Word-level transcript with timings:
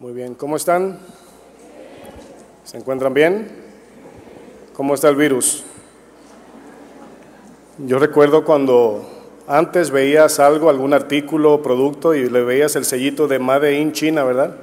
Muy 0.00 0.12
bien, 0.12 0.36
¿cómo 0.36 0.54
están? 0.54 1.00
¿Se 2.62 2.76
encuentran 2.76 3.12
bien? 3.12 3.48
¿Cómo 4.72 4.94
está 4.94 5.08
el 5.08 5.16
virus? 5.16 5.64
Yo 7.78 7.98
recuerdo 7.98 8.44
cuando 8.44 9.04
antes 9.48 9.90
veías 9.90 10.38
algo, 10.38 10.70
algún 10.70 10.94
artículo 10.94 11.62
producto 11.62 12.14
y 12.14 12.30
le 12.30 12.44
veías 12.44 12.76
el 12.76 12.84
sellito 12.84 13.26
de 13.26 13.40
Made 13.40 13.76
in 13.76 13.90
China, 13.90 14.22
¿verdad? 14.22 14.54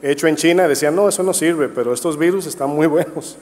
Hecho 0.00 0.28
en 0.28 0.36
China, 0.36 0.66
decían, 0.66 0.96
no, 0.96 1.10
eso 1.10 1.22
no 1.22 1.34
sirve, 1.34 1.68
pero 1.68 1.92
estos 1.92 2.16
virus 2.16 2.46
están 2.46 2.70
muy 2.70 2.86
buenos. 2.86 3.36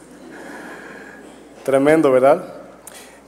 Tremendo, 1.62 2.10
¿verdad? 2.10 2.52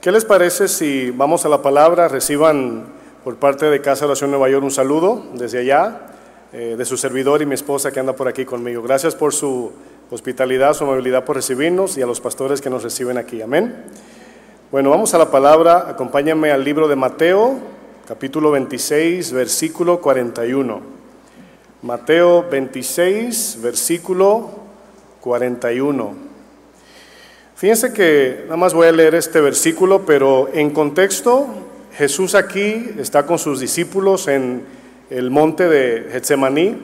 ¿Qué 0.01 0.11
les 0.11 0.25
parece 0.25 0.67
si 0.67 1.11
vamos 1.11 1.45
a 1.45 1.49
la 1.49 1.61
palabra, 1.61 2.09
reciban 2.09 2.87
por 3.23 3.37
parte 3.37 3.67
de 3.67 3.79
Casa 3.79 4.01
de 4.01 4.07
Oración 4.07 4.31
Nueva 4.31 4.49
York 4.49 4.65
un 4.65 4.71
saludo 4.71 5.23
desde 5.35 5.59
allá? 5.59 6.11
Eh, 6.57 6.77
de 6.77 6.85
su 6.85 6.95
servidor 6.95 7.41
y 7.41 7.45
mi 7.45 7.53
esposa 7.53 7.91
que 7.91 7.99
anda 7.99 8.15
por 8.15 8.29
aquí 8.29 8.45
conmigo. 8.45 8.81
Gracias 8.81 9.13
por 9.13 9.33
su 9.33 9.73
hospitalidad, 10.09 10.73
su 10.73 10.85
amabilidad 10.85 11.25
por 11.25 11.35
recibirnos 11.35 11.97
y 11.97 12.01
a 12.01 12.05
los 12.05 12.21
pastores 12.21 12.61
que 12.61 12.69
nos 12.69 12.81
reciben 12.81 13.17
aquí. 13.17 13.41
Amén. 13.41 13.75
Bueno, 14.71 14.89
vamos 14.89 15.13
a 15.13 15.17
la 15.17 15.29
palabra. 15.29 15.89
Acompáñame 15.89 16.51
al 16.51 16.63
libro 16.63 16.87
de 16.87 16.95
Mateo, 16.95 17.59
capítulo 18.07 18.51
26, 18.51 19.33
versículo 19.33 19.99
41. 19.99 20.79
Mateo 21.81 22.45
26, 22.49 23.57
versículo 23.61 24.51
41. 25.19 26.13
Fíjense 27.57 27.91
que 27.91 28.43
nada 28.45 28.55
más 28.55 28.73
voy 28.73 28.87
a 28.87 28.93
leer 28.93 29.15
este 29.15 29.41
versículo, 29.41 30.05
pero 30.05 30.47
en 30.53 30.69
contexto, 30.69 31.47
Jesús 31.97 32.33
aquí 32.33 32.91
está 32.97 33.25
con 33.25 33.39
sus 33.39 33.59
discípulos 33.59 34.29
en 34.29 34.74
el 35.09 35.29
monte 35.29 35.67
de 35.67 36.09
Getsemaní. 36.11 36.75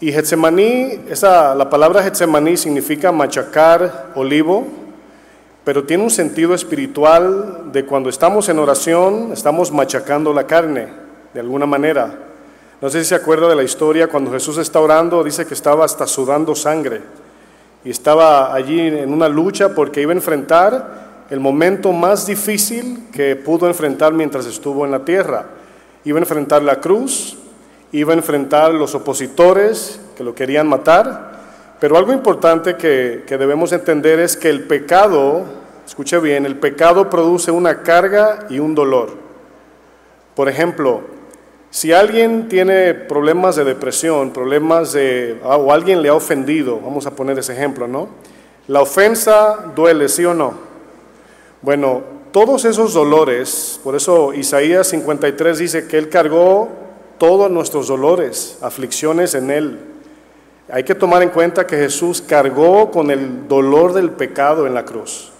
Y 0.00 0.12
Getsemaní, 0.12 1.00
esa, 1.08 1.54
la 1.54 1.70
palabra 1.70 2.02
Getsemaní 2.02 2.56
significa 2.56 3.12
machacar 3.12 4.12
olivo, 4.14 4.66
pero 5.64 5.84
tiene 5.84 6.04
un 6.04 6.10
sentido 6.10 6.54
espiritual 6.54 7.72
de 7.72 7.86
cuando 7.86 8.10
estamos 8.10 8.48
en 8.48 8.58
oración, 8.58 9.30
estamos 9.32 9.72
machacando 9.72 10.32
la 10.32 10.46
carne, 10.46 10.88
de 11.32 11.40
alguna 11.40 11.66
manera. 11.66 12.18
No 12.80 12.90
sé 12.90 13.00
si 13.00 13.10
se 13.10 13.14
acuerda 13.14 13.48
de 13.48 13.56
la 13.56 13.62
historia, 13.62 14.08
cuando 14.08 14.30
Jesús 14.30 14.58
está 14.58 14.80
orando, 14.80 15.24
dice 15.24 15.46
que 15.46 15.54
estaba 15.54 15.84
hasta 15.84 16.06
sudando 16.06 16.54
sangre 16.54 17.00
y 17.84 17.90
estaba 17.90 18.54
allí 18.54 18.80
en 18.80 19.12
una 19.12 19.28
lucha 19.28 19.74
porque 19.74 20.00
iba 20.00 20.12
a 20.12 20.16
enfrentar 20.16 21.26
el 21.30 21.40
momento 21.40 21.92
más 21.92 22.26
difícil 22.26 23.08
que 23.12 23.36
pudo 23.36 23.66
enfrentar 23.66 24.12
mientras 24.12 24.46
estuvo 24.46 24.84
en 24.84 24.90
la 24.90 25.04
tierra. 25.04 25.46
Iba 26.04 26.18
a 26.18 26.22
enfrentar 26.22 26.62
la 26.62 26.80
cruz, 26.80 27.36
iba 27.92 28.12
a 28.12 28.16
enfrentar 28.16 28.74
los 28.74 28.94
opositores 28.94 30.00
que 30.16 30.24
lo 30.24 30.34
querían 30.34 30.68
matar, 30.68 31.34
pero 31.80 31.96
algo 31.96 32.12
importante 32.12 32.76
que, 32.76 33.24
debemos 33.28 33.72
entender 33.72 34.18
es 34.20 34.36
que 34.36 34.48
el 34.48 34.64
pecado, 34.64 35.44
escuche 35.86 36.18
bien, 36.18 36.46
el 36.46 36.56
pecado 36.56 37.10
produce 37.10 37.50
una 37.50 37.82
carga 37.82 38.46
y 38.48 38.58
un 38.58 38.74
dolor. 38.74 39.10
Por 40.34 40.48
ejemplo, 40.48 41.02
si 41.70 41.92
alguien 41.92 42.48
tiene 42.48 42.94
problemas 42.94 43.56
de 43.56 43.64
depresión, 43.64 44.32
problemas 44.32 44.92
de, 44.92 45.40
ah, 45.44 45.56
o 45.56 45.72
alguien 45.72 46.02
le 46.02 46.08
ha 46.08 46.14
ofendido, 46.14 46.80
vamos 46.80 47.06
a 47.06 47.10
poner 47.10 47.38
ese 47.38 47.52
ejemplo, 47.52 47.88
¿no? 47.88 48.08
La 48.68 48.80
ofensa 48.80 49.72
duele, 49.74 50.08
¿sí 50.08 50.24
o 50.24 50.34
no? 50.34 50.54
Bueno, 51.60 52.02
todos 52.34 52.64
esos 52.64 52.94
dolores, 52.94 53.78
por 53.84 53.94
eso 53.94 54.34
Isaías 54.34 54.88
53 54.88 55.56
dice 55.56 55.86
que 55.86 55.96
Él 55.96 56.08
cargó 56.08 56.68
todos 57.16 57.48
nuestros 57.48 57.86
dolores, 57.86 58.58
aflicciones 58.60 59.36
en 59.36 59.52
Él. 59.52 59.78
Hay 60.68 60.82
que 60.82 60.96
tomar 60.96 61.22
en 61.22 61.28
cuenta 61.28 61.64
que 61.64 61.76
Jesús 61.76 62.20
cargó 62.20 62.90
con 62.90 63.12
el 63.12 63.46
dolor 63.46 63.92
del 63.92 64.10
pecado 64.10 64.66
en 64.66 64.74
la 64.74 64.84
cruz. 64.84 65.30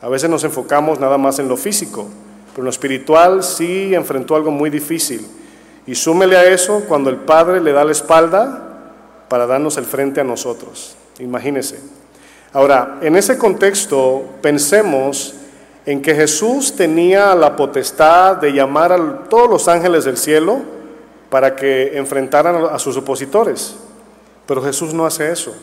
A 0.00 0.08
veces 0.08 0.28
nos 0.28 0.42
enfocamos 0.42 0.98
nada 0.98 1.16
más 1.16 1.38
en 1.38 1.46
lo 1.46 1.56
físico, 1.56 2.08
pero 2.50 2.62
en 2.62 2.64
lo 2.64 2.70
espiritual 2.70 3.44
sí 3.44 3.94
enfrentó 3.94 4.34
algo 4.34 4.50
muy 4.50 4.68
difícil. 4.68 5.24
Y 5.86 5.94
súmele 5.94 6.36
a 6.36 6.44
eso 6.52 6.82
cuando 6.88 7.08
el 7.08 7.18
Padre 7.18 7.60
le 7.60 7.70
da 7.70 7.84
la 7.84 7.92
espalda 7.92 8.80
para 9.28 9.46
darnos 9.46 9.76
el 9.76 9.84
frente 9.84 10.20
a 10.20 10.24
nosotros. 10.24 10.96
Imagínese. 11.20 11.78
Ahora, 12.52 12.98
en 13.00 13.14
ese 13.14 13.38
contexto, 13.38 14.24
pensemos 14.42 15.36
en 15.84 16.00
que 16.00 16.14
Jesús 16.14 16.76
tenía 16.76 17.34
la 17.34 17.56
potestad 17.56 18.36
de 18.36 18.52
llamar 18.52 18.92
a 18.92 19.24
todos 19.28 19.50
los 19.50 19.68
ángeles 19.68 20.04
del 20.04 20.16
cielo 20.16 20.60
para 21.28 21.56
que 21.56 21.96
enfrentaran 21.96 22.64
a 22.70 22.78
sus 22.78 22.96
opositores. 22.96 23.74
Pero 24.46 24.62
Jesús 24.62 24.94
no 24.94 25.06
hace 25.06 25.32
eso. 25.32 25.54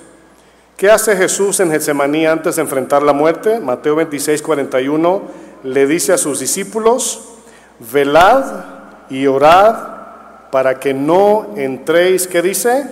¿Qué 0.75 0.90
hace 0.90 1.16
Jesús 1.16 1.59
en 1.59 1.72
Getsemaní 1.72 2.25
antes 2.25 2.56
de 2.56 2.62
enfrentar 2.62 3.03
la 3.03 3.13
muerte? 3.13 3.59
Mateo 3.59 3.96
26, 3.96 4.41
41 4.41 5.22
le 5.63 5.85
dice 5.85 6.13
a 6.13 6.18
sus 6.18 6.40
discípulos, 6.40 7.22
velad 7.91 8.46
y 9.09 9.28
orad 9.28 9.75
para 10.51 10.80
que 10.80 10.94
no 10.94 11.53
entréis, 11.56 12.28
¿qué 12.28 12.41
dice? 12.41 12.88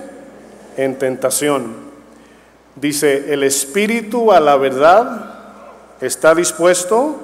En 0.76 1.00
tentación. 1.00 1.88
Dice, 2.76 3.34
el 3.34 3.44
espíritu 3.44 4.32
a 4.32 4.40
la 4.40 4.58
verdad 4.58 5.37
está 6.02 6.36
dispuesto, 6.36 7.16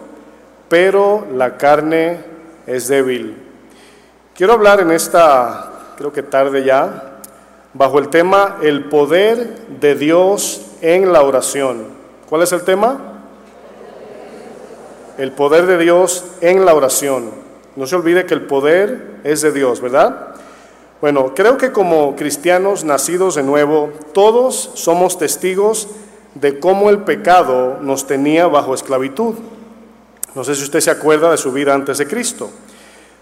pero 0.69 1.27
la 1.33 1.57
carne 1.57 2.19
es 2.65 2.87
débil. 2.87 3.37
Quiero 4.35 4.53
hablar 4.53 4.79
en 4.79 4.91
esta, 4.91 5.93
creo 5.97 6.11
que 6.11 6.23
tarde 6.23 6.63
ya, 6.63 7.19
bajo 7.73 7.99
el 7.99 8.09
tema 8.09 8.57
el 8.61 8.85
poder 8.85 9.67
de 9.79 9.95
Dios 9.95 10.61
en 10.81 11.11
la 11.11 11.21
oración. 11.21 11.87
¿Cuál 12.29 12.43
es 12.43 12.51
el 12.51 12.63
tema? 12.63 12.99
El 15.17 15.31
poder 15.31 15.67
de 15.67 15.77
Dios 15.77 16.25
en 16.41 16.65
la 16.65 16.73
oración. 16.73 17.29
No 17.75 17.85
se 17.85 17.95
olvide 17.95 18.25
que 18.25 18.33
el 18.33 18.43
poder 18.43 19.19
es 19.23 19.41
de 19.41 19.51
Dios, 19.51 19.81
¿verdad? 19.81 20.35
Bueno, 21.01 21.33
creo 21.35 21.57
que 21.57 21.71
como 21.71 22.15
cristianos 22.15 22.83
nacidos 22.83 23.35
de 23.35 23.43
nuevo, 23.43 23.91
todos 24.13 24.71
somos 24.75 25.17
testigos 25.17 25.87
de 25.87 26.02
cómo 26.59 26.89
el 26.89 26.99
pecado 26.99 27.77
nos 27.81 28.07
tenía 28.07 28.47
bajo 28.47 28.73
esclavitud. 28.73 29.35
No 30.35 30.43
sé 30.43 30.55
si 30.55 30.63
usted 30.63 30.79
se 30.79 30.91
acuerda 30.91 31.31
de 31.31 31.37
su 31.37 31.51
vida 31.51 31.73
antes 31.73 31.97
de 31.97 32.07
Cristo. 32.07 32.49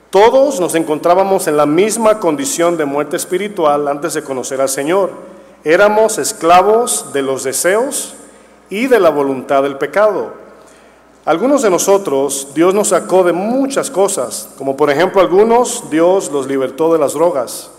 Todos 0.09 0.59
nos 0.59 0.75
encontrábamos 0.75 1.47
en 1.47 1.57
la 1.57 1.65
misma 1.65 2.19
condición 2.19 2.77
de 2.77 2.85
muerte 2.85 3.15
espiritual 3.15 3.87
antes 3.87 4.13
de 4.13 4.23
conocer 4.23 4.59
al 4.59 4.69
Señor. 4.69 5.11
Éramos 5.63 6.17
esclavos 6.17 7.13
de 7.13 7.21
los 7.21 7.43
deseos 7.43 8.15
y 8.69 8.87
de 8.87 8.99
la 8.99 9.09
voluntad 9.09 9.63
del 9.63 9.77
pecado. 9.77 10.33
Algunos 11.23 11.61
de 11.61 11.69
nosotros, 11.69 12.47
Dios 12.55 12.73
nos 12.73 12.87
sacó 12.87 13.23
de 13.23 13.31
muchas 13.31 13.91
cosas, 13.91 14.49
como 14.57 14.75
por 14.75 14.89
ejemplo 14.89 15.21
algunos, 15.21 15.89
Dios 15.91 16.31
los 16.31 16.47
libertó 16.47 16.91
de 16.91 16.97
las 16.97 17.13
drogas, 17.13 17.69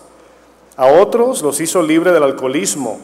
a 0.77 0.87
otros 0.87 1.43
los 1.43 1.61
hizo 1.61 1.83
libre 1.83 2.13
del 2.13 2.23
alcoholismo, 2.23 3.01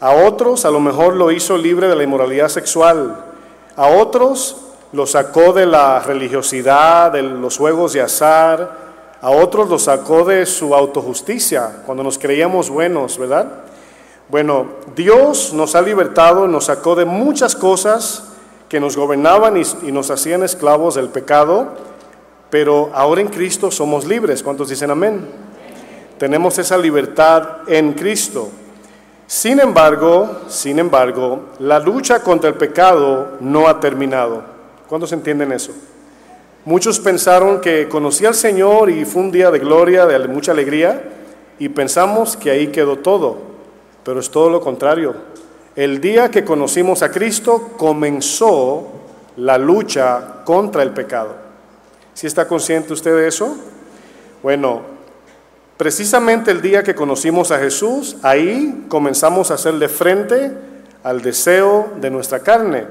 a 0.00 0.12
otros 0.12 0.64
a 0.64 0.70
lo 0.70 0.80
mejor 0.80 1.14
lo 1.14 1.30
hizo 1.30 1.58
libre 1.58 1.88
de 1.88 1.94
la 1.94 2.02
inmoralidad 2.02 2.48
sexual. 2.48 3.16
A 3.76 3.86
otros 3.88 4.56
lo 4.92 5.06
sacó 5.06 5.52
de 5.52 5.66
la 5.66 6.00
religiosidad, 6.00 7.12
de 7.12 7.22
los 7.22 7.58
juegos 7.58 7.92
de 7.92 8.00
azar. 8.00 8.90
A 9.20 9.30
otros 9.30 9.68
lo 9.68 9.78
sacó 9.78 10.24
de 10.24 10.46
su 10.46 10.74
autojusticia, 10.74 11.82
cuando 11.84 12.02
nos 12.02 12.18
creíamos 12.18 12.70
buenos, 12.70 13.18
¿verdad? 13.18 13.46
Bueno, 14.30 14.66
Dios 14.96 15.52
nos 15.52 15.74
ha 15.74 15.82
libertado, 15.82 16.48
nos 16.48 16.66
sacó 16.66 16.94
de 16.94 17.04
muchas 17.04 17.54
cosas 17.54 18.24
que 18.70 18.80
nos 18.80 18.96
gobernaban 18.96 19.56
y, 19.56 19.92
nos 19.92 20.10
hacían 20.10 20.42
esclavos 20.42 20.94
del 20.94 21.08
pecado, 21.08 21.68
pero 22.48 22.90
ahora 22.94 23.20
en 23.20 23.28
Cristo 23.28 23.70
somos 23.70 24.06
libres. 24.06 24.42
¿Cuántos 24.42 24.70
dicen 24.70 24.90
amén? 24.90 25.26
Tenemos 26.16 26.58
esa 26.58 26.78
libertad 26.78 27.68
en 27.68 27.92
Cristo. 27.92 28.48
Sin 29.30 29.60
embargo, 29.60 30.40
sin 30.48 30.80
embargo, 30.80 31.50
la 31.60 31.78
lucha 31.78 32.20
contra 32.20 32.48
el 32.50 32.56
pecado 32.56 33.36
no 33.38 33.68
ha 33.68 33.78
terminado. 33.78 34.42
¿Cuántos 34.88 35.12
entienden 35.12 35.52
eso? 35.52 35.70
Muchos 36.64 36.98
pensaron 36.98 37.60
que 37.60 37.88
conocí 37.88 38.26
al 38.26 38.34
Señor 38.34 38.90
y 38.90 39.04
fue 39.04 39.22
un 39.22 39.30
día 39.30 39.52
de 39.52 39.60
gloria, 39.60 40.04
de 40.04 40.26
mucha 40.26 40.50
alegría, 40.50 41.04
y 41.60 41.68
pensamos 41.68 42.36
que 42.36 42.50
ahí 42.50 42.72
quedó 42.72 42.96
todo, 42.96 43.38
pero 44.02 44.18
es 44.18 44.28
todo 44.32 44.50
lo 44.50 44.60
contrario. 44.60 45.14
El 45.76 46.00
día 46.00 46.28
que 46.28 46.44
conocimos 46.44 47.04
a 47.04 47.12
Cristo 47.12 47.70
comenzó 47.76 48.88
la 49.36 49.58
lucha 49.58 50.42
contra 50.44 50.82
el 50.82 50.90
pecado. 50.90 51.36
¿Sí 52.14 52.26
está 52.26 52.48
consciente 52.48 52.92
usted 52.92 53.14
de 53.14 53.28
eso? 53.28 53.56
Bueno, 54.42 54.80
Precisamente 55.80 56.50
el 56.50 56.60
día 56.60 56.82
que 56.82 56.94
conocimos 56.94 57.50
a 57.50 57.58
Jesús, 57.58 58.18
ahí 58.20 58.84
comenzamos 58.90 59.50
a 59.50 59.54
hacerle 59.54 59.88
frente 59.88 60.52
al 61.02 61.22
deseo 61.22 61.88
de 61.98 62.10
nuestra 62.10 62.40
carne. 62.40 62.84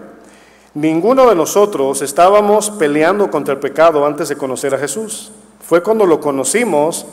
Ninguno 0.74 1.30
de 1.30 1.36
nosotros 1.36 2.02
estábamos 2.02 2.72
peleando 2.72 3.30
contra 3.30 3.54
el 3.54 3.60
pecado 3.60 4.08
antes 4.08 4.30
de 4.30 4.38
conocer 4.38 4.74
a 4.74 4.80
Jesús. 4.80 5.32
Fue 5.62 5.84
cuando 5.84 6.08
lo 6.08 6.20
conocimos 6.20 7.06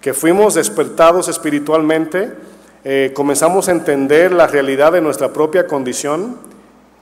que 0.00 0.14
fuimos 0.14 0.54
despertados 0.54 1.28
espiritualmente 1.28 2.32
eh, 2.82 3.12
comenzamos 3.14 3.68
a 3.68 3.70
entender 3.70 4.32
la 4.32 4.48
realidad 4.48 4.90
de 4.90 5.00
nuestra 5.00 5.32
propia 5.32 5.68
condición 5.68 6.38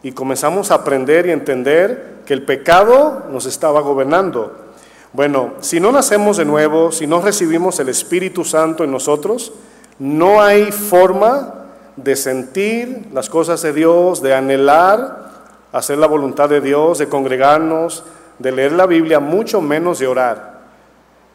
y 0.02 0.12
comenzamos 0.12 0.70
a 0.70 0.74
aprender 0.74 1.24
y 1.24 1.30
entender 1.30 2.18
que 2.26 2.34
el 2.34 2.42
pecado 2.42 3.24
nos 3.32 3.46
estaba 3.46 3.80
gobernando. 3.80 4.67
Bueno, 5.12 5.54
si 5.60 5.80
no 5.80 5.92
nacemos 5.92 6.36
de 6.36 6.44
nuevo, 6.44 6.92
si 6.92 7.06
no 7.06 7.20
recibimos 7.20 7.78
el 7.80 7.88
Espíritu 7.88 8.44
Santo 8.44 8.84
en 8.84 8.90
nosotros, 8.90 9.52
no 9.98 10.42
hay 10.42 10.70
forma 10.70 11.54
de 11.96 12.14
sentir 12.14 13.08
las 13.12 13.28
cosas 13.28 13.62
de 13.62 13.72
Dios, 13.72 14.22
de 14.22 14.34
anhelar 14.34 15.28
hacer 15.72 15.98
la 15.98 16.06
voluntad 16.06 16.48
de 16.48 16.60
Dios, 16.60 16.98
de 16.98 17.08
congregarnos, 17.08 18.04
de 18.38 18.52
leer 18.52 18.72
la 18.72 18.86
Biblia, 18.86 19.20
mucho 19.20 19.60
menos 19.60 19.98
de 19.98 20.06
orar. 20.06 20.58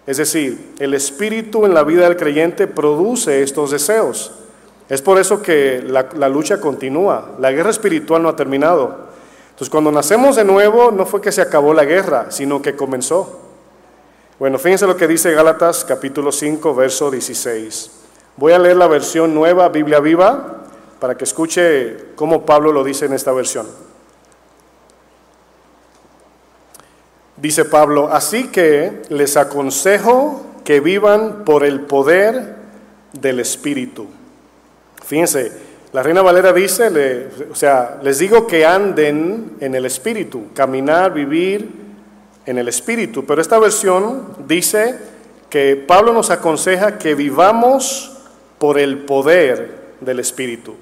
Es 0.06 0.18
decir, 0.18 0.74
el 0.80 0.94
Espíritu 0.94 1.66
en 1.66 1.74
la 1.74 1.84
vida 1.84 2.04
del 2.04 2.18
creyente 2.18 2.68
produce 2.68 3.44
estos 3.44 3.72
deseos. 3.72 4.32
Es 4.90 5.02
por 5.02 5.18
eso 5.18 5.42
que 5.42 5.82
la, 5.82 6.30
lucha 6.30 6.60
continúa, 6.60 7.32
la 7.40 7.52
guerra 7.52 7.70
espiritual 7.70 8.22
no 8.22 8.30
ha 8.30 8.36
terminado. 8.36 9.14
Entonces, 9.52 9.70
cuando 9.70 9.92
nacemos 9.92 10.36
de 10.36 10.44
nuevo, 10.44 10.92
no 10.92 11.06
fue 11.06 11.22
que 11.22 11.32
se 11.32 11.42
acabó 11.42 11.74
la 11.74 11.86
guerra, 11.86 12.28
sino 12.30 12.62
que 12.62 12.76
comenzó. 12.76 13.43
Bueno, 14.40 14.58
fíjense 14.58 14.88
lo 14.88 14.98
que 14.98 15.08
dice 15.08 15.32
Gálatas 15.32 15.86
capítulo 15.86 16.32
5, 16.32 16.74
verso 16.74 17.12
16. 17.12 17.92
Voy 18.36 18.52
a 18.52 18.58
leer 18.58 18.78
la 18.78 18.88
versión 18.88 19.36
nueva, 19.36 19.70
Biblia 19.70 20.00
viva, 20.00 20.64
para 21.00 21.16
que 21.16 21.24
escuche 21.24 21.98
cómo 22.16 22.44
Pablo 22.44 22.72
lo 22.72 22.84
dice 22.84 23.06
en 23.06 23.14
esta 23.14 23.32
versión. 23.32 23.68
Dice 27.38 27.66
Pablo, 27.66 28.10
así 28.12 28.48
que 28.48 29.04
les 29.10 29.38
aconsejo 29.38 30.44
que 30.64 30.80
vivan 30.80 31.44
por 31.46 31.64
el 31.64 31.82
poder 31.82 32.56
del 33.12 33.40
Espíritu. 33.40 34.08
Fíjense, 35.06 35.52
la 35.92 36.02
Reina 36.02 36.24
Valera 36.24 36.52
dice, 36.54 37.30
o 37.52 37.56
sea, 37.56 38.00
les 38.02 38.18
digo 38.18 38.48
que 38.48 38.66
anden 38.66 39.58
en 39.60 39.76
el 39.76 39.86
Espíritu, 39.86 40.48
caminar, 40.56 41.14
vivir 41.14 41.83
en 42.46 42.58
el 42.58 42.68
Espíritu. 42.68 43.26
Pero 43.26 43.42
esta 43.42 43.60
versión 43.60 44.36
dice 44.48 44.98
que 45.50 45.76
Pablo 45.76 46.14
nos 46.14 46.30
aconseja 46.30 46.98
que 46.98 47.16
vivamos 47.16 48.18
por 48.58 48.80
el 48.80 49.00
poder 49.00 49.96
del 50.02 50.20
Espíritu. 50.20 50.76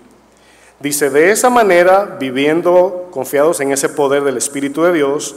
Dice, 0.80 1.10
de 1.10 1.32
esa 1.32 1.50
manera, 1.50 2.18
viviendo 2.20 3.10
confiados 3.12 3.60
en 3.60 3.72
ese 3.72 3.90
poder 3.90 4.24
del 4.24 4.38
Espíritu 4.38 4.84
de 4.84 4.94
Dios, 4.94 5.36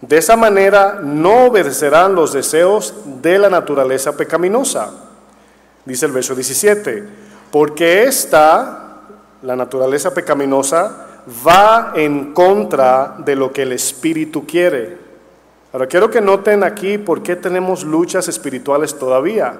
de 0.00 0.18
esa 0.18 0.36
manera 0.36 1.00
no 1.02 1.46
obedecerán 1.46 2.14
los 2.14 2.32
deseos 2.32 2.94
de 3.22 3.38
la 3.38 3.50
naturaleza 3.50 4.16
pecaminosa. 4.16 4.92
Dice 5.84 6.06
el 6.06 6.12
verso 6.12 6.34
17, 6.34 7.04
porque 7.50 8.04
esta, 8.04 9.00
la 9.42 9.56
naturaleza 9.56 10.12
pecaminosa, 10.14 11.06
va 11.46 11.92
en 11.94 12.32
contra 12.32 13.16
de 13.18 13.36
lo 13.36 13.52
que 13.52 13.62
el 13.62 13.72
Espíritu 13.72 14.46
quiere. 14.46 15.05
Ahora 15.76 15.88
quiero 15.88 16.10
que 16.10 16.22
noten 16.22 16.64
aquí 16.64 16.96
por 16.96 17.22
qué 17.22 17.36
tenemos 17.36 17.84
luchas 17.84 18.28
espirituales 18.28 18.98
todavía. 18.98 19.52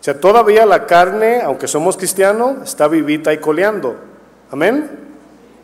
O 0.00 0.04
sea, 0.04 0.20
todavía 0.20 0.64
la 0.64 0.86
carne, 0.86 1.40
aunque 1.42 1.66
somos 1.66 1.96
cristianos, 1.96 2.58
está 2.62 2.86
vivita 2.86 3.32
y 3.32 3.38
coleando. 3.38 3.96
Amén. 4.52 4.88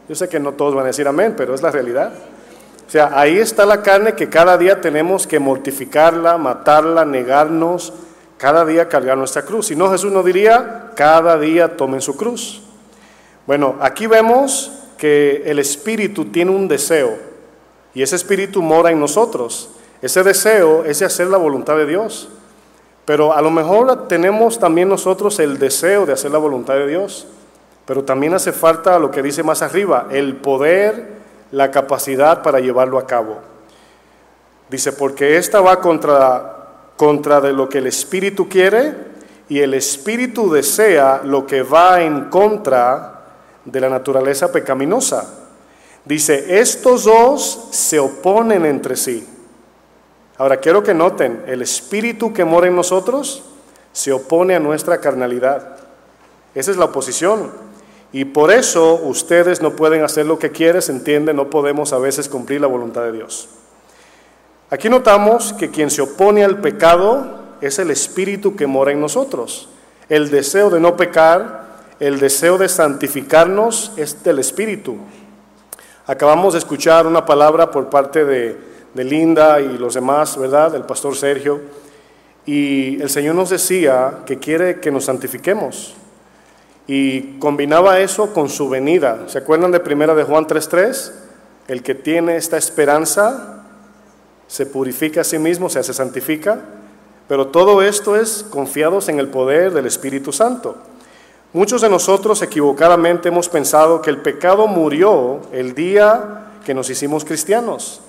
Yo 0.09 0.17
sé 0.17 0.29
que 0.29 0.41
no 0.41 0.55
todos 0.55 0.75
van 0.75 0.83
a 0.83 0.89
decir 0.89 1.07
amén, 1.07 1.35
pero 1.37 1.55
es 1.55 1.63
la 1.63 1.71
realidad. 1.71 2.13
O 2.85 2.91
sea, 2.91 3.13
ahí 3.15 3.39
está 3.39 3.65
la 3.65 3.81
carne 3.85 4.15
que 4.15 4.29
cada 4.29 4.59
día 4.59 4.81
tenemos 4.81 5.25
que 5.25 5.39
mortificarla, 5.39 6.37
matarla, 6.37 7.05
negarnos, 7.05 7.93
cada 8.39 8.65
día 8.65 8.89
cargar 8.89 9.17
nuestra 9.17 9.43
cruz. 9.43 9.69
Si 9.69 9.77
no, 9.77 9.89
Jesús 9.89 10.11
no 10.11 10.25
diría, 10.25 10.91
cada 10.97 11.39
día 11.39 11.77
tomen 11.77 12.01
su 12.01 12.17
cruz. 12.17 12.61
Bueno, 13.47 13.77
aquí 13.81 14.09
vemos 14.09 14.73
que 14.99 15.45
el 15.47 15.61
Espíritu 15.61 16.25
tiene 16.25 16.51
un 16.51 16.67
deseo 16.67 17.17
y 17.95 18.03
ese 18.03 18.17
Espíritu 18.17 18.63
mora 18.63 18.91
en 18.91 18.99
nosotros. 18.99 19.71
Ese 20.03 20.23
deseo 20.23 20.85
es 20.85 20.99
de 20.99 21.07
hacer 21.07 21.29
la 21.29 21.39
voluntad 21.39 21.77
de 21.77 21.87
Dios. 21.87 22.29
Pero 23.05 23.33
a 23.33 23.41
lo 23.41 23.51
mejor 23.51 24.09
tenemos 24.09 24.59
también 24.59 24.89
nosotros 24.89 25.39
el 25.39 25.59
deseo 25.59 26.07
de 26.07 26.13
hacer 26.13 26.31
la 26.33 26.39
voluntad 26.39 26.75
de 26.75 26.89
Dios. 26.89 27.27
Pero 27.87 28.05
también 28.05 28.35
hace 28.35 28.53
falta 28.53 28.99
lo 28.99 29.11
que 29.11 29.23
dice 29.23 29.43
más 29.43 29.63
arriba, 29.63 30.09
el 30.11 30.37
poder 30.37 31.17
la 31.53 31.71
capacidad 31.71 32.43
para 32.43 32.59
llevarlo 32.59 32.99
a 32.99 33.07
cabo. 33.07 33.39
Dice, 34.69 34.93
porque 34.93 35.37
esta 35.37 35.61
va 35.61 35.81
contra, 35.81 36.67
contra 36.97 37.41
de 37.41 37.53
lo 37.53 37.69
que 37.69 37.79
el 37.79 37.87
Espíritu 37.87 38.49
quiere 38.49 38.95
y 39.49 39.61
el 39.61 39.75
Espíritu 39.75 40.51
desea 40.51 41.21
lo 41.25 41.47
que 41.47 41.63
va 41.63 42.03
en 42.03 42.25
contra 42.25 43.23
de 43.65 43.81
la 43.81 43.89
naturaleza 43.89 44.51
pecaminosa. 44.51 45.25
Dice, 46.05 46.59
estos 46.59 47.05
dos 47.05 47.69
se 47.71 48.01
oponen 48.01 48.67
entre 48.67 48.97
sí. 48.97 49.27
Ahora 50.39 50.59
quiero 50.59 50.83
que 50.83 50.93
noten, 50.93 51.43
el 51.47 51.63
Espíritu 51.63 52.33
que 52.33 52.45
mora 52.45 52.67
en 52.67 52.77
nosotros 52.77 53.43
se 53.93 54.13
opone 54.13 54.55
a 54.55 54.61
nuestra 54.61 55.01
carnalidad. 55.01 55.79
Esa 56.55 56.71
es 56.71 56.77
la 56.77 56.87
oposición. 56.87 57.51
Y 58.13 58.27
por 58.27 58.53
eso 58.53 58.95
ustedes 58.95 59.63
no 59.63 59.73
pueden 59.73 60.03
hacer 60.03 60.27
lo 60.27 60.39
que 60.39 60.51
quieren, 60.51 60.83
se 60.83 60.93
entiende, 60.93 61.33
no 61.33 61.49
podemos 61.49 61.93
a 61.93 61.99
veces 61.99 62.29
cumplir 62.29 62.61
la 62.61 62.67
voluntad 62.67 63.03
de 63.03 63.13
Dios. 63.13 63.49
Aquí 64.69 64.89
notamos 64.89 65.53
que 65.55 65.71
quien 65.71 65.91
se 65.91 66.03
opone 66.03 66.45
al 66.45 66.61
pecado 66.61 67.41
es 67.61 67.79
el 67.79 67.91
espíritu 67.91 68.57
que 68.57 68.67
mora 68.67 68.93
en 68.93 69.01
nosotros. 69.01 69.69
El 70.09 70.31
deseo 70.31 70.71
de 70.71 70.81
no 70.81 70.97
pecar, 70.97 71.67
el 71.99 72.21
deseo 72.21 72.59
de 72.59 72.69
santificarnos 72.69 73.93
es 73.97 74.23
del 74.23 74.39
espíritu. 74.39 74.97
Acabamos 76.07 76.53
de 76.53 76.59
escuchar 76.59 77.07
una 77.07 77.25
palabra 77.25 77.71
por 77.71 77.89
parte 77.91 78.25
de, 78.25 78.76
de 78.97 79.05
Linda 79.05 79.61
y 79.61 79.79
los 79.79 79.95
demás, 79.95 80.37
¿verdad? 80.39 80.75
El 80.75 80.83
pastor 80.83 81.15
Sergio. 81.15 81.61
Y 82.47 83.01
el 83.03 83.11
Señor 83.11 83.35
nos 83.35 83.51
decía 83.51 84.21
que 84.25 84.39
quiere 84.39 84.81
que 84.81 84.91
nos 84.91 85.05
santifiquemos. 85.05 85.95
Y 86.89 87.39
combinaba 87.39 88.01
eso 88.01 88.33
con 88.33 88.49
su 88.49 88.69
venida. 88.69 89.29
¿Se 89.29 89.39
acuerdan 89.39 89.71
de 89.71 89.81
primera 89.81 90.15
de 90.15 90.25
Juan 90.25 90.47
3:3? 90.47 91.13
El 91.69 91.83
que 91.83 91.95
tiene 91.95 92.37
esta 92.37 92.57
esperanza 92.57 93.65
se 94.47 94.67
purifica 94.67 95.21
a 95.21 95.25
sí 95.25 95.39
mismo, 95.39 95.69
se 95.69 95.81
hace 95.81 95.93
santifica, 95.93 96.61
pero 97.29 97.49
todo 97.49 97.83
esto 97.83 98.15
es 98.15 98.47
confiados 98.49 99.09
en 99.09 99.19
el 99.19 99.29
poder 99.29 99.73
del 99.73 99.87
Espíritu 99.87 100.33
Santo. 100.33 100.77
Muchos 101.53 101.83
de 101.83 101.91
nosotros 101.91 102.41
equivocadamente 102.43 103.29
hemos 103.29 103.49
pensado 103.49 104.01
que 104.01 104.11
el 104.11 104.19
pecado 104.19 104.69
murió 104.69 105.41
el 105.53 105.75
día 105.75 106.53
que 106.65 106.75
nos 106.75 106.89
hicimos 106.89 107.25
cristianos. 107.25 108.01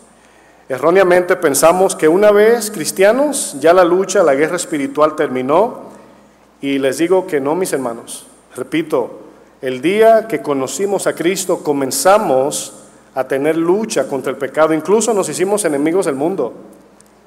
Erróneamente 0.70 1.38
pensamos 1.38 1.96
que 1.96 2.10
una 2.10 2.32
vez 2.32 2.72
cristianos 2.72 3.56
ya 3.60 3.74
la 3.74 3.86
lucha, 3.86 4.22
la 4.22 4.36
guerra 4.36 4.58
espiritual 4.58 5.16
terminó 5.16 5.84
y 6.60 6.78
les 6.78 6.98
digo 6.98 7.26
que 7.26 7.40
no, 7.40 7.56
mis 7.56 7.72
hermanos. 7.72 8.28
Repito, 8.54 9.22
el 9.62 9.82
día 9.82 10.28
que 10.28 10.42
conocimos 10.42 11.08
a 11.08 11.14
Cristo 11.14 11.64
comenzamos 11.64 12.74
a 13.16 13.24
tener 13.24 13.56
lucha 13.56 14.08
contra 14.08 14.30
el 14.30 14.38
pecado. 14.38 14.74
Incluso 14.74 15.14
nos 15.14 15.30
hicimos 15.30 15.64
enemigos 15.64 16.06
del 16.06 16.16
mundo, 16.16 16.54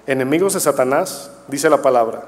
enemigos 0.06 0.52
de 0.52 0.60
Satanás, 0.60 1.32
dice 1.48 1.70
la 1.70 1.80
palabra. 1.80 2.24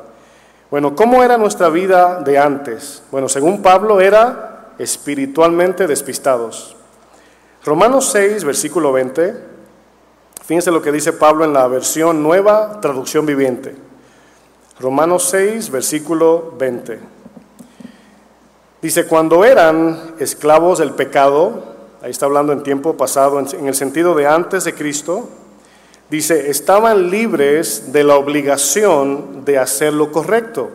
Bueno, 0.70 0.96
¿cómo 0.96 1.22
era 1.22 1.36
nuestra 1.36 1.68
vida 1.68 2.22
de 2.22 2.38
antes? 2.38 3.02
Bueno, 3.10 3.28
según 3.28 3.60
Pablo 3.60 4.00
era 4.00 4.70
espiritualmente 4.78 5.86
despistados. 5.86 6.74
Romanos 7.62 8.08
6, 8.12 8.44
versículo 8.44 8.92
20. 8.92 9.51
Fíjense 10.52 10.70
lo 10.70 10.82
que 10.82 10.92
dice 10.92 11.14
Pablo 11.14 11.46
en 11.46 11.54
la 11.54 11.66
versión 11.66 12.22
nueva, 12.22 12.78
traducción 12.82 13.24
viviente. 13.24 13.74
Romanos 14.78 15.26
6, 15.30 15.70
versículo 15.70 16.52
20. 16.58 16.98
Dice, 18.82 19.06
cuando 19.06 19.46
eran 19.46 20.12
esclavos 20.18 20.78
del 20.78 20.90
pecado, 20.90 21.64
ahí 22.02 22.10
está 22.10 22.26
hablando 22.26 22.52
en 22.52 22.62
tiempo 22.62 22.98
pasado, 22.98 23.40
en 23.40 23.66
el 23.66 23.74
sentido 23.74 24.14
de 24.14 24.26
antes 24.26 24.64
de 24.64 24.74
Cristo, 24.74 25.26
dice, 26.10 26.50
estaban 26.50 27.08
libres 27.10 27.90
de 27.90 28.04
la 28.04 28.16
obligación 28.16 29.46
de 29.46 29.56
hacer 29.56 29.94
lo 29.94 30.12
correcto. 30.12 30.68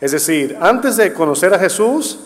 Es 0.00 0.10
decir, 0.10 0.58
antes 0.60 0.96
de 0.96 1.12
conocer 1.12 1.54
a 1.54 1.60
Jesús, 1.60 2.18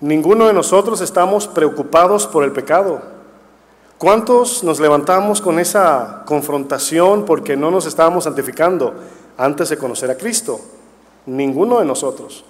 ninguno 0.00 0.48
de 0.48 0.52
nosotros 0.52 1.00
estamos 1.00 1.46
preocupados 1.46 2.26
por 2.26 2.42
el 2.42 2.50
pecado. 2.50 3.19
¿Cuántos 4.00 4.64
nos 4.64 4.80
levantamos 4.80 5.42
con 5.42 5.58
esa 5.58 6.22
confrontación 6.24 7.26
porque 7.26 7.54
no 7.54 7.70
nos 7.70 7.84
estábamos 7.84 8.24
santificando 8.24 8.94
antes 9.36 9.68
de 9.68 9.76
conocer 9.76 10.10
a 10.10 10.14
Cristo? 10.14 10.58
Ninguno 11.26 11.80
de 11.80 11.84
nosotros. 11.84 12.42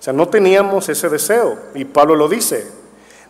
O 0.00 0.02
sea, 0.02 0.12
no 0.12 0.26
teníamos 0.26 0.88
ese 0.88 1.08
deseo. 1.08 1.56
Y 1.76 1.84
Pablo 1.84 2.16
lo 2.16 2.28
dice. 2.28 2.66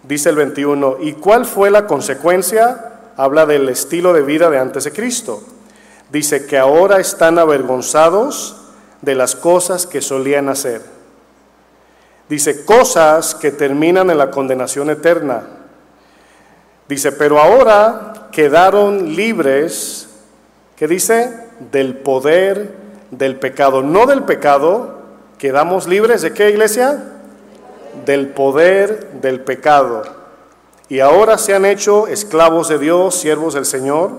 Dice 0.02 0.30
el 0.30 0.36
21, 0.36 0.96
¿y 1.02 1.12
cuál 1.12 1.44
fue 1.44 1.70
la 1.70 1.86
consecuencia? 1.86 2.92
Habla 3.18 3.44
del 3.44 3.68
estilo 3.68 4.14
de 4.14 4.22
vida 4.22 4.48
de 4.48 4.58
antes 4.58 4.84
de 4.84 4.92
Cristo. 4.92 5.42
Dice 6.10 6.46
que 6.46 6.56
ahora 6.56 6.98
están 6.98 7.38
avergonzados 7.38 8.56
de 9.02 9.14
las 9.14 9.36
cosas 9.36 9.86
que 9.86 10.00
solían 10.00 10.48
hacer. 10.48 10.80
Dice, 12.26 12.64
cosas 12.64 13.34
que 13.34 13.50
terminan 13.50 14.08
en 14.08 14.16
la 14.16 14.30
condenación 14.30 14.88
eterna. 14.88 15.59
Dice, 16.90 17.12
pero 17.12 17.38
ahora 17.38 18.14
quedaron 18.32 19.14
libres, 19.14 20.08
¿qué 20.74 20.88
dice? 20.88 21.32
Del 21.70 21.94
poder 21.94 22.74
del 23.12 23.36
pecado. 23.36 23.80
No 23.80 24.06
del 24.06 24.24
pecado, 24.24 24.98
quedamos 25.38 25.86
libres 25.86 26.20
de 26.22 26.32
qué 26.32 26.50
iglesia? 26.50 27.00
Del 28.04 28.30
poder 28.30 29.08
del 29.20 29.38
pecado. 29.38 30.02
Y 30.88 30.98
ahora 30.98 31.38
se 31.38 31.54
han 31.54 31.64
hecho 31.64 32.08
esclavos 32.08 32.68
de 32.68 32.80
Dios, 32.80 33.14
siervos 33.14 33.54
del 33.54 33.66
Señor. 33.66 34.10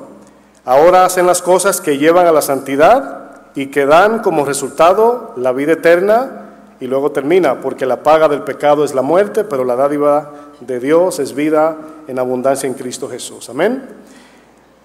Ahora 0.64 1.04
hacen 1.04 1.28
las 1.28 1.42
cosas 1.42 1.82
que 1.82 1.98
llevan 1.98 2.26
a 2.26 2.32
la 2.32 2.42
santidad 2.42 3.32
y 3.54 3.66
que 3.66 3.86
dan 3.86 4.20
como 4.20 4.46
resultado 4.46 5.34
la 5.36 5.52
vida 5.52 5.74
eterna 5.74 6.51
y 6.82 6.88
luego 6.88 7.12
termina, 7.12 7.62
porque 7.62 7.86
la 7.86 8.02
paga 8.02 8.28
del 8.28 8.42
pecado 8.42 8.84
es 8.84 8.96
la 8.96 9.04
muerte, 9.04 9.44
pero 9.44 9.64
la 9.64 9.76
dádiva 9.76 10.32
de 10.60 10.80
Dios 10.80 11.20
es 11.20 11.36
vida 11.36 11.78
en 12.08 12.18
abundancia 12.18 12.66
en 12.66 12.74
Cristo 12.74 13.08
Jesús. 13.08 13.50
Amén. 13.50 13.88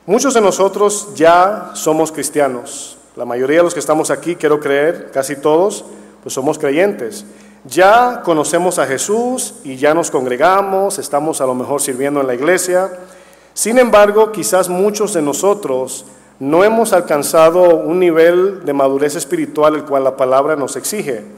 Muchos 0.04 0.34
de 0.34 0.42
nosotros 0.42 1.08
ya 1.14 1.70
somos 1.72 2.12
cristianos. 2.12 2.98
La 3.16 3.24
mayoría 3.24 3.56
de 3.56 3.62
los 3.62 3.72
que 3.72 3.80
estamos 3.80 4.10
aquí, 4.10 4.36
quiero 4.36 4.60
creer, 4.60 5.10
casi 5.10 5.36
todos, 5.36 5.86
pues 6.22 6.34
somos 6.34 6.58
creyentes. 6.58 7.24
Ya 7.64 8.20
conocemos 8.22 8.78
a 8.78 8.86
Jesús 8.86 9.54
y 9.64 9.76
ya 9.76 9.94
nos 9.94 10.10
congregamos, 10.10 10.98
estamos 10.98 11.40
a 11.40 11.46
lo 11.46 11.54
mejor 11.54 11.80
sirviendo 11.80 12.20
en 12.20 12.26
la 12.26 12.34
iglesia. 12.34 12.90
Sin 13.54 13.78
embargo, 13.78 14.32
quizás 14.32 14.68
muchos 14.68 15.14
de 15.14 15.22
nosotros 15.22 16.04
no 16.40 16.62
hemos 16.62 16.92
alcanzado 16.92 17.74
un 17.74 17.98
nivel 17.98 18.66
de 18.66 18.74
madurez 18.74 19.16
espiritual 19.16 19.76
el 19.76 19.84
cual 19.84 20.04
la 20.04 20.14
palabra 20.14 20.56
nos 20.56 20.76
exige. 20.76 21.35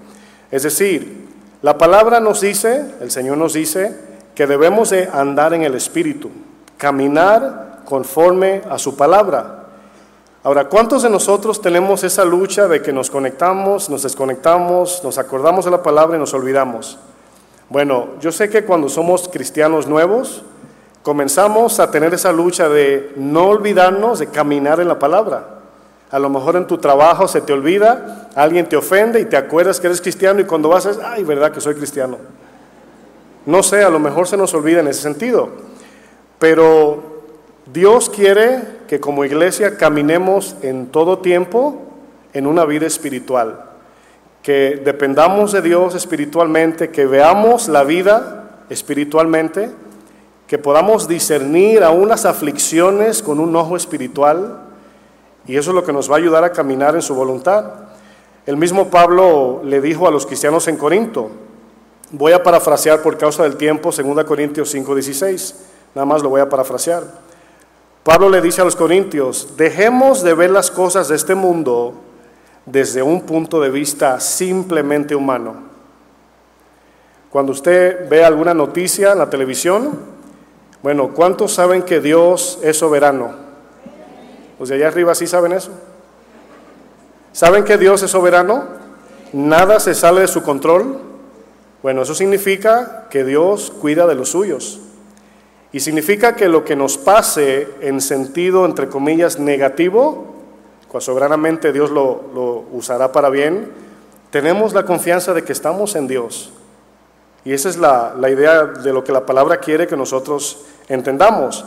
Es 0.51 0.63
decir, 0.63 1.29
la 1.63 1.77
palabra 1.77 2.21
nos 2.21 2.41
dice, 2.41 2.95
el 3.01 3.11
Señor 3.11 3.37
nos 3.37 3.53
dice, 3.53 3.95
que 4.35 4.47
debemos 4.47 4.91
de 4.91 5.09
andar 5.13 5.53
en 5.53 5.63
el 5.63 5.75
Espíritu, 5.75 6.31
caminar 6.77 7.81
conforme 7.85 8.63
a 8.71 8.79
su 8.79 8.97
palabra. 8.97 9.65
Ahora, 10.45 10.69
¿cuántos 10.69 11.03
de 11.03 11.11
nosotros 11.11 11.61
tenemos 11.61 12.05
esa 12.05 12.25
lucha 12.25 12.69
de 12.69 12.81
que 12.81 12.93
nos 12.93 13.11
conectamos, 13.11 13.91
nos 13.91 14.05
desconectamos, 14.05 15.03
nos 15.03 15.19
acordamos 15.19 15.65
de 15.65 15.73
la 15.73 15.83
palabra 15.83 16.17
y 16.17 16.21
nos 16.21 16.33
olvidamos? 16.33 16.99
Bueno, 17.69 18.11
yo 18.21 18.31
sé 18.31 18.49
que 18.49 18.65
cuando 18.65 18.89
somos 18.89 19.29
cristianos 19.29 19.89
nuevos, 19.89 20.45
comenzamos 21.03 21.81
a 21.81 21.91
tener 21.91 22.15
esa 22.15 22.31
lucha 22.31 22.69
de 22.69 23.13
no 23.17 23.49
olvidarnos 23.49 24.21
de 24.21 24.29
caminar 24.29 24.81
en 24.81 24.89
la 24.89 24.99
palabra. 24.99 25.58
A 26.11 26.19
lo 26.19 26.31
mejor 26.31 26.57
en 26.57 26.67
tu 26.67 26.79
trabajo 26.79 27.29
se 27.29 27.43
te 27.43 27.53
olvida, 27.53 28.31
alguien 28.35 28.67
te 28.67 28.77
ofende 28.77 29.21
y 29.21 29.27
te 29.27 29.37
acuerdas 29.37 29.79
que 29.79 29.89
eres 29.89 30.01
cristiano 30.01 30.41
y 30.41 30.45
cuando 30.45 30.71
vas 30.71 30.87
a 30.87 31.13
ay, 31.13 31.23
verdad 31.23 31.53
que 31.53 31.61
soy 31.61 31.75
cristiano. 31.75 32.17
No 33.45 33.63
sé, 33.63 33.83
a 33.83 33.91
lo 33.91 33.99
mejor 33.99 34.27
se 34.27 34.37
nos 34.37 34.55
olvida 34.55 34.81
en 34.81 34.89
ese 34.89 35.03
sentido. 35.03 35.51
Pero 36.39 37.03
Dios 37.73 38.09
quiere 38.09 38.63
que 38.87 39.01
como 39.01 39.25
iglesia 39.25 39.77
caminemos 39.77 40.57
en 40.63 40.87
todo 40.87 41.19
tiempo 41.19 41.83
en 42.33 42.47
una 42.47 42.65
vida 42.65 42.87
espiritual. 42.87 43.65
Que 44.43 44.81
dependamos 44.83 45.53
de 45.53 45.61
Dios 45.61 45.95
espiritualmente, 45.95 46.91
que 46.91 47.05
veamos 47.05 47.69
la 47.69 47.85
vida 47.85 48.63
espiritualmente, 48.71 49.71
que 50.47 50.57
podamos 50.57 51.07
discernir 51.07 51.83
aún 51.83 52.09
las 52.09 52.25
aflicciones 52.25 53.23
con 53.23 53.41
un 53.41 53.55
ojo 53.57 53.77
espiritual 53.77 54.68
y 55.49 55.57
eso 55.57 55.71
es 55.71 55.75
lo 55.75 55.83
que 55.83 55.95
nos 55.95 56.11
va 56.11 56.17
a 56.17 56.19
ayudar 56.19 56.45
a 56.45 56.53
caminar 56.53 56.95
en 56.95 57.03
su 57.03 57.15
voluntad. 57.15 57.73
El 58.47 58.59
mismo 58.59 58.91
Pablo 58.91 59.63
le 59.65 59.81
dijo 59.81 60.07
a 60.07 60.11
los 60.11 60.27
cristianos 60.27 60.69
en 60.69 60.77
Corinto, 60.77 61.31
voy 62.11 62.33
a 62.33 62.43
parafrasear 62.43 63.01
por 63.01 63.17
causa 63.17 63.43
del 63.43 63.57
tiempo, 63.57 63.91
2 63.91 64.25
Corintios 64.25 64.75
5:16, 64.75 65.55
nada 65.95 66.05
más 66.05 66.23
lo 66.23 66.29
voy 66.29 66.43
a 66.43 66.49
parafrasear. 66.49 67.03
Pablo 68.03 68.29
le 68.29 68.43
dice 68.43 68.61
a 68.61 68.65
los 68.65 68.77
corintios, 68.77 69.57
dejemos 69.57 70.23
de 70.23 70.35
ver 70.35 70.51
las 70.51 70.71
cosas 70.71 71.09
de 71.09 71.17
este 71.17 71.35
mundo 71.35 71.95
desde 72.65 73.03
un 73.03 73.23
punto 73.23 73.61
de 73.61 73.71
vista 73.71 74.21
simplemente 74.21 75.15
humano. 75.15 75.57
Cuando 77.31 77.53
usted 77.53 78.09
ve 78.09 78.25
alguna 78.25 78.55
noticia 78.55 79.13
en 79.13 79.19
la 79.19 79.29
televisión, 79.29 79.99
bueno, 80.83 81.09
¿cuántos 81.15 81.53
saben 81.53 81.83
que 81.83 82.01
Dios 82.01 82.59
es 82.63 82.79
soberano? 82.79 83.48
Los 84.59 84.69
de 84.69 84.77
allá 84.77 84.89
arriba 84.89 85.15
sí 85.15 85.27
saben 85.27 85.53
eso. 85.53 85.71
¿Saben 87.33 87.65
que 87.65 87.79
Dios 87.79 88.03
es 88.03 88.11
soberano? 88.11 88.65
Nada 89.33 89.79
se 89.81 89.95
sale 89.95 90.23
de 90.23 90.29
su 90.29 90.43
control. 90.43 90.99
Bueno, 91.83 92.03
eso 92.03 92.15
significa 92.15 93.07
que 93.11 93.25
Dios 93.25 93.73
cuida 93.81 94.07
de 94.07 94.15
los 94.15 94.31
suyos. 94.31 94.81
Y 95.71 95.81
significa 95.81 96.35
que 96.35 96.49
lo 96.49 96.65
que 96.65 96.75
nos 96.75 96.99
pase 96.99 97.69
en 97.81 98.01
sentido, 98.01 98.65
entre 98.65 98.89
comillas, 98.89 99.39
negativo, 99.39 100.35
cuando 100.89 101.05
soberanamente 101.05 101.73
Dios 101.73 101.91
lo, 101.91 102.23
lo 102.35 102.65
usará 102.73 103.13
para 103.13 103.29
bien, 103.29 103.71
tenemos 104.31 104.73
la 104.73 104.85
confianza 104.85 105.35
de 105.35 105.45
que 105.45 105.53
estamos 105.53 105.95
en 105.95 106.09
Dios. 106.09 106.51
Y 107.45 107.53
esa 107.53 107.69
es 107.69 107.77
la, 107.77 108.15
la 108.19 108.31
idea 108.31 108.65
de 108.65 108.93
lo 108.93 109.05
que 109.05 109.13
la 109.13 109.25
palabra 109.27 109.59
quiere 109.59 109.87
que 109.87 109.97
nosotros 109.97 110.65
entendamos. 110.89 111.65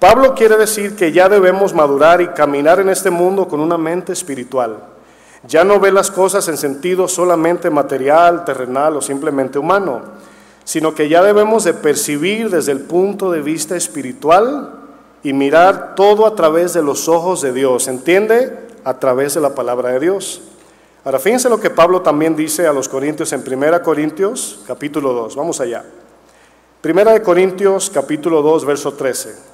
Pablo 0.00 0.34
quiere 0.34 0.56
decir 0.56 0.96
que 0.96 1.12
ya 1.12 1.28
debemos 1.28 1.74
madurar 1.74 2.22
y 2.22 2.28
caminar 2.28 2.80
en 2.80 2.88
este 2.88 3.10
mundo 3.10 3.46
con 3.46 3.60
una 3.60 3.76
mente 3.76 4.14
espiritual. 4.14 4.78
Ya 5.46 5.62
no 5.62 5.78
ve 5.78 5.92
las 5.92 6.10
cosas 6.10 6.48
en 6.48 6.56
sentido 6.56 7.06
solamente 7.06 7.68
material, 7.68 8.46
terrenal 8.46 8.96
o 8.96 9.02
simplemente 9.02 9.58
humano, 9.58 10.00
sino 10.64 10.94
que 10.94 11.10
ya 11.10 11.22
debemos 11.22 11.64
de 11.64 11.74
percibir 11.74 12.48
desde 12.48 12.72
el 12.72 12.80
punto 12.80 13.30
de 13.30 13.42
vista 13.42 13.76
espiritual 13.76 14.70
y 15.22 15.34
mirar 15.34 15.94
todo 15.94 16.26
a 16.26 16.34
través 16.34 16.72
de 16.72 16.82
los 16.82 17.06
ojos 17.06 17.42
de 17.42 17.52
Dios, 17.52 17.86
¿entiende? 17.86 18.58
A 18.84 18.98
través 18.98 19.34
de 19.34 19.42
la 19.42 19.54
palabra 19.54 19.90
de 19.90 20.00
Dios. 20.00 20.40
Ahora 21.04 21.18
fíjense 21.18 21.50
lo 21.50 21.60
que 21.60 21.68
Pablo 21.68 22.00
también 22.00 22.34
dice 22.34 22.66
a 22.66 22.72
los 22.72 22.88
Corintios 22.88 23.34
en 23.34 23.44
1 23.46 23.82
Corintios 23.82 24.60
capítulo 24.66 25.12
2, 25.12 25.36
vamos 25.36 25.60
allá. 25.60 25.84
1 26.82 27.22
Corintios 27.22 27.90
capítulo 27.92 28.40
2, 28.40 28.64
verso 28.64 28.94
13. 28.94 29.49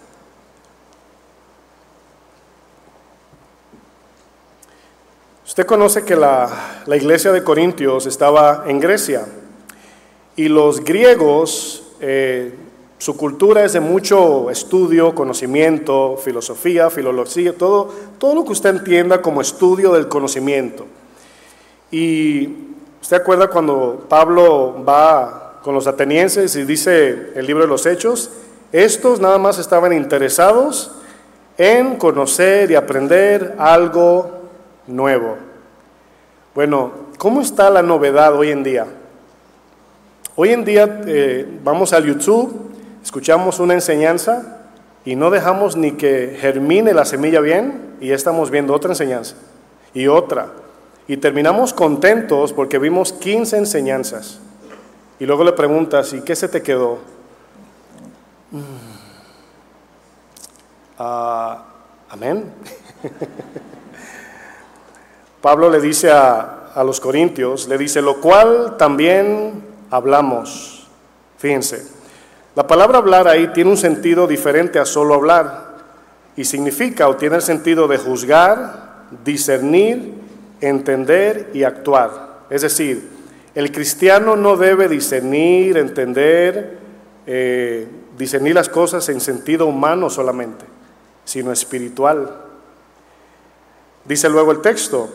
Usted 5.46 5.64
conoce 5.64 6.04
que 6.04 6.16
la, 6.16 6.48
iglesia 6.88 7.30
de 7.30 7.44
Corintios 7.44 8.06
estaba 8.06 8.64
en 8.66 8.80
Grecia 8.80 9.26
y 10.34 10.48
los 10.48 10.82
griegos, 10.82 11.84
eh, 12.00 12.52
su 12.98 13.16
cultura 13.16 13.64
es 13.64 13.72
de 13.74 13.78
mucho 13.78 14.50
estudio, 14.50 15.14
conocimiento, 15.14 16.16
filosofía, 16.16 16.90
filología, 16.90 17.56
todo, 17.56 17.90
todo 18.18 18.34
lo 18.34 18.44
que 18.44 18.52
usted 18.52 18.70
entienda 18.70 19.22
como 19.22 19.40
estudio 19.40 19.92
del 19.92 20.08
conocimiento. 20.08 20.84
Y 21.92 22.48
usted 23.00 23.18
acuerda 23.18 23.48
cuando 23.48 24.04
Pablo 24.08 24.84
va 24.84 25.60
con 25.62 25.74
los 25.74 25.86
atenienses 25.86 26.56
y 26.56 26.64
dice 26.64 27.30
el 27.36 27.46
libro 27.46 27.62
de 27.62 27.68
los 27.68 27.86
Hechos, 27.86 28.30
estos 28.72 29.20
nada 29.20 29.38
más 29.38 29.60
estaban 29.60 29.92
interesados 29.92 30.90
en 31.56 31.96
conocer 31.96 32.72
y 32.72 32.74
aprender 32.74 33.54
algo 33.58 34.36
nuevo. 34.87 35.37
Bueno, 36.55 36.93
¿cómo 37.19 37.40
está 37.40 37.71
la 37.71 37.83
novedad 37.83 38.35
hoy 38.35 38.50
en 38.50 38.62
día? 38.62 38.87
Hoy 40.37 40.50
en 40.52 40.64
día 40.64 41.02
eh, 41.07 41.47
vamos 41.62 41.93
al 41.93 42.05
YouTube, 42.05 42.71
escuchamos 43.02 43.59
una 43.59 43.75
enseñanza 43.75 44.61
y 45.05 45.16
no 45.16 45.31
dejamos 45.31 45.76
ni 45.76 45.93
que 45.93 46.37
germine 46.40 46.93
la 46.93 47.05
semilla 47.05 47.40
bien 47.40 47.97
y 48.00 48.12
estamos 48.12 48.50
viendo 48.50 48.75
otra 48.75 48.90
enseñanza 48.90 49.37
y 49.95 50.07
otra. 50.09 50.49
Y 51.09 51.16
terminamos 51.19 51.73
contentos 51.73 52.52
porque 52.52 52.78
vimos 52.78 53.12
15 53.12 53.59
enseñanzas. 53.59 54.40
Y 55.19 55.25
luego 55.25 55.45
le 55.45 55.52
preguntas, 55.52 56.12
¿y 56.12 56.21
qué 56.21 56.37
se 56.37 56.49
te 56.49 56.62
quedó? 56.62 56.99
Mm. 58.50 58.61
Ah, 60.99 61.64
amén. 62.11 62.52
Pablo 65.46 65.70
le 65.70 65.80
dice 65.80 66.10
a, 66.10 66.72
los 66.84 66.98
corintios, 66.98 67.68
le 67.68 67.78
dice, 67.78 68.02
lo 68.02 68.20
cual 68.20 68.74
también 68.76 69.62
hablamos. 69.92 70.88
Fíjense, 71.38 71.86
la 72.56 72.66
palabra 72.66 72.98
hablar 72.98 73.28
ahí 73.28 73.46
tiene 73.54 73.70
un 73.70 73.76
sentido 73.76 74.26
diferente 74.26 74.80
a 74.80 74.84
solo 74.84 75.14
hablar 75.14 75.76
y 76.34 76.44
significa 76.44 77.06
o 77.06 77.14
tiene 77.14 77.36
el 77.36 77.42
sentido 77.42 77.86
de 77.86 77.96
juzgar, 77.96 79.04
discernir, 79.24 80.14
entender 80.60 81.50
y 81.54 81.62
actuar. 81.62 82.40
Es 82.50 82.62
decir, 82.62 83.08
el 83.54 83.70
cristiano 83.70 84.34
no 84.34 84.56
debe 84.56 84.88
discernir, 84.88 85.78
entender, 85.78 86.76
eh, 87.24 87.86
discernir 88.18 88.56
las 88.56 88.68
cosas 88.68 89.08
en 89.10 89.20
sentido 89.20 89.66
humano 89.66 90.10
solamente, 90.10 90.64
sino 91.24 91.52
espiritual. 91.52 92.34
Dice 94.04 94.28
luego 94.28 94.50
el 94.50 94.60
texto, 94.60 95.08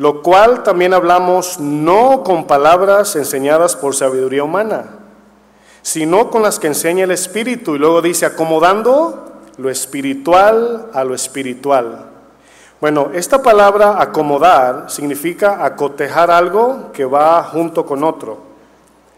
lo 0.00 0.22
cual 0.22 0.62
también 0.62 0.94
hablamos 0.94 1.60
no 1.60 2.22
con 2.22 2.46
palabras 2.46 3.16
enseñadas 3.16 3.76
por 3.76 3.94
sabiduría 3.94 4.42
humana, 4.42 4.86
sino 5.82 6.30
con 6.30 6.42
las 6.42 6.58
que 6.58 6.68
enseña 6.68 7.04
el 7.04 7.10
Espíritu. 7.10 7.74
Y 7.74 7.78
luego 7.78 8.00
dice, 8.00 8.24
acomodando 8.24 9.42
lo 9.58 9.68
espiritual 9.68 10.86
a 10.94 11.04
lo 11.04 11.14
espiritual. 11.14 12.06
Bueno, 12.80 13.10
esta 13.12 13.42
palabra 13.42 14.00
acomodar 14.00 14.90
significa 14.90 15.62
acotejar 15.66 16.30
algo 16.30 16.92
que 16.94 17.04
va 17.04 17.42
junto 17.42 17.84
con 17.84 18.02
otro. 18.02 18.38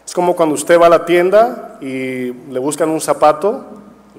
Es 0.05 0.13
como 0.13 0.35
cuando 0.35 0.55
usted 0.55 0.77
va 0.77 0.87
a 0.87 0.89
la 0.89 1.05
tienda 1.05 1.77
y 1.79 2.33
le 2.33 2.59
buscan 2.59 2.89
un 2.89 2.99
zapato, 2.99 3.67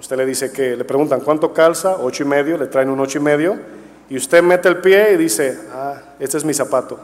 usted 0.01 0.17
le 0.17 0.25
dice 0.25 0.51
que 0.51 0.77
le 0.77 0.85
preguntan 0.87 1.21
cuánto 1.21 1.53
calza, 1.53 1.99
ocho 2.01 2.23
y 2.23 2.27
medio, 2.27 2.57
le 2.57 2.69
traen 2.69 2.89
un 2.89 3.01
ocho 3.01 3.19
y 3.19 3.21
medio, 3.21 3.84
y 4.09 4.17
usted 4.17 4.43
mete 4.43 4.69
el 4.69 4.79
pie 4.79 5.13
y 5.13 5.17
dice, 5.17 5.59
ah, 5.73 5.95
este 6.19 6.37
es 6.37 6.45
mi 6.45 6.55
zapato, 6.55 6.99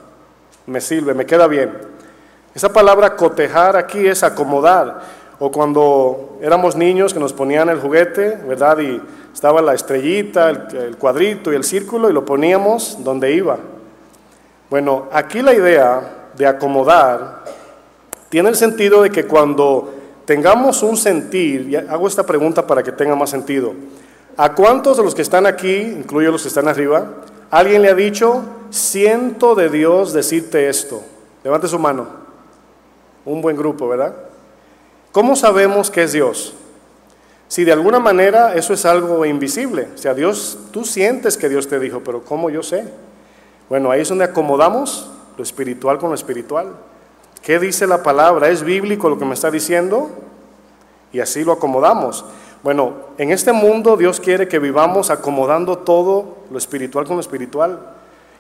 me 0.67 0.81
sirve, 0.81 1.15
me 1.15 1.27
queda 1.27 1.47
bien. 1.47 1.73
Esa 2.55 2.73
palabra 2.73 3.17
cotejar 3.17 3.77
aquí 3.77 4.07
es 4.07 4.23
acomodar. 4.23 5.21
O 5.39 5.51
cuando 5.51 6.39
éramos 6.43 6.77
niños 6.77 7.15
que 7.15 7.21
nos 7.21 7.33
ponían 7.33 7.71
el 7.71 7.81
juguete, 7.81 8.37
¿verdad? 8.47 8.79
Y 8.81 9.01
estaba 9.33 9.63
la 9.63 9.73
estrellita, 9.73 10.51
el, 10.51 10.97
cuadrito 10.99 11.51
y 11.51 11.57
el 11.57 11.65
círculo 11.65 12.11
y 12.11 12.13
lo 12.13 12.27
poníamos 12.27 13.03
donde 13.03 13.33
iba. 13.33 13.59
Bueno, 14.69 15.09
aquí 15.11 15.41
la 15.41 15.55
idea 15.55 16.29
de 16.37 16.47
acomodar 16.47 17.45
tiene 18.29 18.51
el 18.51 18.57
sentido 18.57 19.03
de 19.03 19.11
que 19.11 19.27
cuando 19.27 19.95
tengamos 20.27 20.83
un 20.83 20.97
sentir, 20.99 21.87
hago 21.89 22.07
esta 22.07 22.25
pregunta 22.25 22.67
para 22.67 22.83
que 22.83 22.93
tenga 22.93 23.15
más 23.17 23.31
sentido, 23.31 23.73
¿a 24.41 24.55
cuántos 24.55 24.97
de 24.97 25.03
los 25.03 25.15
que 25.15 25.21
están 25.21 25.45
aquí, 25.45 25.77
incluyo 25.77 26.33
los 26.33 26.41
que 26.41 26.49
están 26.49 26.67
arriba, 26.67 27.07
alguien 27.51 27.83
le 27.83 27.91
ha 27.91 27.95
dicho, 27.95 28.43
siento 28.71 29.55
de 29.55 29.69
Dios 29.69 30.15
decirte 30.15 30.71
esto? 30.71 31.03
Levante 31.45 31.69
su 31.69 31.79
mano. 31.79 32.07
Un 33.27 33.43
buen 33.43 33.55
grupo, 33.55 33.87
¿verdad? 33.87 34.15
¿Cómo 35.13 35.37
sabemos 35.37 35.91
que 35.91 36.05
es 36.05 36.13
Dios? 36.13 36.55
Si 37.49 37.65
de 37.65 37.73
alguna 37.73 37.99
manera 37.99 38.55
eso 38.55 38.73
es 38.73 38.87
algo 38.87 39.27
invisible, 39.27 39.89
o 39.95 39.99
sea, 39.99 40.15
Dios, 40.15 40.57
tú 40.71 40.87
sientes 40.87 41.37
que 41.37 41.51
Dios 41.51 41.69
te 41.69 41.79
dijo, 41.79 42.01
pero 42.03 42.23
¿cómo 42.23 42.49
yo 42.49 42.63
sé? 42.63 42.89
Bueno, 43.69 43.91
ahí 43.91 44.01
es 44.01 44.09
donde 44.09 44.25
acomodamos 44.25 45.11
lo 45.37 45.43
espiritual 45.43 45.99
con 45.99 46.09
lo 46.09 46.15
espiritual. 46.15 46.69
¿Qué 47.43 47.59
dice 47.59 47.87
la 47.87 48.03
palabra? 48.03 48.49
¿Es 48.49 48.63
bíblico 48.63 49.11
lo 49.11 49.19
que 49.19 49.27
me 49.27 49.35
está 49.35 49.51
diciendo? 49.51 50.11
Y 51.13 51.21
así 51.21 51.45
lo 51.45 51.53
acomodamos. 51.53 52.25
Bueno, 52.63 52.93
en 53.17 53.31
este 53.31 53.53
mundo 53.53 53.97
Dios 53.97 54.21
quiere 54.21 54.47
que 54.47 54.59
vivamos 54.59 55.09
acomodando 55.11 55.79
todo 55.79 56.37
lo 56.51 56.59
espiritual 56.59 57.07
con 57.07 57.17
lo 57.17 57.21
espiritual. 57.21 57.79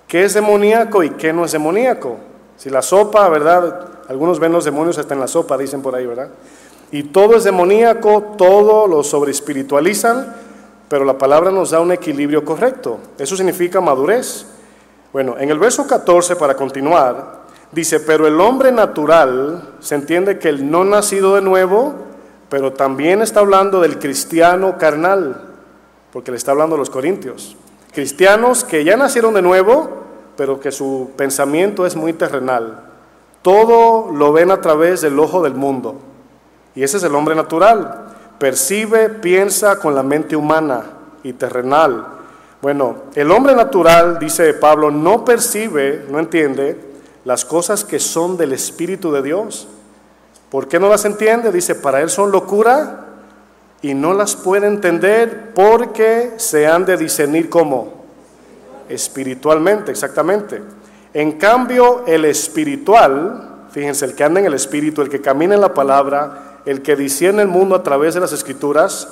¿Qué 0.07 0.25
es 0.25 0.35
demoníaco 0.35 1.03
y 1.03 1.11
qué 1.11 1.33
no 1.33 1.45
es 1.45 1.53
demoníaco? 1.53 2.19
Si 2.57 2.69
la 2.69 2.83
sopa, 2.83 3.29
¿verdad? 3.31 3.89
Algunos 4.09 4.39
ven 4.39 4.53
los 4.53 4.65
demonios 4.65 4.99
hasta 4.99 5.15
en 5.15 5.21
la 5.21 5.27
sopa, 5.27 5.57
dicen 5.57 5.81
por 5.81 5.95
ahí, 5.95 6.05
¿verdad? 6.05 6.29
Y 6.93 7.05
todo 7.05 7.37
es 7.37 7.45
demoníaco, 7.45 8.35
todo 8.37 8.87
lo 8.87 9.03
sobreespiritualizan, 9.03 10.35
pero 10.89 11.05
la 11.05 11.17
palabra 11.17 11.51
nos 11.51 11.71
da 11.71 11.81
un 11.81 11.93
equilibrio 11.93 12.45
correcto. 12.45 12.99
Eso 13.17 13.37
significa 13.37 13.81
madurez. 13.81 14.45
Bueno, 15.13 15.37
en 15.39 15.49
el 15.49 15.59
verso 15.59 15.87
14, 15.87 16.37
para 16.37 16.57
continuar, 16.57 17.41
dice, 17.73 18.01
pero 18.01 18.27
el 18.27 18.41
hombre 18.41 18.73
natural, 18.73 19.77
se 19.81 19.95
entiende 19.95 20.39
que 20.39 20.49
el 20.49 20.71
no 20.71 20.85
nacido 20.85 21.37
de 21.37 21.43
nuevo, 21.43 21.95
pero 22.51 22.73
también 22.73 23.23
está 23.23 23.41
hablando 23.41 23.81
del 23.81 23.99
cristiano 23.99 24.77
carnal, 24.77 25.41
porque 26.13 26.33
le 26.33 26.37
está 26.37 26.51
hablando 26.51 26.75
a 26.75 26.79
los 26.79 26.91
corintios. 26.91 27.57
Cristianos 27.93 28.65
que 28.65 28.85
ya 28.85 28.97
nacieron 28.97 29.33
de 29.35 29.41
nuevo, 29.41 29.89
pero 30.37 30.61
que 30.61 30.73
su 30.73 31.13
pensamiento 31.17 31.87
es 31.87 31.97
muy 31.97 32.13
terrenal. 32.13 32.83
Todo 33.43 34.13
lo 34.13 34.33
ven 34.33 34.51
a 34.51 34.61
través 34.61 35.01
del 35.01 35.19
ojo 35.19 35.43
del 35.43 35.55
mundo. 35.55 35.97
Y 36.75 36.83
ese 36.83 36.97
es 36.97 37.05
el 37.05 37.15
hombre 37.15 37.35
natural. 37.35 38.07
Percibe, 38.39 39.09
piensa 39.09 39.79
con 39.79 39.95
la 39.95 40.03
mente 40.03 40.35
humana 40.35 40.83
y 41.23 41.33
terrenal. 41.33 42.07
Bueno, 42.61 42.97
el 43.15 43.31
hombre 43.31 43.55
natural, 43.55 44.19
dice 44.19 44.53
Pablo, 44.55 44.91
no 44.91 45.25
percibe, 45.25 46.05
no 46.11 46.19
entiende 46.19 46.79
las 47.25 47.45
cosas 47.45 47.85
que 47.85 48.01
son 48.01 48.37
del 48.37 48.53
Espíritu 48.53 49.13
de 49.13 49.23
Dios. 49.23 49.69
¿Por 50.51 50.67
qué 50.67 50.81
no 50.81 50.89
las 50.89 51.05
entiende? 51.05 51.53
Dice, 51.53 51.77
para 51.77 52.01
él 52.01 52.11
son 52.11 52.33
locura 52.33 53.07
y 53.83 53.95
no 53.95 54.13
las 54.15 54.37
puede 54.37 54.67
entender 54.67 55.53
porque 55.55 56.33
se 56.37 56.67
han 56.67 56.85
de 56.85 56.97
discernir 56.97 57.49
como 57.49 58.01
espiritualmente, 58.89 59.93
exactamente. 59.93 60.61
En 61.15 61.33
cambio, 61.33 62.05
el 62.07 62.25
espiritual, 62.25 63.67
fíjense, 63.71 64.05
el 64.05 64.15
que 64.15 64.25
anda 64.25 64.41
en 64.41 64.47
el 64.47 64.55
espíritu, 64.55 65.03
el 65.03 65.09
que 65.09 65.21
camina 65.21 65.55
en 65.55 65.61
la 65.61 65.73
palabra, 65.73 66.61
el 66.67 66.83
que 66.83 66.97
discierne 66.97 67.43
el 67.43 67.49
mundo 67.49 67.77
a 67.77 67.83
través 67.83 68.15
de 68.15 68.21
las 68.21 68.33
escrituras, 68.33 69.09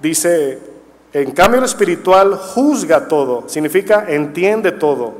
dice, 0.00 0.58
en 1.12 1.32
cambio 1.32 1.58
el 1.58 1.66
espiritual 1.66 2.34
juzga 2.34 3.08
todo, 3.08 3.48
significa 3.48 4.06
entiende 4.08 4.72
todo, 4.72 5.14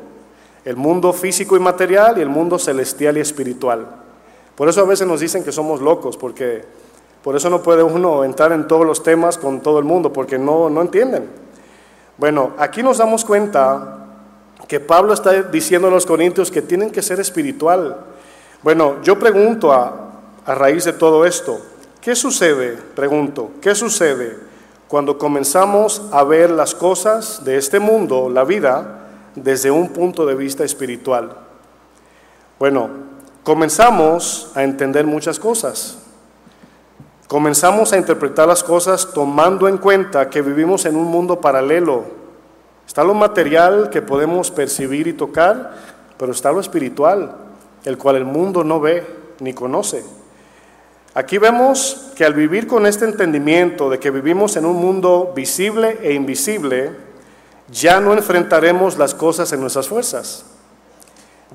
el 0.65 0.77
mundo 0.77 1.13
físico 1.13 1.57
y 1.57 1.61
material 1.61 2.17
y 2.17 2.23
el 2.23 2.29
mundo 2.29 2.59
celestial 2.59 3.19
y 3.19 3.21
espiritual. 3.21 3.87
Por 4.57 4.69
eso 4.69 4.83
a 4.83 4.87
veces 4.87 5.07
nos 5.07 5.21
dicen 5.21 5.45
que 5.45 5.53
somos 5.53 5.81
locos, 5.81 6.17
porque 6.17 6.65
por 7.23 7.37
eso 7.37 7.49
no 7.49 7.63
puede 7.63 7.83
uno 7.83 8.25
entrar 8.25 8.53
en 8.53 8.67
todos 8.67 8.87
los 8.87 9.03
temas 9.03 9.39
con 9.39 9.61
todo 9.61 9.79
el 9.79 9.85
mundo, 9.85 10.13
porque 10.13 10.39
no, 10.39 10.69
no 10.69 10.83
entienden. 10.83 11.29
Bueno, 12.19 12.53
aquí 12.59 12.83
nos 12.83 12.99
damos 12.99 13.25
cuenta 13.25 13.99
que 14.69 14.81
Pablo 14.81 15.13
está 15.13 15.43
diciendo 15.43 15.89
a 15.89 15.91
los 15.91 16.07
corintios 16.07 16.51
que 16.51 16.63
tienen 16.63 16.91
que 16.91 17.03
ser 17.03 17.21
espiritual. 17.21 18.05
Bueno, 18.63 18.97
yo 19.03 19.19
pregunto 19.19 19.73
a, 19.73 20.13
a 20.45 20.55
raíz 20.55 20.85
de 20.85 20.93
todo 20.93 21.25
esto. 21.25 21.61
¿Qué 22.01 22.15
sucede? 22.15 22.77
Pregunto, 22.95 23.53
¿qué 23.61 23.75
sucede 23.75 24.37
cuando 24.89 25.17
comenzamos 25.17 26.03
a 26.11 26.25
ver 26.25 26.51
las 26.51 26.75
cosas 26.75 27.45
de 27.45 27.57
este 27.57 27.79
mundo, 27.79 28.29
la 28.29 28.45
vida, 28.45 28.99
desde 29.35 29.71
un 29.71 29.91
punto 29.91 30.27
de 30.27 30.35
vista 30.35 30.65
espiritual? 30.65 31.37
Bueno, 32.59 32.91
comenzamos 33.43 34.51
a 34.55 34.63
entender 34.63 35.07
muchas 35.07 35.39
cosas. 35.39 35.99
Comenzamos 37.29 37.93
a 37.93 37.97
interpretar 37.97 38.47
las 38.47 38.63
cosas 38.63 39.09
tomando 39.13 39.69
en 39.69 39.79
cuenta 39.79 40.29
que 40.29 40.43
vivimos 40.43 40.85
en 40.85 40.97
un 40.97 41.07
mundo 41.07 41.41
paralelo. 41.41 42.05
Está 42.87 43.05
lo 43.05 43.15
material 43.15 43.89
que 43.91 44.03
podemos 44.03 44.51
percibir 44.51 45.07
y 45.07 45.15
tocar, 45.15 45.75
pero 46.19 46.33
está 46.33 46.53
lo 46.53 46.61
espiritual, 46.61 47.35
el 47.85 47.97
cual 47.97 48.17
el 48.17 48.25
mundo 48.25 48.65
no 48.65 48.81
ve 48.81 49.07
ni 49.41 49.55
conoce. 49.55 50.05
Aquí 51.15 51.39
vemos 51.39 52.13
que 52.15 52.25
al 52.25 52.35
vivir 52.35 52.67
con 52.67 52.87
este 52.87 53.05
entendimiento 53.05 53.91
de 53.91 53.99
que 53.99 54.11
vivimos 54.11 54.57
en 54.57 54.67
un 54.67 54.77
mundo 54.77 55.33
visible 55.35 55.99
e 56.03 56.13
invisible, 56.13 56.93
ya 57.71 58.01
no 58.01 58.13
enfrentaremos 58.13 58.99
las 58.99 59.15
cosas 59.15 59.53
en 59.53 59.61
nuestras 59.61 59.89
fuerzas. 59.89 60.45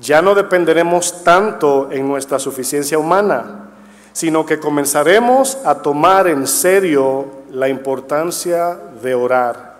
Ya 0.00 0.22
no 0.22 0.34
dependeremos 0.34 1.24
tanto 1.24 1.88
en 1.90 2.06
nuestra 2.06 2.38
suficiencia 2.38 2.98
humana, 2.98 3.70
sino 4.12 4.46
que 4.46 4.58
comenzaremos 4.58 5.58
a 5.64 5.76
tomar 5.76 6.28
en 6.28 6.46
serio 6.46 7.26
la 7.50 7.68
importancia 7.68 8.76
de 9.02 9.14
orar. 9.14 9.76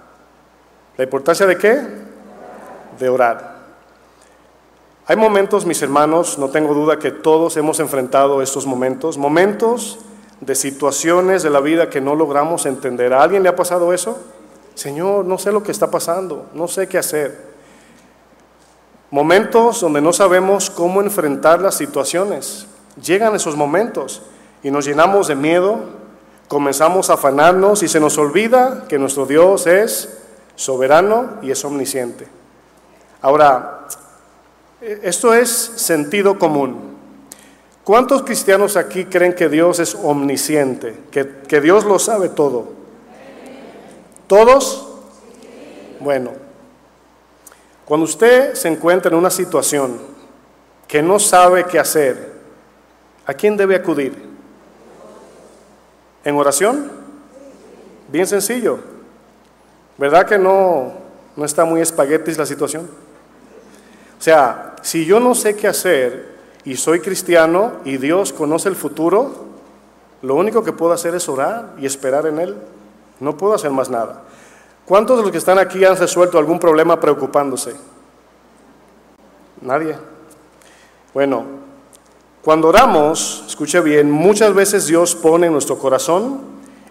¿La 0.96 1.04
importancia 1.04 1.46
de 1.46 1.56
qué? 1.56 1.82
De 2.98 3.08
orar. 3.08 3.58
Hay 5.06 5.16
momentos, 5.16 5.64
mis 5.64 5.80
hermanos, 5.80 6.38
no 6.38 6.50
tengo 6.50 6.74
duda 6.74 6.98
que 6.98 7.10
todos 7.10 7.56
hemos 7.56 7.80
enfrentado 7.80 8.42
estos 8.42 8.66
momentos, 8.66 9.16
momentos 9.16 9.98
de 10.40 10.54
situaciones 10.54 11.42
de 11.42 11.50
la 11.50 11.60
vida 11.60 11.88
que 11.88 12.00
no 12.00 12.14
logramos 12.14 12.66
entender. 12.66 13.14
¿A 13.14 13.22
alguien 13.22 13.42
le 13.42 13.48
ha 13.48 13.56
pasado 13.56 13.92
eso? 13.92 14.18
Señor, 14.74 15.24
no 15.24 15.38
sé 15.38 15.50
lo 15.50 15.62
que 15.62 15.72
está 15.72 15.90
pasando, 15.90 16.46
no 16.54 16.68
sé 16.68 16.88
qué 16.88 16.98
hacer. 16.98 17.47
Momentos 19.10 19.80
donde 19.80 20.00
no 20.00 20.12
sabemos 20.12 20.70
cómo 20.70 21.00
enfrentar 21.00 21.60
las 21.60 21.76
situaciones. 21.76 22.66
Llegan 23.02 23.34
esos 23.34 23.56
momentos 23.56 24.22
y 24.62 24.70
nos 24.70 24.84
llenamos 24.84 25.28
de 25.28 25.34
miedo, 25.34 25.80
comenzamos 26.48 27.08
a 27.10 27.14
afanarnos 27.14 27.82
y 27.82 27.88
se 27.88 28.00
nos 28.00 28.18
olvida 28.18 28.84
que 28.88 28.98
nuestro 28.98 29.24
Dios 29.24 29.66
es 29.66 30.18
soberano 30.56 31.38
y 31.42 31.50
es 31.50 31.64
omnisciente. 31.64 32.26
Ahora, 33.22 33.86
esto 34.80 35.34
es 35.34 35.48
sentido 35.48 36.38
común. 36.38 36.96
¿Cuántos 37.84 38.22
cristianos 38.22 38.76
aquí 38.76 39.06
creen 39.06 39.32
que 39.32 39.48
Dios 39.48 39.78
es 39.78 39.94
omnisciente, 39.94 40.94
que, 41.10 41.60
Dios 41.60 41.84
lo 41.84 41.98
sabe 41.98 42.28
todo? 42.28 42.72
¿Todos? 44.26 44.86
Bueno, 45.98 46.32
cuando 47.88 48.04
usted 48.04 48.52
se 48.52 48.68
encuentra 48.68 49.10
en 49.10 49.16
una 49.16 49.30
situación 49.30 49.98
que 50.86 51.00
no 51.00 51.18
sabe 51.18 51.64
qué 51.64 51.78
hacer, 51.78 52.34
¿a 53.24 53.32
quién 53.32 53.56
debe 53.56 53.76
acudir? 53.76 54.28
¿En 56.22 56.36
oración? 56.36 56.92
Bien 58.08 58.26
sencillo. 58.26 58.78
¿Verdad 59.96 60.26
que 60.26 60.36
no, 60.36 60.92
no 61.34 61.44
está 61.46 61.64
muy 61.64 61.80
espaguetis 61.80 62.36
la 62.36 62.44
situación? 62.44 62.90
O 64.18 64.22
sea, 64.22 64.76
si 64.82 65.06
yo 65.06 65.18
no 65.18 65.34
sé 65.34 65.56
qué 65.56 65.66
hacer 65.66 66.36
y 66.66 66.76
soy 66.76 67.00
cristiano 67.00 67.76
y 67.86 67.96
Dios 67.96 68.34
conoce 68.34 68.68
el 68.68 68.76
futuro, 68.76 69.46
lo 70.20 70.34
único 70.34 70.62
que 70.62 70.74
puedo 70.74 70.92
hacer 70.92 71.14
es 71.14 71.26
orar 71.26 71.72
y 71.78 71.86
esperar 71.86 72.26
en 72.26 72.38
Él. 72.38 72.56
No 73.18 73.38
puedo 73.38 73.54
hacer 73.54 73.70
más 73.70 73.88
nada. 73.88 74.24
¿Cuántos 74.88 75.18
de 75.18 75.22
los 75.22 75.30
que 75.30 75.36
están 75.36 75.58
aquí 75.58 75.84
han 75.84 75.98
resuelto 75.98 76.38
algún 76.38 76.58
problema 76.58 76.98
preocupándose? 76.98 77.76
Nadie. 79.60 79.94
Bueno, 81.12 81.44
cuando 82.40 82.68
oramos, 82.68 83.44
escuche 83.46 83.82
bien, 83.82 84.10
muchas 84.10 84.54
veces 84.54 84.86
Dios 84.86 85.14
pone 85.14 85.48
en 85.48 85.52
nuestro 85.52 85.76
corazón 85.78 86.40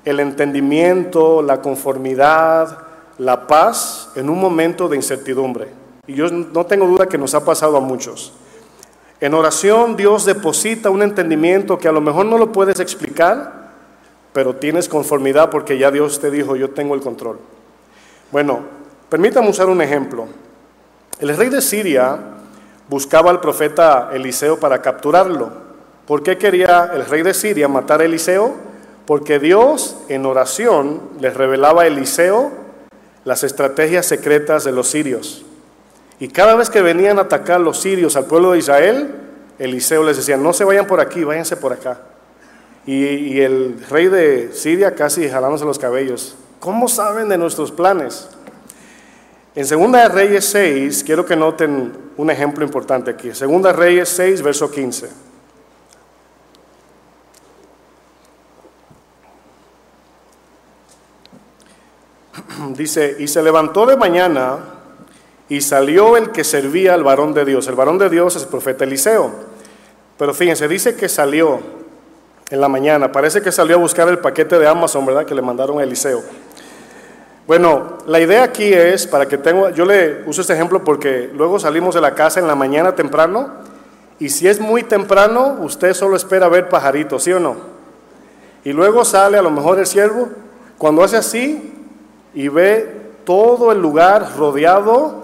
el 0.05 0.19
entendimiento, 0.19 1.41
la 1.41 1.59
conformidad, 1.59 2.83
la 3.17 3.47
paz 3.47 4.11
en 4.13 4.29
un 4.29 4.39
momento 4.39 4.87
de 4.87 4.97
incertidumbre. 4.97 5.69
Y 6.05 6.13
yo 6.13 6.29
no 6.29 6.67
tengo 6.67 6.85
duda 6.85 7.07
que 7.07 7.17
nos 7.17 7.33
ha 7.33 7.43
pasado 7.43 7.77
a 7.77 7.79
muchos. 7.79 8.31
En 9.19 9.33
oración 9.33 9.95
Dios 9.95 10.23
deposita 10.23 10.91
un 10.91 11.01
entendimiento 11.01 11.79
que 11.79 11.87
a 11.87 11.91
lo 11.91 12.01
mejor 12.01 12.27
no 12.27 12.37
lo 12.37 12.51
puedes 12.51 12.79
explicar, 12.79 13.71
pero 14.33 14.55
tienes 14.55 14.87
conformidad 14.87 15.49
porque 15.49 15.79
ya 15.79 15.89
Dios 15.89 16.19
te 16.19 16.29
dijo, 16.29 16.55
yo 16.55 16.69
tengo 16.69 16.93
el 16.93 17.01
control. 17.01 17.39
Bueno, 18.31 18.61
permítame 19.09 19.49
usar 19.49 19.67
un 19.67 19.81
ejemplo. 19.81 20.27
El 21.19 21.35
rey 21.35 21.49
de 21.49 21.61
Siria 21.61 22.17
buscaba 22.89 23.31
al 23.31 23.39
profeta 23.39 24.09
Eliseo 24.13 24.59
para 24.59 24.81
capturarlo. 24.81 25.51
¿Por 26.05 26.23
qué 26.23 26.37
quería 26.37 26.91
el 26.93 27.05
rey 27.05 27.23
de 27.23 27.33
Siria 27.33 27.67
matar 27.67 28.01
a 28.01 28.05
Eliseo? 28.05 28.55
Porque 29.05 29.39
Dios 29.39 29.97
en 30.09 30.25
oración 30.25 31.01
le 31.19 31.29
revelaba 31.29 31.83
a 31.83 31.87
Eliseo 31.87 32.51
las 33.25 33.43
estrategias 33.43 34.05
secretas 34.05 34.63
de 34.63 34.71
los 34.71 34.87
sirios. 34.87 35.45
Y 36.19 36.29
cada 36.29 36.55
vez 36.55 36.69
que 36.69 36.81
venían 36.81 37.19
a 37.19 37.23
atacar 37.23 37.59
los 37.59 37.79
sirios 37.79 38.15
al 38.15 38.25
pueblo 38.25 38.51
de 38.51 38.59
Israel, 38.59 39.15
Eliseo 39.59 40.03
les 40.03 40.17
decía, 40.17 40.37
no 40.37 40.53
se 40.53 40.63
vayan 40.63 40.87
por 40.87 40.99
aquí, 40.99 41.23
váyanse 41.23 41.57
por 41.57 41.73
acá. 41.73 41.99
Y, 42.85 43.41
el 43.41 43.83
rey 43.89 44.07
de 44.07 44.53
Siria 44.53 44.95
casi 44.95 45.27
jalándose 45.27 45.65
los 45.65 45.77
cabellos. 45.77 46.37
¿Cómo 46.59 46.87
saben 46.87 47.29
de 47.29 47.37
nuestros 47.37 47.71
planes? 47.71 48.29
En 49.55 49.65
Segunda 49.65 50.03
de 50.03 50.09
Reyes 50.09 50.45
6, 50.45 51.03
quiero 51.03 51.25
que 51.25 51.35
noten 51.35 51.91
un 52.17 52.29
ejemplo 52.29 52.63
importante 52.63 53.11
aquí. 53.11 53.33
Segunda 53.33 53.73
Reyes 53.73 54.09
6, 54.09 54.41
verso 54.41 54.69
15. 54.69 55.09
Dice, 62.75 63.15
y 63.19 63.27
se 63.27 63.41
levantó 63.41 63.85
de 63.85 63.97
mañana 63.97 64.59
y 65.49 65.61
salió 65.61 66.17
el 66.17 66.31
que 66.31 66.43
servía 66.43 66.93
al 66.93 67.03
varón 67.03 67.33
de 67.33 67.45
Dios. 67.45 67.67
El 67.67 67.75
varón 67.75 67.97
de 67.97 68.09
Dios 68.09 68.35
es 68.35 68.43
el 68.43 68.49
profeta 68.49 68.83
Eliseo. 68.83 69.31
Pero 70.17 70.33
fíjense, 70.33 70.67
dice 70.67 70.95
que 70.95 71.07
salió 71.07 71.59
en 72.49 72.61
la 72.61 72.67
mañana. 72.67 73.11
Parece 73.11 73.41
que 73.41 73.51
salió 73.51 73.75
a 73.75 73.79
buscar 73.79 74.07
el 74.09 74.19
paquete 74.19 74.57
de 74.59 74.67
Amazon, 74.67 75.05
¿verdad? 75.05 75.25
Que 75.25 75.35
le 75.35 75.41
mandaron 75.41 75.79
a 75.79 75.83
Eliseo. 75.83 76.21
Bueno, 77.47 77.99
la 78.05 78.19
idea 78.19 78.43
aquí 78.43 78.73
es, 78.73 79.07
para 79.07 79.25
que 79.25 79.37
tengo, 79.37 79.69
yo 79.69 79.85
le 79.85 80.23
uso 80.25 80.41
este 80.41 80.53
ejemplo 80.53 80.83
porque 80.83 81.31
luego 81.33 81.57
salimos 81.59 81.95
de 81.95 82.01
la 82.01 82.13
casa 82.13 82.41
en 82.41 82.47
la 82.47 82.55
mañana 82.55 82.93
temprano 82.93 83.51
y 84.19 84.27
si 84.27 84.49
es 84.49 84.59
muy 84.59 84.83
temprano, 84.83 85.57
usted 85.61 85.93
solo 85.93 86.17
espera 86.17 86.49
ver 86.49 86.67
pajaritos, 86.67 87.23
¿sí 87.23 87.31
o 87.31 87.39
no? 87.39 87.55
Y 88.65 88.73
luego 88.73 89.05
sale 89.05 89.37
a 89.37 89.41
lo 89.41 89.49
mejor 89.49 89.79
el 89.79 89.87
siervo, 89.87 90.27
cuando 90.77 91.03
hace 91.05 91.15
así 91.15 91.73
y 92.33 92.49
ve 92.49 93.13
todo 93.23 93.71
el 93.71 93.79
lugar 93.79 94.35
rodeado 94.37 95.23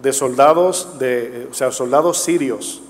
de 0.00 0.12
soldados, 0.12 1.00
de, 1.00 1.48
o 1.50 1.54
sea, 1.54 1.72
soldados 1.72 2.22
sirios. 2.22 2.80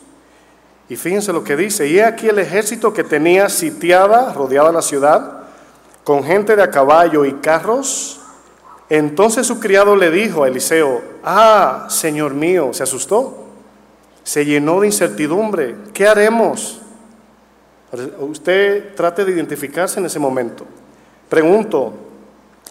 Y 0.90 0.96
fíjense 0.96 1.32
lo 1.32 1.42
que 1.42 1.56
dice, 1.56 1.88
y 1.88 2.00
aquí 2.00 2.28
el 2.28 2.38
ejército 2.38 2.92
que 2.92 3.04
tenía 3.04 3.48
sitiada, 3.48 4.34
rodeada 4.34 4.70
la 4.70 4.82
ciudad, 4.82 5.44
con 6.04 6.22
gente 6.24 6.54
de 6.56 6.62
a 6.62 6.70
caballo 6.70 7.24
y 7.24 7.32
carros. 7.32 8.15
Entonces 8.88 9.46
su 9.46 9.58
criado 9.58 9.96
le 9.96 10.10
dijo 10.10 10.44
a 10.44 10.48
Eliseo, 10.48 11.02
ah, 11.24 11.86
Señor 11.88 12.34
mío, 12.34 12.70
se 12.72 12.82
asustó, 12.82 13.46
se 14.22 14.44
llenó 14.44 14.80
de 14.80 14.86
incertidumbre, 14.86 15.76
¿qué 15.92 16.06
haremos? 16.06 16.80
Usted 18.18 18.94
trate 18.94 19.24
de 19.24 19.32
identificarse 19.32 19.98
en 19.98 20.06
ese 20.06 20.18
momento. 20.18 20.64
Pregunto, 21.28 21.92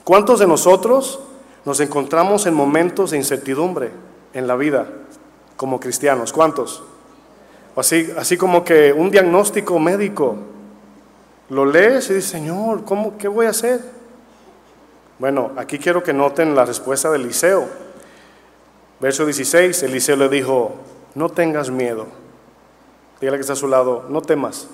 ¿cuántos 0.03 0.39
de 0.39 0.47
nosotros 0.47 1.19
nos 1.65 1.79
encontramos 1.79 2.45
en 2.45 2.53
momentos 2.53 3.11
de 3.11 3.17
incertidumbre? 3.17 3.91
en 4.35 4.45
la 4.47 4.55
vida 4.55 4.87
como 5.57 5.79
cristianos. 5.79 6.31
¿Cuántos? 6.31 6.83
Así, 7.75 8.11
así 8.17 8.37
como 8.37 8.63
que 8.63 8.93
un 8.93 9.09
diagnóstico 9.09 9.79
médico. 9.79 10.35
Lo 11.49 11.65
lees 11.65 12.09
y 12.09 12.15
dices, 12.15 12.29
Señor, 12.29 12.83
¿cómo, 12.83 13.17
¿qué 13.17 13.27
voy 13.27 13.47
a 13.47 13.49
hacer? 13.49 13.81
Bueno, 15.19 15.51
aquí 15.57 15.79
quiero 15.79 16.03
que 16.03 16.13
noten 16.13 16.55
la 16.55 16.65
respuesta 16.65 17.09
de 17.09 17.17
Eliseo. 17.17 17.67
Verso 18.99 19.25
16, 19.25 19.83
Eliseo 19.83 20.15
le 20.15 20.29
dijo, 20.29 20.75
no 21.15 21.29
tengas 21.29 21.69
miedo. 21.69 22.07
Dígale 23.19 23.37
que 23.37 23.41
está 23.41 23.53
a 23.53 23.57
su 23.57 23.67
lado, 23.67 24.05
no 24.09 24.21
temas. 24.21 24.67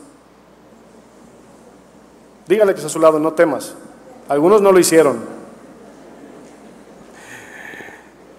Dígale 2.47 2.73
que 2.73 2.77
está 2.77 2.87
a 2.87 2.91
su 2.91 2.99
lado, 2.99 3.19
no 3.19 3.33
temas. 3.33 3.75
Algunos 4.27 4.61
no 4.61 4.71
lo 4.71 4.79
hicieron. 4.79 5.19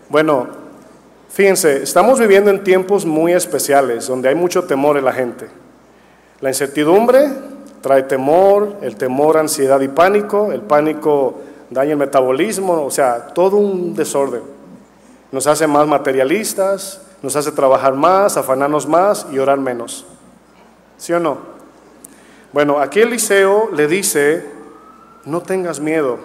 Bueno, 0.09 0.63
Fíjense, 1.33 1.83
estamos 1.83 2.21
viviendo 2.21 2.51
en 2.51 2.63
tiempos 2.63 3.07
muy 3.07 3.33
especiales 3.33 4.07
donde 4.07 4.29
hay 4.29 4.35
mucho 4.35 4.65
temor 4.65 4.99
en 4.99 5.07
la 5.07 5.15
gente. 5.15 5.47
La 6.43 6.51
incertidumbre 6.51 7.27
trae 7.81 8.03
temor, 8.03 8.77
el 8.83 8.97
temor, 8.97 9.39
ansiedad 9.39 9.81
y 9.81 9.89
pánico, 9.89 10.53
el 10.53 10.61
pánico 10.61 11.41
daña 11.73 11.93
el 11.93 11.99
metabolismo, 11.99 12.85
o 12.85 12.91
sea, 12.91 13.29
todo 13.29 13.57
un 13.57 13.95
desorden. 13.95 14.43
Nos 15.31 15.47
hace 15.47 15.67
más 15.67 15.87
materialistas, 15.87 17.01
nos 17.23 17.37
hace 17.37 17.53
trabajar 17.53 17.95
más, 17.95 18.37
afanarnos 18.37 18.87
más 18.87 19.27
y 19.33 19.39
orar 19.39 19.59
menos. 19.59 20.05
¿Sí 20.99 21.13
o 21.13 21.21
no? 21.21 21.39
Bueno, 22.53 22.79
aquí 22.79 23.01
Eliseo 23.01 23.71
le 23.73 23.87
dice, 23.87 24.47
no 25.25 25.41
tengas 25.41 25.81
miedo, 25.81 26.19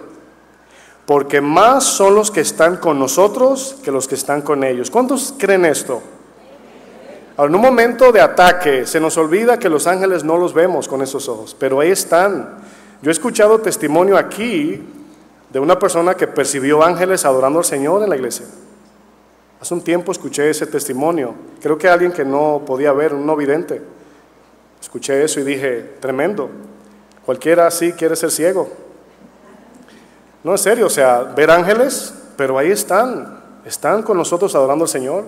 porque 1.06 1.40
más 1.40 1.84
son 1.84 2.14
los 2.14 2.30
que 2.30 2.42
están 2.42 2.76
con 2.76 2.98
nosotros 2.98 3.76
que 3.82 3.90
los 3.90 4.06
que 4.06 4.14
están 4.14 4.42
con 4.42 4.62
ellos. 4.62 4.90
¿Cuántos 4.90 5.34
creen 5.38 5.64
esto? 5.64 6.02
en 7.38 7.54
un 7.54 7.60
momento 7.60 8.10
de 8.10 8.20
ataque 8.20 8.84
se 8.84 8.98
nos 8.98 9.16
olvida 9.16 9.60
que 9.60 9.68
los 9.68 9.86
ángeles 9.86 10.24
no 10.24 10.36
los 10.38 10.52
vemos 10.52 10.88
con 10.88 11.02
esos 11.02 11.28
ojos, 11.28 11.56
pero 11.56 11.78
ahí 11.78 11.90
están. 11.90 12.58
Yo 13.00 13.10
he 13.10 13.12
escuchado 13.12 13.60
testimonio 13.60 14.18
aquí 14.18 14.82
de 15.50 15.58
una 15.58 15.78
persona 15.78 16.14
que 16.14 16.26
percibió 16.26 16.82
ángeles 16.82 17.24
adorando 17.24 17.58
al 17.58 17.64
Señor 17.64 18.02
en 18.02 18.10
la 18.10 18.16
iglesia. 18.16 18.46
Hace 19.60 19.74
un 19.74 19.82
tiempo 19.82 20.12
escuché 20.12 20.50
ese 20.50 20.66
testimonio. 20.66 21.34
Creo 21.60 21.76
que 21.78 21.88
alguien 21.88 22.12
que 22.12 22.24
no 22.24 22.62
podía 22.64 22.92
ver, 22.92 23.14
un 23.14 23.26
no 23.26 23.34
vidente. 23.34 23.82
Escuché 24.80 25.24
eso 25.24 25.40
y 25.40 25.44
dije, 25.44 25.96
tremendo. 26.00 26.48
Cualquiera 27.26 27.66
así 27.66 27.92
quiere 27.92 28.14
ser 28.14 28.30
ciego. 28.30 28.68
No, 30.44 30.52
en 30.52 30.58
serio, 30.58 30.86
o 30.86 30.90
sea, 30.90 31.22
ver 31.22 31.50
ángeles, 31.50 32.14
pero 32.36 32.56
ahí 32.56 32.70
están, 32.70 33.42
están 33.64 34.02
con 34.02 34.16
nosotros 34.16 34.54
adorando 34.54 34.84
al 34.84 34.88
Señor. 34.88 35.24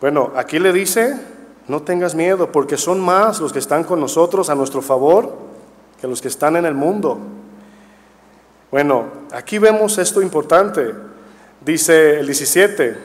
Bueno, 0.00 0.32
aquí 0.36 0.60
le 0.60 0.72
dice, 0.72 1.18
no 1.66 1.82
tengas 1.82 2.14
miedo, 2.14 2.52
porque 2.52 2.76
son 2.76 3.00
más 3.00 3.40
los 3.40 3.52
que 3.52 3.58
están 3.58 3.82
con 3.82 3.98
nosotros 3.98 4.48
a 4.48 4.54
nuestro 4.54 4.80
favor 4.80 5.34
que 6.00 6.06
los 6.06 6.22
que 6.22 6.28
están 6.28 6.54
en 6.54 6.64
el 6.64 6.74
mundo. 6.74 7.18
Bueno, 8.70 9.06
aquí 9.32 9.58
vemos 9.58 9.98
esto 9.98 10.20
importante. 10.20 10.94
Dice 11.60 12.20
el 12.20 12.26
17, 12.26 12.96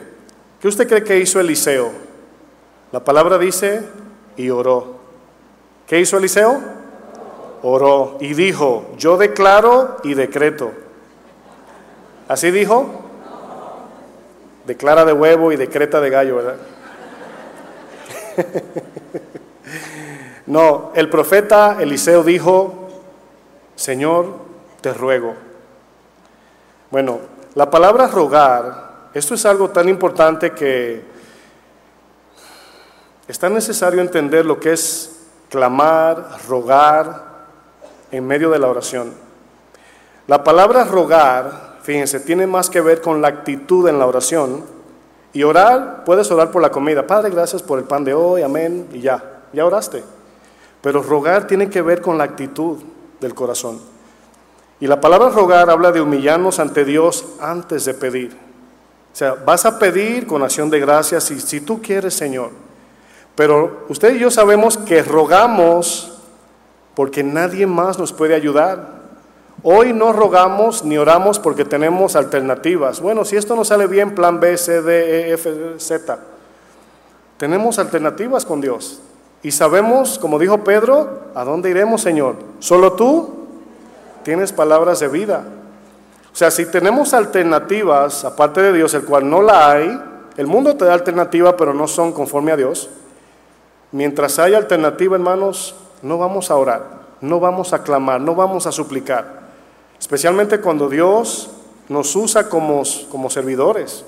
¿qué 0.62 0.68
usted 0.68 0.88
cree 0.88 1.04
que 1.04 1.20
hizo 1.20 1.40
Eliseo? 1.40 1.92
La 2.92 3.04
palabra 3.04 3.38
dice, 3.38 3.82
y 4.36 4.50
oró. 4.50 4.98
¿Qué 5.88 6.00
hizo 6.00 6.18
Eliseo? 6.18 6.62
Oró 7.62 8.18
y 8.20 8.34
dijo, 8.34 8.92
yo 8.98 9.18
declaro 9.18 9.98
y 10.04 10.16
decreto 10.16 10.72
¿Así 12.28 12.52
dijo? 12.52 12.90
Declara 14.66 15.06
de 15.06 15.14
huevo 15.14 15.52
y 15.52 15.58
decreta 15.58 16.00
de 16.00 16.10
gallo, 16.10 16.38
¿verdad? 16.38 16.56
no, 20.46 20.92
el 20.96 21.10
profeta 21.10 21.78
Eliseo 21.82 22.24
dijo, 22.24 22.90
Señor, 23.76 24.38
te 24.82 24.94
ruego. 24.94 25.36
Bueno, 26.94 27.22
la 27.56 27.72
palabra 27.72 28.06
rogar, 28.06 29.10
esto 29.16 29.34
es 29.34 29.48
algo 29.48 29.72
tan 29.72 29.90
importante 29.90 30.52
que 30.52 31.02
es 33.28 33.40
tan 33.40 33.56
necesario 33.56 34.00
entender 34.00 34.46
lo 34.46 34.60
que 34.60 34.74
es 34.74 35.24
clamar, 35.50 36.38
rogar 36.48 37.48
en 38.12 38.28
medio 38.28 38.52
de 38.52 38.60
la 38.60 38.68
oración. 38.68 39.12
La 40.28 40.44
palabra 40.44 40.84
rogar 40.84 41.80
fíjense, 41.82 42.20
tiene 42.20 42.46
más 42.46 42.70
que 42.70 42.80
ver 42.80 43.02
con 43.02 43.24
la 43.24 43.30
actitud 43.30 43.90
en 43.90 43.98
la 43.98 44.06
oración 44.06 44.64
Y 45.34 45.42
orar, 45.42 46.04
puedes 46.06 46.30
orar 46.30 46.52
por 46.52 46.62
la 46.62 46.70
comida. 46.70 47.08
Padre, 47.08 47.32
gracias 47.32 47.64
por 47.64 47.80
el 47.80 47.86
pan 47.86 48.04
de 48.04 48.14
hoy, 48.14 48.44
amén, 48.44 48.88
y 48.94 49.00
ya, 49.00 49.42
ya 49.52 49.66
oraste. 49.66 50.04
Pero 50.80 51.02
rogar 51.02 51.48
tiene 51.48 51.72
que 51.72 51.82
ver 51.82 52.02
con 52.02 52.20
la 52.20 52.26
actitud 52.26 52.78
del 53.20 53.34
corazón. 53.34 53.93
Y 54.84 54.88
la 54.88 55.00
palabra 55.00 55.30
rogar 55.30 55.70
habla 55.70 55.94
de 55.94 56.02
humillarnos 56.02 56.60
ante 56.60 56.84
Dios 56.84 57.26
antes 57.40 57.86
de 57.86 57.94
pedir. 57.94 58.34
O 58.34 59.16
sea, 59.16 59.34
vas 59.34 59.66
a 59.66 59.80
pedir 59.80 60.28
con 60.28 60.44
acción 60.44 60.70
de 60.70 60.82
gracias 60.82 61.24
si, 61.24 61.40
si 61.40 61.62
tú 61.62 61.82
quieres, 61.82 62.14
Señor. 62.16 62.50
Pero 63.34 63.86
usted 63.88 64.14
y 64.14 64.20
yo 64.20 64.30
sabemos 64.30 64.78
que 64.78 65.02
rogamos 65.02 66.20
porque 66.96 67.24
nadie 67.24 67.66
más 67.66 67.98
nos 67.98 68.12
puede 68.12 68.36
ayudar. 68.36 69.04
Hoy 69.64 69.94
no 69.94 70.12
rogamos 70.12 70.84
ni 70.84 70.98
oramos 70.98 71.40
porque 71.40 71.64
tenemos 71.64 72.18
alternativas. 72.18 73.00
Bueno, 73.00 73.24
si 73.24 73.38
esto 73.38 73.56
no 73.56 73.64
sale 73.64 73.88
bien, 73.88 74.14
plan 74.14 74.42
B, 74.42 74.58
C, 74.58 74.82
D, 74.82 75.30
E, 75.30 75.34
F, 75.36 75.80
Z. 75.80 76.20
Tenemos 77.38 77.80
alternativas 77.80 78.44
con 78.44 78.60
Dios. 78.60 79.00
Y 79.44 79.52
sabemos, 79.52 80.20
como 80.20 80.38
dijo 80.40 80.66
Pedro, 80.66 81.30
¿a 81.36 81.46
dónde 81.46 81.70
iremos, 81.70 82.02
Señor? 82.02 82.36
Solo 82.60 82.92
tú 82.92 83.43
tienes 84.24 84.52
palabras 84.52 85.00
de 85.00 85.08
vida. 85.08 85.44
O 86.32 86.36
sea, 86.36 86.50
si 86.50 86.66
tenemos 86.66 87.14
alternativas, 87.14 88.26
aparte 88.26 88.62
de 88.62 88.74
Dios, 88.74 88.94
el 88.94 89.06
cual 89.06 89.30
no 89.30 89.42
la 89.42 89.72
hay, 89.72 90.02
el 90.36 90.48
mundo 90.48 90.76
te 90.76 90.86
da 90.86 90.94
alternativa, 90.94 91.56
pero 91.56 91.74
no 91.74 91.88
son 91.88 92.12
conforme 92.12 92.52
a 92.52 92.58
Dios. 92.58 92.90
Mientras 93.92 94.40
haya 94.40 94.58
alternativa, 94.58 95.16
hermanos, 95.16 95.76
no 96.02 96.18
vamos 96.18 96.50
a 96.50 96.56
orar, 96.56 96.84
no 97.22 97.40
vamos 97.40 97.74
a 97.74 97.84
clamar, 97.84 98.20
no 98.20 98.34
vamos 98.34 98.66
a 98.66 98.72
suplicar. 98.72 99.44
Especialmente 100.00 100.60
cuando 100.60 100.90
Dios 100.90 101.52
nos 101.90 102.16
usa 102.16 102.50
como, 102.50 102.84
como 103.12 103.30
servidores. 103.30 104.04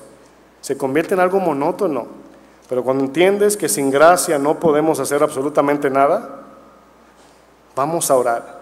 Se 0.62 0.78
convierte 0.78 1.14
en 1.14 1.20
algo 1.20 1.40
monótono. 1.40 2.08
Pero 2.68 2.84
cuando 2.84 3.04
entiendes 3.04 3.56
que 3.56 3.70
sin 3.70 3.92
gracia 3.92 4.40
no 4.40 4.60
podemos 4.60 5.00
hacer 5.00 5.22
absolutamente 5.22 5.90
nada, 5.90 6.42
vamos 7.76 8.10
a 8.10 8.16
orar. 8.16 8.55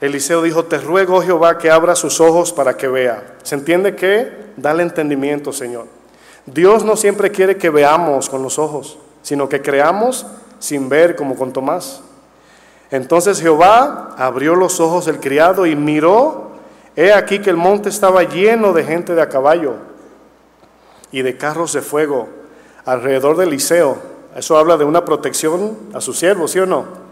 Eliseo 0.00 0.42
dijo, 0.42 0.64
te 0.64 0.78
ruego 0.78 1.22
Jehová 1.22 1.58
que 1.58 1.70
abra 1.70 1.96
sus 1.96 2.20
ojos 2.20 2.52
para 2.52 2.76
que 2.76 2.86
vea. 2.86 3.36
¿Se 3.42 3.56
entiende 3.56 3.96
que? 3.96 4.30
Dale 4.56 4.82
entendimiento, 4.82 5.52
Señor. 5.52 5.86
Dios 6.46 6.84
no 6.84 6.96
siempre 6.96 7.30
quiere 7.32 7.56
que 7.56 7.68
veamos 7.68 8.28
con 8.28 8.42
los 8.42 8.58
ojos, 8.58 8.98
sino 9.22 9.48
que 9.48 9.60
creamos 9.60 10.24
sin 10.60 10.88
ver 10.88 11.16
como 11.16 11.36
con 11.36 11.52
Tomás. 11.52 12.00
Entonces 12.90 13.40
Jehová 13.40 14.14
abrió 14.16 14.54
los 14.54 14.80
ojos 14.80 15.06
del 15.06 15.20
criado 15.20 15.66
y 15.66 15.76
miró, 15.76 16.52
he 16.96 17.12
aquí 17.12 17.40
que 17.40 17.50
el 17.50 17.56
monte 17.56 17.88
estaba 17.88 18.22
lleno 18.22 18.72
de 18.72 18.84
gente 18.84 19.14
de 19.14 19.22
a 19.22 19.28
caballo 19.28 19.74
y 21.12 21.22
de 21.22 21.36
carros 21.36 21.72
de 21.72 21.82
fuego 21.82 22.28
alrededor 22.84 23.36
de 23.36 23.44
Eliseo. 23.44 23.98
Eso 24.34 24.56
habla 24.56 24.76
de 24.76 24.84
una 24.84 25.04
protección 25.04 25.76
a 25.92 26.00
sus 26.00 26.18
siervos, 26.18 26.52
¿sí 26.52 26.60
o 26.60 26.66
no? 26.66 27.07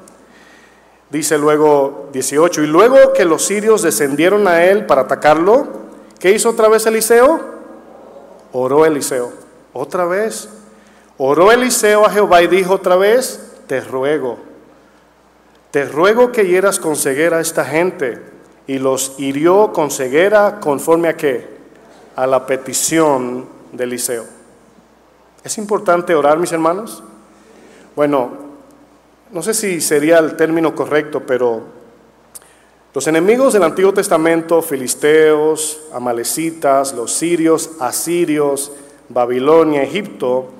Dice 1.11 1.39
luego 1.39 2.09
18, 2.13 2.63
y 2.63 2.67
luego 2.67 3.13
que 3.13 3.25
los 3.25 3.45
sirios 3.45 3.83
descendieron 3.83 4.49
a 4.49 4.65
él 4.65 4.87
para 4.87 5.03
atacarlo, 5.03 5.69
¿qué 6.19 6.33
hizo 6.33 6.51
otra 6.51 6.69
vez 6.69 6.85
Eliseo? 6.87 7.41
Oró 8.53 8.85
Eliseo, 8.85 9.33
otra 9.73 10.05
vez. 10.05 10.49
Oró 11.19 11.53
Eliseo 11.53 12.05
a 12.05 12.11
Jehová 12.11 12.43
y 12.43 12.49
dijo 12.49 12.75
otra 12.75 12.97
vez, 12.97 13.53
te 13.67 13.81
ruego, 13.81 14.39
te 15.71 15.85
ruego 15.85 16.33
que 16.33 16.47
hieras 16.47 16.81
con 16.81 16.97
ceguera 16.97 17.39
a 17.39 17.41
esta 17.41 17.65
gente. 17.65 18.37
Y 18.67 18.79
los 18.79 19.15
hirió 19.19 19.73
con 19.73 19.93
ceguera 19.93 20.59
conforme 20.59 21.09
a 21.09 21.17
qué? 21.17 21.47
A 22.17 22.27
la 22.27 22.47
petición 22.47 23.47
de 23.73 23.85
Eliseo. 23.85 24.25
¿Es 25.45 25.57
importante 25.59 26.17
orar, 26.17 26.39
mis 26.39 26.51
hermanos? 26.51 27.05
Bueno, 27.95 28.46
no 29.37 29.43
sé 29.43 29.53
si 29.53 29.83
sería 29.83 30.17
el 30.17 30.35
término 30.35 30.75
correcto, 30.75 31.25
pero 31.27 31.61
los 32.95 33.07
enemigos 33.07 33.53
del 33.53 33.65
Antiguo 33.65 33.93
Testamento, 33.93 34.63
filisteos, 34.63 35.79
amalecitas, 35.93 36.95
los 36.95 37.13
sirios, 37.13 37.73
asirios, 37.79 38.73
Babilonia, 39.11 39.83
Egipto, 39.83 40.53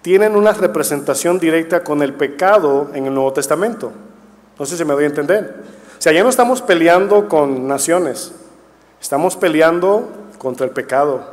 tienen 0.00 0.36
una 0.36 0.54
representación 0.54 1.38
directa 1.38 1.84
con 1.84 2.00
el 2.00 2.14
pecado 2.14 2.88
en 2.94 3.04
el 3.04 3.12
Nuevo 3.12 3.34
Testamento. 3.34 3.92
No 4.58 4.64
sé 4.64 4.78
si 4.78 4.86
me 4.86 4.94
doy 4.94 5.04
a 5.04 5.08
entender. 5.08 5.56
O 5.98 6.00
sea, 6.00 6.10
ya 6.14 6.22
no 6.22 6.30
estamos 6.30 6.62
peleando 6.62 7.28
con 7.28 7.68
naciones, 7.68 8.32
estamos 9.02 9.36
peleando 9.36 10.08
contra 10.38 10.64
el 10.64 10.72
pecado, 10.72 11.30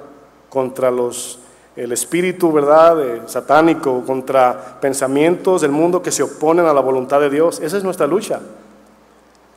contra 0.50 0.92
los 0.92 1.40
el 1.76 1.92
espíritu, 1.92 2.52
¿verdad?, 2.52 3.28
satánico, 3.28 4.04
contra 4.06 4.80
pensamientos 4.82 5.62
del 5.62 5.72
mundo 5.72 6.02
que 6.02 6.12
se 6.12 6.24
oponen 6.24 6.66
a 6.66 6.74
la 6.74 6.82
voluntad 6.82 7.20
de 7.22 7.30
Dios. 7.30 7.60
Esa 7.60 7.78
es 7.78 7.84
nuestra 7.84 8.08
lucha. 8.08 8.40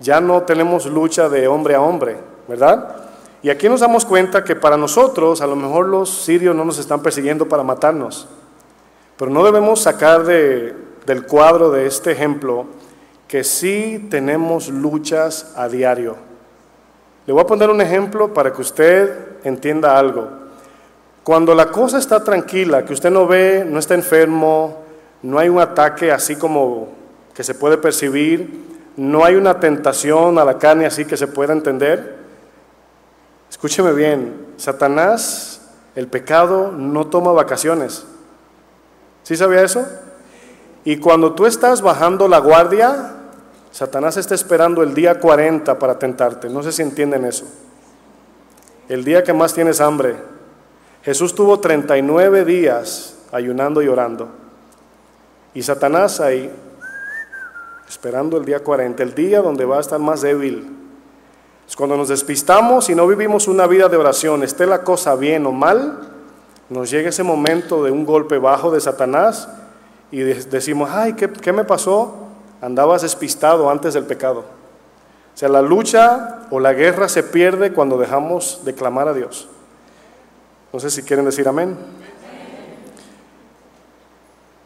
Ya 0.00 0.20
no 0.20 0.42
tenemos 0.42 0.86
lucha 0.86 1.28
de 1.28 1.48
hombre 1.48 1.74
a 1.74 1.80
hombre, 1.80 2.16
¿verdad? 2.48 2.96
Y 3.42 3.50
aquí 3.50 3.68
nos 3.68 3.80
damos 3.80 4.04
cuenta 4.04 4.42
que 4.42 4.56
para 4.56 4.76
nosotros, 4.76 5.40
a 5.40 5.46
lo 5.46 5.56
mejor 5.56 5.86
los 5.86 6.08
sirios 6.08 6.54
no 6.56 6.64
nos 6.64 6.78
están 6.78 7.02
persiguiendo 7.02 7.48
para 7.48 7.62
matarnos, 7.62 8.26
pero 9.18 9.30
no 9.30 9.44
debemos 9.44 9.80
sacar 9.80 10.24
de, 10.24 10.74
del 11.06 11.26
cuadro 11.26 11.70
de 11.70 11.86
este 11.86 12.12
ejemplo 12.12 12.66
que 13.28 13.44
sí 13.44 14.06
tenemos 14.10 14.68
luchas 14.68 15.52
a 15.56 15.68
diario. 15.68 16.16
Le 17.26 17.32
voy 17.32 17.42
a 17.42 17.46
poner 17.46 17.70
un 17.70 17.80
ejemplo 17.80 18.32
para 18.32 18.52
que 18.52 18.60
usted 18.60 19.44
entienda 19.44 19.98
algo. 19.98 20.43
Cuando 21.24 21.54
la 21.54 21.70
cosa 21.70 21.96
está 21.98 22.22
tranquila, 22.22 22.84
que 22.84 22.92
usted 22.92 23.10
no 23.10 23.26
ve, 23.26 23.64
no 23.66 23.78
está 23.78 23.94
enfermo, 23.94 24.84
no 25.22 25.38
hay 25.38 25.48
un 25.48 25.58
ataque 25.58 26.12
así 26.12 26.36
como 26.36 26.88
que 27.32 27.42
se 27.42 27.54
puede 27.54 27.78
percibir, 27.78 28.62
no 28.98 29.24
hay 29.24 29.34
una 29.34 29.58
tentación 29.58 30.38
a 30.38 30.44
la 30.44 30.58
carne 30.58 30.84
así 30.84 31.06
que 31.06 31.16
se 31.16 31.26
pueda 31.26 31.54
entender, 31.54 32.18
escúcheme 33.48 33.94
bien, 33.94 34.48
Satanás, 34.58 35.62
el 35.94 36.08
pecado, 36.08 36.70
no 36.72 37.06
toma 37.06 37.32
vacaciones. 37.32 38.04
¿Sí 39.22 39.34
sabía 39.34 39.62
eso? 39.62 39.86
Y 40.84 40.98
cuando 40.98 41.32
tú 41.32 41.46
estás 41.46 41.80
bajando 41.80 42.28
la 42.28 42.38
guardia, 42.38 43.14
Satanás 43.72 44.18
está 44.18 44.34
esperando 44.34 44.82
el 44.82 44.92
día 44.92 45.18
40 45.18 45.78
para 45.78 45.98
tentarte. 45.98 46.50
No 46.50 46.62
sé 46.62 46.70
si 46.70 46.82
entienden 46.82 47.24
eso. 47.24 47.46
El 48.90 49.02
día 49.04 49.24
que 49.24 49.32
más 49.32 49.54
tienes 49.54 49.80
hambre, 49.80 50.16
Jesús 51.04 51.34
tuvo 51.34 51.60
39 51.60 52.46
días 52.46 53.16
ayunando 53.30 53.82
y 53.82 53.88
orando. 53.88 54.28
Y 55.52 55.62
Satanás 55.62 56.18
ahí, 56.18 56.50
esperando 57.86 58.38
el 58.38 58.46
día 58.46 58.60
40, 58.60 59.02
el 59.02 59.14
día 59.14 59.42
donde 59.42 59.66
va 59.66 59.76
a 59.76 59.80
estar 59.80 60.00
más 60.00 60.22
débil. 60.22 60.66
Es 61.68 61.76
cuando 61.76 61.98
nos 61.98 62.08
despistamos 62.08 62.88
y 62.88 62.94
no 62.94 63.06
vivimos 63.06 63.48
una 63.48 63.66
vida 63.66 63.88
de 63.88 63.98
oración, 63.98 64.42
esté 64.42 64.66
la 64.66 64.82
cosa 64.82 65.14
bien 65.14 65.44
o 65.44 65.52
mal, 65.52 65.98
nos 66.70 66.90
llega 66.90 67.10
ese 67.10 67.22
momento 67.22 67.84
de 67.84 67.90
un 67.90 68.06
golpe 68.06 68.38
bajo 68.38 68.70
de 68.70 68.80
Satanás 68.80 69.48
y 70.10 70.20
decimos, 70.20 70.88
ay, 70.90 71.12
¿qué, 71.12 71.30
¿qué, 71.30 71.52
me 71.52 71.64
pasó? 71.64 72.14
Andabas 72.62 73.02
despistado 73.02 73.68
antes 73.68 73.92
del 73.92 74.04
pecado. 74.04 74.40
O 74.40 75.36
sea, 75.36 75.50
la 75.50 75.60
lucha 75.60 76.46
o 76.50 76.60
la 76.60 76.72
guerra 76.72 77.08
se 77.10 77.22
pierde 77.22 77.74
cuando 77.74 77.98
dejamos 77.98 78.62
de 78.64 78.74
clamar 78.74 79.08
a 79.08 79.12
Dios. 79.12 79.48
No 80.74 80.80
sé 80.80 80.90
si 80.90 81.04
quieren 81.04 81.24
decir 81.24 81.46
amén. 81.46 81.76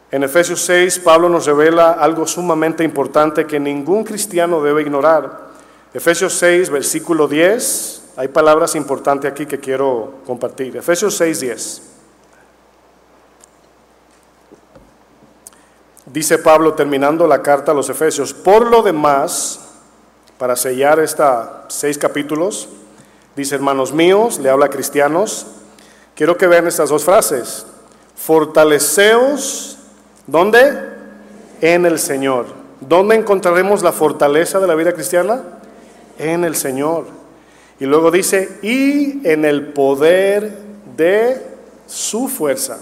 En 0.09 0.23
Efesios 0.23 0.59
6, 0.61 0.97
Pablo 0.97 1.29
nos 1.29 1.45
revela 1.45 1.91
algo 1.91 2.25
sumamente 2.25 2.83
importante 2.83 3.45
que 3.45 3.59
ningún 3.59 4.03
cristiano 4.03 4.59
debe 4.63 4.81
ignorar. 4.81 5.49
Efesios 5.93 6.33
6, 6.33 6.71
versículo 6.71 7.27
10, 7.27 8.13
hay 8.17 8.27
palabras 8.29 8.73
importantes 8.73 9.31
aquí 9.31 9.45
que 9.45 9.59
quiero 9.59 10.15
compartir. 10.25 10.77
Efesios 10.77 11.15
6, 11.15 11.39
10. 11.41 11.81
Dice 16.07 16.39
Pablo 16.39 16.73
terminando 16.73 17.27
la 17.27 17.43
carta 17.43 17.71
a 17.71 17.75
los 17.75 17.87
Efesios, 17.87 18.33
por 18.33 18.65
lo 18.65 18.81
demás, 18.81 19.59
para 20.39 20.55
sellar 20.55 20.99
estos 20.99 21.47
seis 21.67 21.99
capítulos, 21.99 22.67
dice 23.35 23.53
hermanos 23.53 23.93
míos, 23.93 24.39
le 24.39 24.49
habla 24.49 24.65
a 24.65 24.69
cristianos, 24.69 25.45
Quiero 26.19 26.37
que 26.37 26.47
vean 26.47 26.67
estas 26.67 26.89
dos 26.89 27.05
frases. 27.05 27.65
Fortaleceos, 28.13 29.77
¿dónde? 30.27 30.77
En 31.61 31.85
el 31.85 31.97
Señor. 31.97 32.47
¿Dónde 32.81 33.15
encontraremos 33.15 33.81
la 33.83 33.93
fortaleza 33.93 34.59
de 34.59 34.67
la 34.67 34.75
vida 34.75 34.91
cristiana? 34.91 35.41
En 36.17 36.43
el 36.43 36.57
Señor. 36.57 37.05
Y 37.79 37.85
luego 37.85 38.11
dice, 38.11 38.59
y 38.61 39.25
en 39.25 39.45
el 39.45 39.67
poder 39.67 40.57
de 40.97 41.41
su 41.87 42.27
fuerza. 42.27 42.79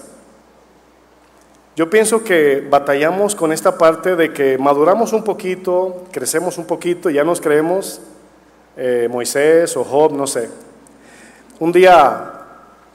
Yo 1.75 1.91
pienso 1.91 2.23
que 2.23 2.65
batallamos 2.67 3.35
con 3.35 3.53
esta 3.53 3.77
parte 3.77 4.15
de 4.15 4.33
que 4.33 4.57
maduramos 4.57 5.13
un 5.13 5.23
poquito, 5.23 6.05
crecemos 6.11 6.57
un 6.57 6.65
poquito, 6.65 7.11
ya 7.11 7.23
nos 7.23 7.39
creemos 7.39 8.01
eh, 8.75 9.07
Moisés 9.11 9.77
o 9.77 9.83
Job, 9.83 10.13
no 10.13 10.25
sé. 10.25 10.49
Un 11.59 11.71
día 11.71 12.33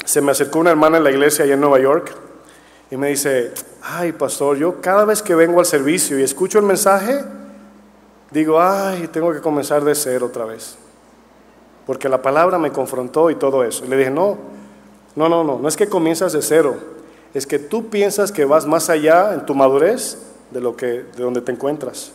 se 0.05 0.21
me 0.21 0.33
acercó 0.33 0.59
una 0.59 0.71
hermana 0.71 0.99
en 0.99 1.05
la 1.05 1.11
iglesia 1.11 1.45
allá 1.45 1.55
en 1.55 1.61
Nueva 1.61 1.79
York 1.79 2.13
y 2.91 2.97
me 2.97 3.09
dice, 3.09 3.53
ay 3.83 4.13
pastor, 4.13 4.57
yo 4.57 4.81
cada 4.81 5.05
vez 5.05 5.23
que 5.23 5.35
vengo 5.35 5.61
al 5.61 5.67
servicio 5.67 6.19
y 6.19 6.23
escucho 6.23 6.59
el 6.59 6.65
mensaje, 6.65 7.25
digo, 8.31 8.61
ay, 8.61 9.09
tengo 9.09 9.33
que 9.33 9.41
comenzar 9.41 9.85
de 9.85 9.95
cero 9.95 10.27
otra 10.27 10.45
vez. 10.45 10.77
Porque 11.87 12.09
la 12.09 12.21
palabra 12.21 12.59
me 12.59 12.71
confrontó 12.71 13.31
y 13.31 13.35
todo 13.35 13.65
eso. 13.65 13.85
Y 13.85 13.89
le 13.89 13.97
dije, 13.97 14.11
no, 14.11 14.39
no, 15.17 15.29
no, 15.29 15.43
no, 15.43 15.59
no 15.59 15.69
es 15.69 15.77
que 15.77 15.89
comienzas 15.89 16.33
de 16.33 16.43
cero, 16.43 16.77
es 17.35 17.47
que 17.47 17.59
tú 17.59 17.89
piensas 17.89 18.31
que 18.31 18.45
vas 18.45 18.67
más 18.67 18.91
allá 18.91 19.35
en 19.35 19.47
tu 19.47 19.55
madurez 19.55 20.19
de, 20.51 20.61
lo 20.61 20.77
que, 20.77 20.87
de 20.87 21.23
donde 21.23 21.41
te 21.41 21.53
encuentras. 21.53 22.13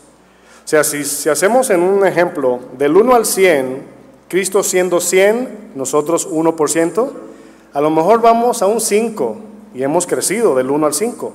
O 0.63 0.67
sea, 0.67 0.83
si, 0.83 1.05
si 1.05 1.29
hacemos 1.29 1.69
en 1.69 1.81
un 1.81 2.05
ejemplo 2.05 2.59
del 2.77 2.95
1 2.95 3.15
al 3.15 3.25
100, 3.25 3.83
Cristo 4.27 4.61
siendo 4.61 4.99
100, 4.99 5.71
nosotros 5.75 6.29
1%, 6.29 7.09
a 7.77 7.79
lo 7.81 7.91
mejor 7.91 8.21
vamos 8.21 8.63
a 8.63 8.65
un 8.65 8.81
5 8.81 9.37
y 9.75 9.83
hemos 9.83 10.07
crecido 10.07 10.55
del 10.55 10.71
1 10.71 10.87
al 10.87 10.95
5. 10.95 11.31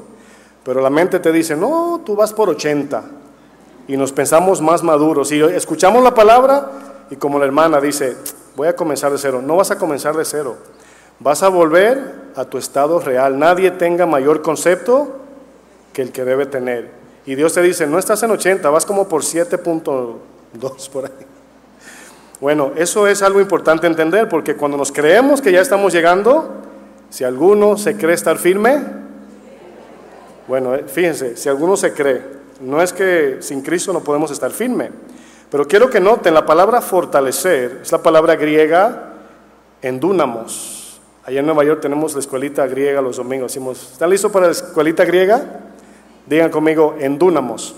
Pero 0.64 0.80
la 0.80 0.90
mente 0.90 1.20
te 1.20 1.30
dice, 1.30 1.54
no, 1.54 2.00
tú 2.04 2.16
vas 2.16 2.32
por 2.32 2.50
80. 2.50 3.04
Y 3.86 3.96
nos 3.96 4.10
pensamos 4.10 4.60
más 4.60 4.82
maduros. 4.82 5.30
Y 5.30 5.40
escuchamos 5.40 6.02
la 6.02 6.14
palabra 6.14 6.68
y 7.10 7.14
como 7.14 7.38
la 7.38 7.44
hermana 7.44 7.80
dice, 7.80 8.16
voy 8.56 8.66
a 8.66 8.74
comenzar 8.74 9.12
de 9.12 9.18
cero. 9.18 9.40
No 9.40 9.54
vas 9.54 9.70
a 9.70 9.78
comenzar 9.78 10.16
de 10.16 10.24
cero. 10.24 10.56
Vas 11.20 11.44
a 11.44 11.48
volver 11.48 12.12
a 12.34 12.44
tu 12.44 12.58
estado 12.58 12.98
real. 12.98 13.38
Nadie 13.38 13.70
tenga 13.70 14.04
mayor 14.04 14.42
concepto 14.42 15.20
que 15.92 16.02
el 16.02 16.10
que 16.10 16.24
debe 16.24 16.46
tener. 16.46 16.90
Y 17.24 17.36
Dios 17.36 17.52
te 17.52 17.62
dice, 17.62 17.86
no 17.86 18.00
estás 18.00 18.20
en 18.24 18.32
80, 18.32 18.68
vas 18.68 18.84
como 18.84 19.06
por 19.06 19.22
7.2 19.22 20.90
por 20.90 21.04
ahí. 21.04 21.31
Bueno, 22.42 22.72
eso 22.74 23.06
es 23.06 23.22
algo 23.22 23.40
importante 23.40 23.86
entender 23.86 24.28
porque 24.28 24.56
cuando 24.56 24.76
nos 24.76 24.90
creemos 24.90 25.40
que 25.40 25.52
ya 25.52 25.60
estamos 25.60 25.92
llegando, 25.92 26.50
si 27.08 27.22
alguno 27.22 27.78
se 27.78 27.96
cree 27.96 28.16
estar 28.16 28.36
firme, 28.36 28.82
bueno, 30.48 30.74
eh, 30.74 30.86
fíjense, 30.88 31.36
si 31.36 31.48
alguno 31.48 31.76
se 31.76 31.92
cree, 31.92 32.20
no 32.60 32.82
es 32.82 32.92
que 32.92 33.36
sin 33.38 33.62
Cristo 33.62 33.92
no 33.92 34.00
podemos 34.00 34.32
estar 34.32 34.50
firme, 34.50 34.90
pero 35.52 35.68
quiero 35.68 35.88
que 35.88 36.00
noten 36.00 36.34
la 36.34 36.44
palabra 36.44 36.80
fortalecer, 36.80 37.78
es 37.80 37.92
la 37.92 38.02
palabra 38.02 38.34
griega 38.34 39.12
endúnamos. 39.80 41.00
Allá 41.22 41.38
en 41.38 41.46
Nueva 41.46 41.62
York 41.62 41.80
tenemos 41.80 42.12
la 42.14 42.18
escuelita 42.18 42.66
griega 42.66 43.00
los 43.00 43.18
domingos. 43.18 43.52
Decimos, 43.52 43.92
¿están 43.92 44.10
listos 44.10 44.32
para 44.32 44.46
la 44.46 44.52
escuelita 44.52 45.04
griega? 45.04 45.60
Digan 46.26 46.50
conmigo, 46.50 46.96
endúnamos. 46.98 47.76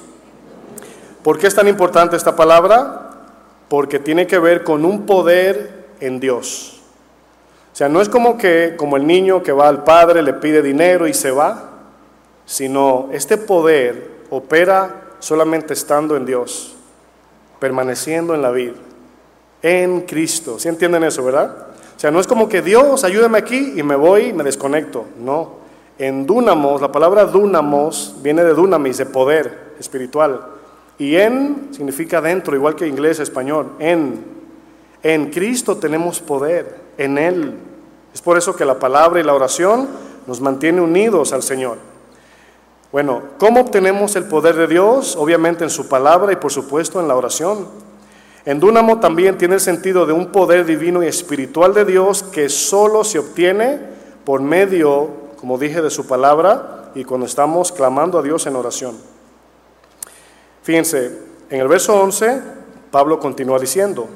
¿Por 1.23 1.39
qué 1.39 1.49
es 1.49 1.55
tan 1.55 1.69
importante 1.69 2.17
esta 2.17 2.35
palabra? 2.35 3.11
Porque 3.69 3.99
tiene 3.99 4.27
que 4.27 4.39
ver 4.39 4.65
con 4.65 4.85
un 4.85 5.07
poder 5.07 5.85
en 6.01 6.21
Dios. 6.21 6.81
O 7.73 7.77
sea, 7.77 7.89
no 7.89 8.01
es 8.01 8.09
como 8.09 8.39
que 8.39 8.75
como 8.77 8.97
el 8.97 9.07
niño 9.07 9.43
que 9.43 9.53
va 9.53 9.69
al 9.69 9.83
padre, 9.83 10.23
le 10.23 10.35
pide 10.35 10.63
dinero 10.63 11.09
y 11.09 11.15
se 11.15 11.31
va, 11.31 11.71
sino 12.47 13.09
este 13.13 13.37
poder 13.37 14.11
opera 14.31 15.03
solamente 15.19 15.75
estando 15.75 16.17
en 16.17 16.27
Dios, 16.27 16.77
permaneciendo 17.59 18.35
en 18.35 18.43
la 18.43 18.51
vida, 18.51 18.75
en 19.63 20.03
Cristo. 20.03 20.59
¿Sí 20.59 20.69
entienden 20.69 21.03
eso, 21.03 21.25
verdad? 21.25 21.69
O 21.97 22.01
sea, 22.01 22.11
no 22.11 22.21
es 22.21 22.27
como 22.27 22.49
que 22.49 22.63
Dios, 22.63 23.03
ayúdame 23.03 23.39
aquí 23.39 23.75
y 23.77 23.83
me 23.83 23.97
voy 23.97 24.27
y 24.27 24.33
me 24.33 24.45
desconecto. 24.45 25.07
No. 25.19 25.65
En 25.99 26.27
dunamos, 26.27 26.81
la 26.81 26.93
palabra 26.93 27.25
dunamos 27.25 28.17
viene 28.21 28.45
de 28.45 28.53
dunamis, 28.53 28.99
de 28.99 29.07
poder 29.07 29.75
espiritual. 29.79 30.54
Y 30.99 31.17
en 31.17 31.69
significa 31.73 32.21
dentro, 32.21 32.55
igual 32.55 32.77
que 32.77 32.87
inglés, 32.87 33.19
español. 33.19 33.73
En, 33.79 34.25
en 35.03 35.31
Cristo 35.31 35.77
tenemos 35.77 36.21
poder, 36.21 36.77
en 36.99 37.19
Él. 37.19 37.55
Es 38.13 38.23
por 38.23 38.39
eso 38.39 38.55
que 38.55 38.65
la 38.65 38.79
palabra 38.79 39.21
y 39.21 39.25
la 39.25 39.35
oración 39.35 39.89
nos 40.27 40.41
mantiene 40.41 40.81
unidos 40.81 41.33
al 41.33 41.43
Señor. 41.43 41.79
Bueno, 42.93 43.23
¿cómo 43.39 43.61
obtenemos 43.61 44.15
el 44.15 44.25
poder 44.27 44.55
de 44.55 44.69
Dios? 44.69 45.17
Obviamente 45.17 45.65
en 45.65 45.71
su 45.71 45.89
palabra 45.89 46.33
y 46.33 46.37
por 46.37 46.53
supuesto 46.53 47.01
en 47.01 47.09
la 47.09 47.17
oración. 47.17 47.67
En 48.45 48.61
Dúnamo 48.61 49.01
también 49.01 49.37
tiene 49.37 49.55
el 49.55 49.61
sentido 49.61 50.07
de 50.07 50.13
un 50.13 50.31
poder 50.31 50.65
divino 50.65 51.03
y 51.03 51.07
espiritual 51.07 51.75
de 51.75 51.85
Dios 51.85 52.23
que 52.23 52.49
solo 52.49 53.03
se 53.03 53.19
obtiene 53.19 53.81
por 54.25 54.41
medio, 54.43 55.09
como 55.41 55.59
dije, 55.59 55.83
de 55.83 55.91
su 55.91 56.07
palabra 56.07 56.93
y 56.95 57.05
cuando 57.05 57.27
estamos 57.27 57.73
clamando 57.73 58.19
a 58.19 58.23
Dios 58.23 58.47
en 58.47 58.55
oración. 58.55 59.14
Fíjense, 60.65 61.13
en 61.51 61.61
el 61.61 61.69
verso 61.69 61.95
11, 61.95 62.41
Pablo 62.91 63.21
continúa 63.21 63.59
diciendo, 63.59 64.09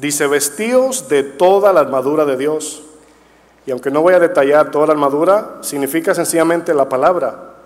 dice, 0.00 0.28
vestíos 0.28 1.08
de 1.08 1.24
toda 1.24 1.72
la 1.72 1.80
armadura 1.80 2.24
de 2.24 2.36
Dios. 2.36 2.84
Y 3.66 3.72
aunque 3.72 3.90
no 3.90 4.00
voy 4.00 4.14
a 4.14 4.20
detallar 4.20 4.70
toda 4.70 4.86
la 4.86 4.92
armadura, 4.92 5.58
significa 5.62 6.14
sencillamente 6.14 6.72
la 6.72 6.88
palabra. 6.88 7.56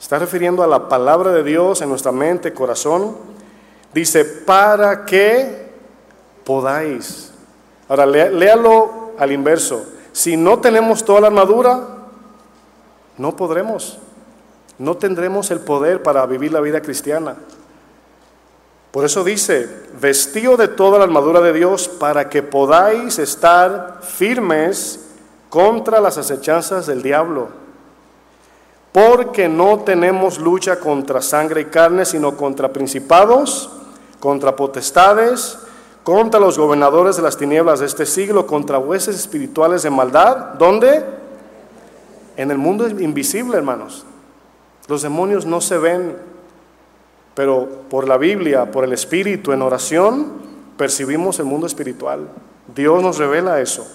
Está 0.00 0.18
refiriendo 0.18 0.64
a 0.64 0.66
la 0.66 0.88
palabra 0.88 1.30
de 1.30 1.44
Dios 1.44 1.80
en 1.80 1.90
nuestra 1.90 2.10
mente, 2.10 2.52
corazón. 2.52 3.16
Dice, 3.94 4.24
para 4.24 5.04
que 5.04 5.70
podáis. 6.44 7.32
Ahora, 7.88 8.04
léalo 8.04 9.12
al 9.16 9.30
inverso. 9.30 9.86
Si 10.10 10.36
no 10.36 10.58
tenemos 10.58 11.04
toda 11.04 11.20
la 11.20 11.26
armadura, 11.28 11.86
no 13.16 13.36
podremos 13.36 13.98
no 14.78 14.96
tendremos 14.96 15.50
el 15.50 15.60
poder 15.60 16.02
para 16.02 16.24
vivir 16.26 16.52
la 16.52 16.60
vida 16.60 16.80
cristiana. 16.80 17.36
Por 18.90 19.04
eso 19.04 19.22
dice, 19.22 19.68
vestido 20.00 20.56
de 20.56 20.68
toda 20.68 20.98
la 20.98 21.04
armadura 21.04 21.40
de 21.40 21.52
Dios 21.52 21.88
para 21.88 22.28
que 22.28 22.42
podáis 22.42 23.18
estar 23.18 24.00
firmes 24.02 25.00
contra 25.50 26.00
las 26.00 26.16
acechanzas 26.16 26.86
del 26.86 27.02
diablo. 27.02 27.48
Porque 28.92 29.48
no 29.48 29.80
tenemos 29.80 30.38
lucha 30.38 30.80
contra 30.80 31.20
sangre 31.20 31.62
y 31.62 31.64
carne, 31.66 32.04
sino 32.04 32.36
contra 32.36 32.72
principados, 32.72 33.70
contra 34.18 34.56
potestades, 34.56 35.58
contra 36.02 36.40
los 36.40 36.58
gobernadores 36.58 37.16
de 37.16 37.22
las 37.22 37.36
tinieblas 37.36 37.80
de 37.80 37.86
este 37.86 38.06
siglo, 38.06 38.46
contra 38.46 38.78
hueses 38.78 39.16
espirituales 39.16 39.82
de 39.82 39.90
maldad. 39.90 40.54
¿Dónde? 40.58 41.04
En 42.36 42.50
el 42.50 42.56
mundo 42.56 42.88
invisible, 42.88 43.58
hermanos. 43.58 44.06
Los 44.88 45.02
demonios 45.02 45.44
no 45.44 45.60
se 45.60 45.76
ven, 45.76 46.16
pero 47.34 47.68
por 47.90 48.08
la 48.08 48.16
Biblia, 48.16 48.70
por 48.70 48.84
el 48.84 48.94
Espíritu, 48.94 49.52
en 49.52 49.60
oración, 49.60 50.32
percibimos 50.78 51.38
el 51.38 51.44
mundo 51.44 51.66
espiritual. 51.66 52.26
Dios 52.74 53.02
nos 53.02 53.18
revela 53.18 53.60
eso. 53.60 53.86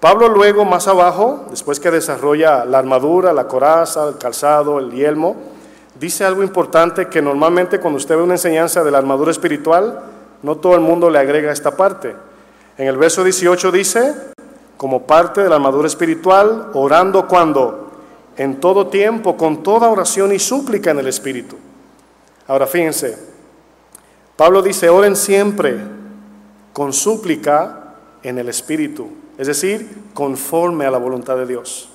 Pablo 0.00 0.28
luego, 0.28 0.64
más 0.64 0.88
abajo, 0.88 1.44
después 1.50 1.78
que 1.78 1.90
desarrolla 1.90 2.64
la 2.64 2.78
armadura, 2.78 3.34
la 3.34 3.46
coraza, 3.46 4.08
el 4.08 4.16
calzado, 4.16 4.78
el 4.78 4.92
yelmo, 4.92 5.36
dice 6.00 6.24
algo 6.24 6.42
importante 6.42 7.08
que 7.08 7.20
normalmente 7.20 7.78
cuando 7.78 7.98
usted 7.98 8.16
ve 8.16 8.22
una 8.22 8.34
enseñanza 8.34 8.82
de 8.82 8.90
la 8.90 8.98
armadura 8.98 9.30
espiritual, 9.30 10.00
no 10.42 10.56
todo 10.56 10.74
el 10.74 10.80
mundo 10.80 11.10
le 11.10 11.18
agrega 11.18 11.52
esta 11.52 11.76
parte. 11.76 12.16
En 12.78 12.86
el 12.86 12.96
verso 12.96 13.22
18 13.24 13.70
dice, 13.70 14.14
como 14.78 15.06
parte 15.06 15.42
de 15.42 15.50
la 15.50 15.56
armadura 15.56 15.86
espiritual, 15.86 16.70
orando 16.72 17.28
cuando 17.28 17.83
en 18.36 18.60
todo 18.60 18.88
tiempo, 18.88 19.36
con 19.36 19.62
toda 19.62 19.88
oración 19.88 20.32
y 20.32 20.38
súplica 20.38 20.90
en 20.90 20.98
el 20.98 21.06
Espíritu. 21.08 21.56
Ahora 22.46 22.66
fíjense, 22.66 23.16
Pablo 24.36 24.62
dice, 24.62 24.88
oren 24.88 25.16
siempre 25.16 25.78
con 26.72 26.92
súplica 26.92 27.94
en 28.22 28.38
el 28.38 28.48
Espíritu, 28.48 29.08
es 29.38 29.46
decir, 29.46 30.04
conforme 30.12 30.86
a 30.86 30.90
la 30.90 30.98
voluntad 30.98 31.36
de 31.36 31.46
Dios. 31.46 31.88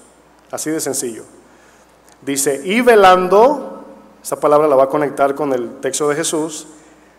Así 0.51 0.69
de 0.71 0.79
sencillo. 0.79 1.23
Dice, 2.21 2.61
y 2.63 2.81
velando, 2.81 3.85
esa 4.21 4.39
palabra 4.39 4.67
la 4.67 4.75
va 4.75 4.85
a 4.85 4.89
conectar 4.89 5.35
con 5.35 5.53
el 5.53 5.79
texto 5.79 6.07
de 6.09 6.15
Jesús, 6.15 6.67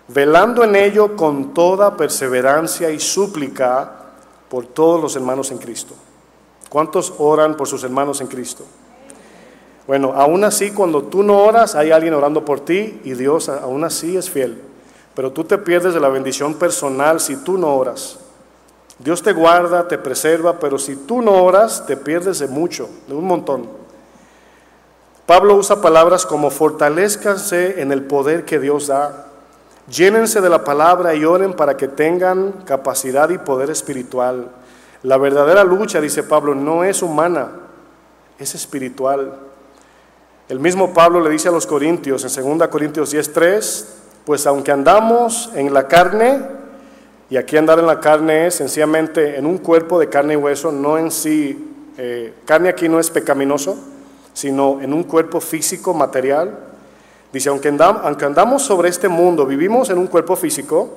velando 0.09 0.65
en 0.65 0.77
ello 0.77 1.17
con 1.17 1.55
toda 1.55 1.97
perseverancia 1.97 2.91
y 2.91 2.99
súplica 2.99 3.93
por 4.49 4.67
todos 4.67 5.01
los 5.01 5.15
hermanos 5.17 5.51
en 5.51 5.59
Cristo. 5.59 5.95
¿Cuántos 6.69 7.15
oran 7.19 7.57
por 7.57 7.69
sus 7.69 7.85
hermanos 7.85 8.21
en 8.21 8.27
Cristo? 8.27 8.65
Bueno, 9.87 10.13
aún 10.15 10.45
así 10.45 10.71
cuando 10.71 11.05
tú 11.05 11.23
no 11.23 11.39
oras, 11.39 11.75
hay 11.75 11.91
alguien 11.91 12.15
orando 12.15 12.45
por 12.45 12.61
ti 12.61 13.01
y 13.05 13.15
Dios 13.15 13.49
aún 13.49 13.85
así 13.85 14.17
es 14.17 14.31
fiel. 14.31 14.61
Pero 15.15 15.33
tú 15.33 15.45
te 15.45 15.59
pierdes 15.59 15.95
de 15.95 16.01
la 16.01 16.09
bendición 16.09 16.55
personal 16.55 17.21
si 17.21 17.37
tú 17.37 17.59
no 17.59 17.75
oras. 17.75 18.19
Dios 18.99 19.23
te 19.23 19.33
guarda, 19.33 19.89
te 19.89 19.99
preserva, 19.99 20.59
pero 20.59 20.79
si 20.79 20.95
tú 20.95 21.23
no 21.23 21.43
oras, 21.43 21.87
te 21.87 21.97
pierdes 21.97 22.39
de 22.39 22.49
mucho, 22.49 22.89
de 23.09 23.15
un 23.15 23.25
montón. 23.25 23.67
Pablo 25.25 25.55
usa 25.55 25.81
palabras 25.81 26.27
como 26.27 26.51
fortalezcanse 26.51 27.81
en 27.81 27.93
el 27.93 28.03
poder 28.03 28.45
que 28.45 28.59
Dios 28.59 28.89
da. 28.89 29.27
Llénense 29.89 30.41
de 30.41 30.51
la 30.51 30.65
palabra 30.65 31.15
y 31.15 31.25
oren 31.25 31.55
para 31.55 31.77
que 31.77 31.89
tengan 31.89 32.53
capacidad 32.65 33.31
y 33.31 33.39
poder 33.39 33.71
espiritual. 33.71 34.49
La 35.03 35.17
verdadera 35.17 35.65
lucha, 35.65 36.01
dice 36.01 36.23
Pablo, 36.23 36.55
no 36.55 36.85
es 36.85 37.03
humana, 37.03 37.53
es 38.39 38.55
espiritual. 38.55 39.35
El 40.51 40.59
mismo 40.59 40.93
Pablo 40.93 41.21
le 41.21 41.31
dice 41.31 41.49
a 41.49 41.53
los 41.53 41.65
Corintios 41.65 42.25
en 42.25 42.59
2 42.59 42.67
Corintios 42.67 43.13
10:3, 43.13 43.87
pues 44.25 44.49
aunque 44.49 44.73
andamos 44.73 45.49
en 45.55 45.73
la 45.73 45.87
carne, 45.87 46.59
Y 47.29 47.37
aquí 47.37 47.57
andar 47.57 47.79
en 47.79 47.87
la 47.87 48.01
carne 48.01 48.49
es 48.49 48.57
sencillamente 48.57 49.39
en 49.39 49.47
un 49.47 49.59
cuerpo 49.59 50.01
de 50.01 50.09
carne 50.09 50.35
y 50.35 50.37
hueso, 50.37 50.73
no 50.73 50.99
en 50.99 51.13
sí, 51.13 51.93
eh, 51.97 52.35
carne 52.45 52.69
aquí 52.69 52.89
no 52.89 52.99
es 52.99 53.09
pecaminoso, 53.09 53.79
sino 54.33 54.81
en 54.81 54.93
un 54.93 55.05
cuerpo 55.05 55.41
físico, 55.41 55.95
material. 55.95 56.59
Dice, 57.33 57.49
aunque 57.49 57.69
andamos 57.69 58.65
sobre 58.65 58.89
este 58.89 59.09
mundo, 59.09 59.47
vivimos 59.47 59.91
en 59.91 59.99
un 59.99 60.09
cuerpo 60.09 60.35
físico, 60.35 60.91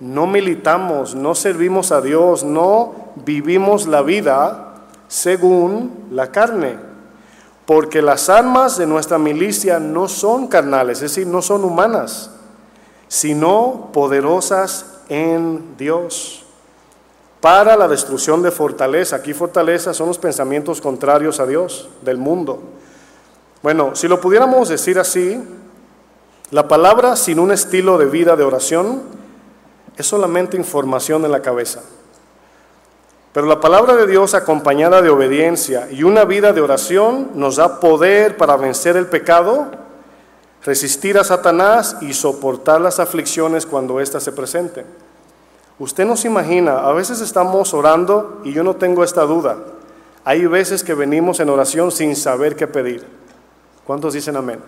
no 0.00 0.26
militamos, 0.26 1.14
no 1.14 1.34
servimos 1.34 1.90
a 1.90 2.02
Dios, 2.02 2.44
no 2.44 3.12
vivimos 3.24 3.86
la 3.86 4.02
vida 4.02 4.74
según 5.08 6.08
la 6.10 6.30
carne. 6.30 6.89
Porque 7.70 8.02
las 8.02 8.28
armas 8.28 8.78
de 8.78 8.84
nuestra 8.84 9.16
milicia 9.16 9.78
no 9.78 10.08
son 10.08 10.48
carnales, 10.48 10.98
es 10.98 11.14
decir, 11.14 11.28
no 11.28 11.40
son 11.40 11.62
humanas, 11.64 12.32
sino 13.06 13.90
poderosas 13.92 14.86
en 15.08 15.76
Dios 15.78 16.42
para 17.40 17.76
la 17.76 17.86
destrucción 17.86 18.42
de 18.42 18.50
fortaleza. 18.50 19.14
Aquí 19.14 19.34
fortaleza 19.34 19.94
son 19.94 20.08
los 20.08 20.18
pensamientos 20.18 20.80
contrarios 20.80 21.38
a 21.38 21.46
Dios 21.46 21.88
del 22.02 22.16
mundo. 22.16 22.60
Bueno, 23.62 23.94
si 23.94 24.08
lo 24.08 24.20
pudiéramos 24.20 24.68
decir 24.68 24.98
así, 24.98 25.40
la 26.50 26.66
palabra 26.66 27.14
sin 27.14 27.38
un 27.38 27.52
estilo 27.52 27.98
de 27.98 28.06
vida 28.06 28.34
de 28.34 28.42
oración 28.42 29.00
es 29.96 30.08
solamente 30.08 30.56
información 30.56 31.24
en 31.24 31.30
la 31.30 31.40
cabeza. 31.40 31.82
Pero 33.32 33.46
la 33.46 33.60
palabra 33.60 33.94
de 33.94 34.06
Dios 34.06 34.34
acompañada 34.34 35.02
de 35.02 35.10
obediencia 35.10 35.88
y 35.90 36.02
una 36.02 36.24
vida 36.24 36.52
de 36.52 36.60
oración 36.60 37.30
nos 37.34 37.56
da 37.56 37.78
poder 37.78 38.36
para 38.36 38.56
vencer 38.56 38.96
el 38.96 39.06
pecado, 39.06 39.68
resistir 40.64 41.16
a 41.16 41.24
Satanás 41.24 41.96
y 42.00 42.12
soportar 42.12 42.80
las 42.80 42.98
aflicciones 42.98 43.66
cuando 43.66 44.00
éstas 44.00 44.24
se 44.24 44.32
presenten. 44.32 44.84
Usted 45.78 46.04
no 46.04 46.16
se 46.16 46.28
imagina, 46.28 46.80
a 46.80 46.92
veces 46.92 47.20
estamos 47.20 47.72
orando 47.72 48.40
y 48.44 48.52
yo 48.52 48.64
no 48.64 48.76
tengo 48.76 49.04
esta 49.04 49.22
duda. 49.22 49.58
Hay 50.24 50.44
veces 50.46 50.84
que 50.84 50.94
venimos 50.94 51.40
en 51.40 51.48
oración 51.48 51.92
sin 51.92 52.16
saber 52.16 52.56
qué 52.56 52.66
pedir. 52.66 53.06
¿Cuántos 53.86 54.12
dicen 54.12 54.36
amén? 54.36 54.60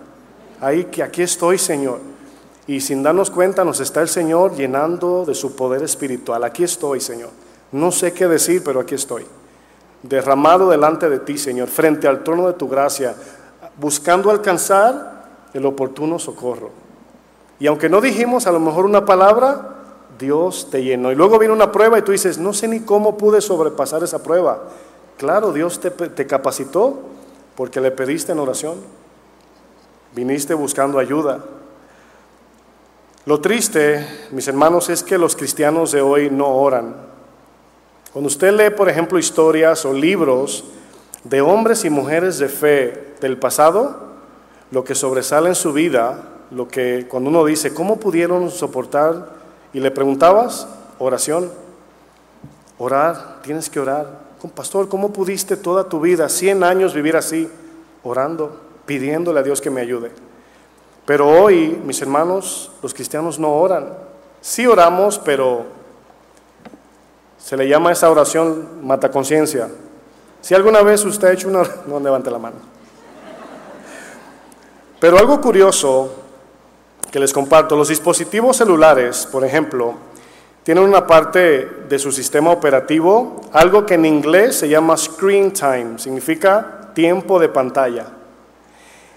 Ahí 0.61 0.85
que 0.85 1.03
aquí 1.03 1.23
estoy, 1.23 1.59
Señor. 1.59 1.99
Y 2.67 2.81
sin 2.81 3.03
darnos 3.03 3.31
cuenta 3.31 3.65
nos 3.65 3.81
está 3.81 4.01
el 4.01 4.09
Señor 4.09 4.55
llenando 4.55 5.25
de 5.27 5.35
su 5.35 5.57
poder 5.57 5.83
espiritual. 5.83 6.45
Aquí 6.45 6.63
estoy, 6.63 7.01
Señor. 7.01 7.31
No 7.73 7.91
sé 7.91 8.13
qué 8.13 8.29
decir, 8.29 8.63
pero 8.63 8.81
aquí 8.81 8.95
estoy. 8.95 9.27
Derramado 10.03 10.69
delante 10.69 11.09
de 11.09 11.19
ti, 11.19 11.39
Señor, 11.39 11.69
frente 11.69 12.07
al 12.07 12.23
trono 12.23 12.47
de 12.47 12.55
tu 12.55 12.69
gracia, 12.69 13.15
buscando 13.79 14.31
alcanzar 14.31 15.25
el 15.55 15.65
oportuno 15.65 16.19
socorro. 16.19 16.71
Y 17.59 17.67
aunque 17.67 17.89
no 17.89 18.01
dijimos 18.01 18.47
a 18.47 18.53
lo 18.53 18.61
mejor 18.61 18.85
una 18.85 19.05
palabra, 19.05 19.77
Dios 20.19 20.69
te 20.71 20.83
llenó. 20.83 21.13
Y 21.13 21.15
luego 21.15 21.39
viene 21.39 21.55
una 21.55 21.73
prueba 21.73 21.99
y 21.99 22.03
tú 22.03 22.13
dices, 22.13 22.39
no 22.39 22.53
sé 22.53 22.69
ni 22.69 22.81
cómo 22.81 23.17
pude 23.17 23.41
sobrepasar 23.41 24.03
esa 24.03 24.23
prueba. 24.23 24.65
Claro, 25.17 25.53
Dios 25.53 25.81
te, 25.81 25.91
te 25.91 26.27
capacitó 26.27 27.01
porque 27.57 27.81
le 27.81 27.91
pediste 27.91 28.33
en 28.33 28.39
oración. 28.39 28.79
Viniste 30.15 30.55
buscando 30.55 30.99
ayuda. 30.99 31.41
Lo 33.25 33.41
triste, 33.41 34.05
mis 34.33 34.49
hermanos, 34.49 34.91
es 34.91 35.03
que 35.03 35.17
los 35.17 35.37
cristianos 35.37 35.93
de 35.93 36.03
hoy 36.03 36.29
no 36.29 36.49
oran. 36.49 37.12
Cuando 38.13 38.29
usted 38.29 38.53
lee, 38.53 38.71
por 38.71 38.91
ejemplo, 38.91 39.19
historias 39.19 39.87
o 39.87 39.93
libros 39.95 40.65
de 41.25 41.41
hombres 41.41 41.85
y 41.85 41.91
mujeres 41.91 42.39
de 42.39 42.49
fe 42.49 43.15
del 43.21 43.39
pasado, 43.39 44.13
lo 44.71 44.85
que 44.85 44.95
sobresale 44.95 45.49
en 45.49 45.55
su 45.55 45.73
vida, 45.73 46.23
lo 46.51 46.69
que 46.69 47.07
cuando 47.09 47.31
uno 47.31 47.45
dice, 47.45 47.73
¿cómo 47.73 47.99
pudieron 47.99 48.51
soportar? 48.51 49.31
Y 49.73 49.81
le 49.81 49.91
preguntabas, 49.91 50.69
oración, 50.99 51.51
orar, 52.77 53.41
tienes 53.43 53.71
que 53.71 53.81
orar. 53.81 54.21
Pastor, 54.55 54.91
¿cómo 54.91 55.13
pudiste 55.13 55.57
toda 55.57 55.89
tu 55.89 56.01
vida, 56.01 56.29
100 56.29 56.65
años 56.65 56.93
vivir 56.93 57.17
así, 57.17 57.49
orando, 58.03 58.61
pidiéndole 58.85 59.41
a 59.41 59.43
Dios 59.43 59.63
que 59.63 59.71
me 59.71 59.81
ayude? 59.81 60.11
Pero 61.07 61.29
hoy, 61.29 61.81
mis 61.85 62.03
hermanos, 62.03 62.71
los 62.83 62.93
cristianos 62.93 63.39
no 63.39 63.55
oran. 63.55 63.89
Sí 64.43 64.67
oramos, 64.67 65.19
pero 65.19 65.65
se 67.43 67.57
le 67.57 67.69
llama 67.69 67.93
esa 67.93 68.11
oración 68.11 68.87
mata 68.87 69.11
conciencia. 69.11 69.69
Si 70.41 70.55
alguna 70.55 70.83
vez 70.83 71.05
usted 71.05 71.29
ha 71.29 71.33
hecho 71.33 71.49
una... 71.49 71.63
No 71.87 71.99
levante 71.99 72.31
la 72.31 72.39
mano. 72.39 72.57
Pero 75.01 75.19
algo 75.19 75.41
curioso 75.41 76.15
que 77.11 77.19
les 77.19 77.33
comparto, 77.33 77.77
los 77.77 77.89
dispositivos 77.89 78.57
celulares, 78.57 79.29
por 79.31 79.45
ejemplo, 79.45 79.95
tienen 80.63 80.85
una 80.85 81.07
parte 81.07 81.69
de 81.89 81.99
su 81.99 82.13
sistema 82.13 82.53
operativo, 82.53 83.41
algo 83.53 83.85
que 83.85 83.95
en 83.95 84.07
inglés 84.07 84.57
se 84.57 84.69
llama 84.69 84.97
screen 84.97 85.53
time, 85.53 85.99
significa 85.99 86.93
tiempo 86.95 87.41
de 87.41 87.49
pantalla. 87.49 88.07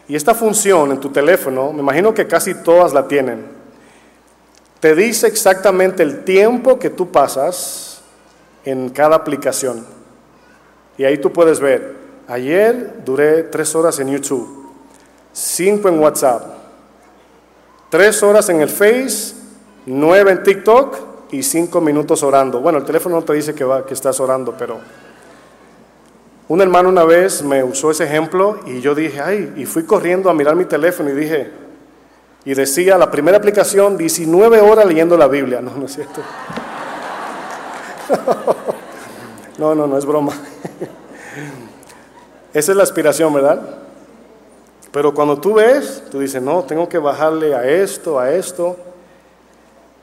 Y 0.07 0.15
esta 0.15 0.33
función 0.33 0.91
en 0.91 0.99
tu 0.99 1.09
teléfono, 1.09 1.71
me 1.71 1.79
imagino 1.79 2.13
que 2.13 2.27
casi 2.27 2.55
todas 2.55 2.93
la 2.93 3.07
tienen, 3.07 3.45
te 4.79 4.95
dice 4.95 5.27
exactamente 5.27 6.03
el 6.03 6.23
tiempo 6.23 6.79
que 6.79 6.89
tú 6.89 7.11
pasas 7.11 7.94
en 8.65 8.89
cada 8.89 9.15
aplicación. 9.15 9.85
Y 10.97 11.03
ahí 11.05 11.17
tú 11.17 11.31
puedes 11.31 11.59
ver, 11.59 11.95
ayer 12.27 13.01
duré 13.05 13.43
tres 13.43 13.75
horas 13.75 13.99
en 13.99 14.09
YouTube, 14.09 14.67
cinco 15.31 15.87
en 15.87 15.99
WhatsApp, 15.99 16.43
tres 17.89 18.21
horas 18.23 18.49
en 18.49 18.61
el 18.61 18.69
Face, 18.69 19.35
nueve 19.85 20.31
en 20.31 20.43
TikTok 20.43 20.97
y 21.31 21.43
cinco 21.43 21.79
minutos 21.79 22.23
orando. 22.23 22.59
Bueno, 22.59 22.79
el 22.79 22.85
teléfono 22.85 23.17
no 23.17 23.23
te 23.23 23.33
dice 23.33 23.53
que, 23.53 23.63
va, 23.63 23.85
que 23.85 23.93
estás 23.93 24.19
orando, 24.19 24.55
pero 24.57 24.79
un 26.47 26.61
hermano 26.61 26.89
una 26.89 27.03
vez 27.03 27.43
me 27.43 27.63
usó 27.63 27.91
ese 27.91 28.05
ejemplo 28.05 28.59
y 28.65 28.81
yo 28.81 28.95
dije, 28.95 29.21
ay, 29.21 29.53
y 29.57 29.65
fui 29.65 29.83
corriendo 29.83 30.29
a 30.29 30.33
mirar 30.33 30.55
mi 30.55 30.65
teléfono 30.65 31.09
y 31.09 31.13
dije, 31.13 31.51
y 32.45 32.53
decía, 32.53 32.97
la 32.97 33.09
primera 33.09 33.37
aplicación, 33.37 33.97
19 33.97 34.61
horas 34.61 34.85
leyendo 34.85 35.17
la 35.17 35.27
Biblia. 35.27 35.61
No, 35.65 35.75
no 35.75 35.85
es 35.87 35.93
cierto. 35.93 36.21
No, 39.57 39.73
no, 39.73 39.87
no 39.87 39.97
es 39.97 40.05
broma. 40.05 40.33
Esa 42.53 42.71
es 42.71 42.77
la 42.77 42.83
aspiración, 42.83 43.33
¿verdad? 43.33 43.61
Pero 44.91 45.13
cuando 45.13 45.37
tú 45.37 45.55
ves, 45.55 46.03
tú 46.11 46.19
dices, 46.19 46.41
no, 46.41 46.63
tengo 46.63 46.89
que 46.89 46.97
bajarle 46.97 47.55
a 47.55 47.65
esto, 47.65 48.19
a 48.19 48.31
esto. 48.31 48.77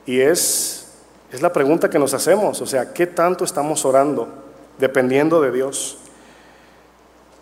Y 0.05 0.19
es, 0.19 0.87
es 1.31 1.41
la 1.41 1.53
pregunta 1.53 1.89
que 1.89 1.99
nos 1.99 2.13
hacemos, 2.13 2.61
o 2.61 2.65
sea, 2.65 2.93
¿qué 2.93 3.07
tanto 3.07 3.45
estamos 3.45 3.85
orando 3.85 4.27
dependiendo 4.77 5.41
de 5.41 5.51
Dios? 5.51 5.97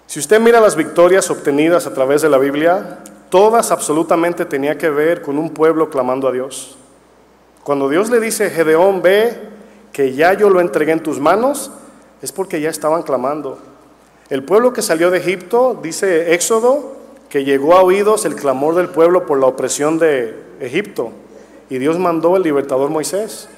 Si 0.05 0.19
usted 0.19 0.39
mira 0.39 0.59
las 0.59 0.75
victorias 0.75 1.29
obtenidas 1.29 1.87
a 1.87 1.93
través 1.93 2.21
de 2.21 2.29
la 2.29 2.37
Biblia, 2.37 2.99
todas 3.29 3.71
absolutamente 3.71 4.45
tenía 4.45 4.77
que 4.77 4.89
ver 4.89 5.21
con 5.21 5.37
un 5.37 5.49
pueblo 5.49 5.89
clamando 5.89 6.27
a 6.27 6.31
Dios. 6.31 6.77
Cuando 7.63 7.87
Dios 7.89 8.09
le 8.09 8.19
dice, 8.19 8.49
Gedeón, 8.49 9.01
ve 9.01 9.51
que 9.91 10.13
ya 10.13 10.33
yo 10.33 10.49
lo 10.49 10.61
entregué 10.61 10.91
en 10.93 11.03
tus 11.03 11.19
manos, 11.19 11.71
es 12.21 12.31
porque 12.31 12.61
ya 12.61 12.69
estaban 12.69 13.03
clamando. 13.03 13.57
El 14.29 14.43
pueblo 14.43 14.73
que 14.73 14.81
salió 14.81 15.11
de 15.11 15.17
Egipto, 15.17 15.79
dice 15.81 16.33
Éxodo, 16.33 16.93
que 17.29 17.43
llegó 17.43 17.75
a 17.75 17.81
oídos 17.81 18.25
el 18.25 18.35
clamor 18.35 18.75
del 18.75 18.89
pueblo 18.89 19.25
por 19.25 19.39
la 19.39 19.47
opresión 19.47 19.99
de 19.99 20.35
Egipto. 20.59 21.11
Y 21.69 21.77
Dios 21.77 21.97
mandó 21.97 22.35
el 22.35 22.43
libertador 22.43 22.89
Moisés. 22.89 23.49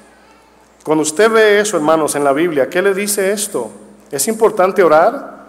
Cuando 0.84 1.02
usted 1.02 1.30
ve 1.30 1.60
eso, 1.60 1.76
hermanos, 1.76 2.14
en 2.14 2.24
la 2.24 2.32
Biblia, 2.32 2.68
¿qué 2.68 2.82
le 2.82 2.94
dice 2.94 3.32
esto? 3.32 3.70
¿Es 4.10 4.28
importante 4.28 4.82
orar? 4.82 5.44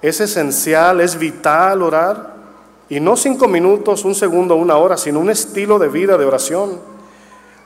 ¿Es 0.00 0.20
esencial? 0.20 1.00
¿Es 1.00 1.18
vital 1.18 1.82
orar? 1.82 2.34
Y 2.88 3.00
no 3.00 3.16
cinco 3.16 3.48
minutos, 3.48 4.04
un 4.04 4.14
segundo, 4.14 4.54
una 4.54 4.76
hora, 4.76 4.96
sino 4.96 5.20
un 5.20 5.28
estilo 5.30 5.78
de 5.78 5.88
vida 5.88 6.16
de 6.16 6.24
oración. 6.24 6.78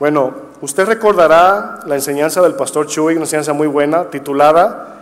Bueno, 0.03 0.34
usted 0.61 0.84
recordará 0.86 1.78
la 1.86 1.94
enseñanza 1.94 2.42
del 2.42 2.57
pastor 2.57 2.88
Chuy, 2.88 3.14
una 3.14 3.22
enseñanza 3.22 3.53
muy 3.53 3.68
buena, 3.68 4.11
titulada 4.11 4.96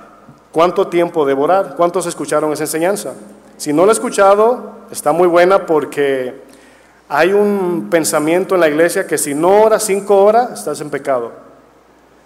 ¿Cuánto 0.53 0.89
tiempo 0.89 1.25
devorar? 1.25 1.75
¿Cuántos 1.75 2.05
escucharon 2.05 2.53
esa 2.53 2.65
enseñanza? 2.65 3.15
Si 3.57 3.73
no 3.73 3.87
la 3.87 3.93
he 3.93 3.95
escuchado, 3.95 4.73
está 4.91 5.13
muy 5.13 5.27
buena 5.27 5.65
porque 5.65 6.43
hay 7.09 7.33
un 7.33 7.89
pensamiento 7.91 8.55
en 8.55 8.61
la 8.61 8.69
iglesia 8.69 9.07
que 9.07 9.17
si 9.17 9.35
no 9.35 9.63
oras 9.63 9.85
cinco 9.85 10.23
horas, 10.23 10.51
estás 10.53 10.83
en 10.83 10.91
pecado. 10.91 11.33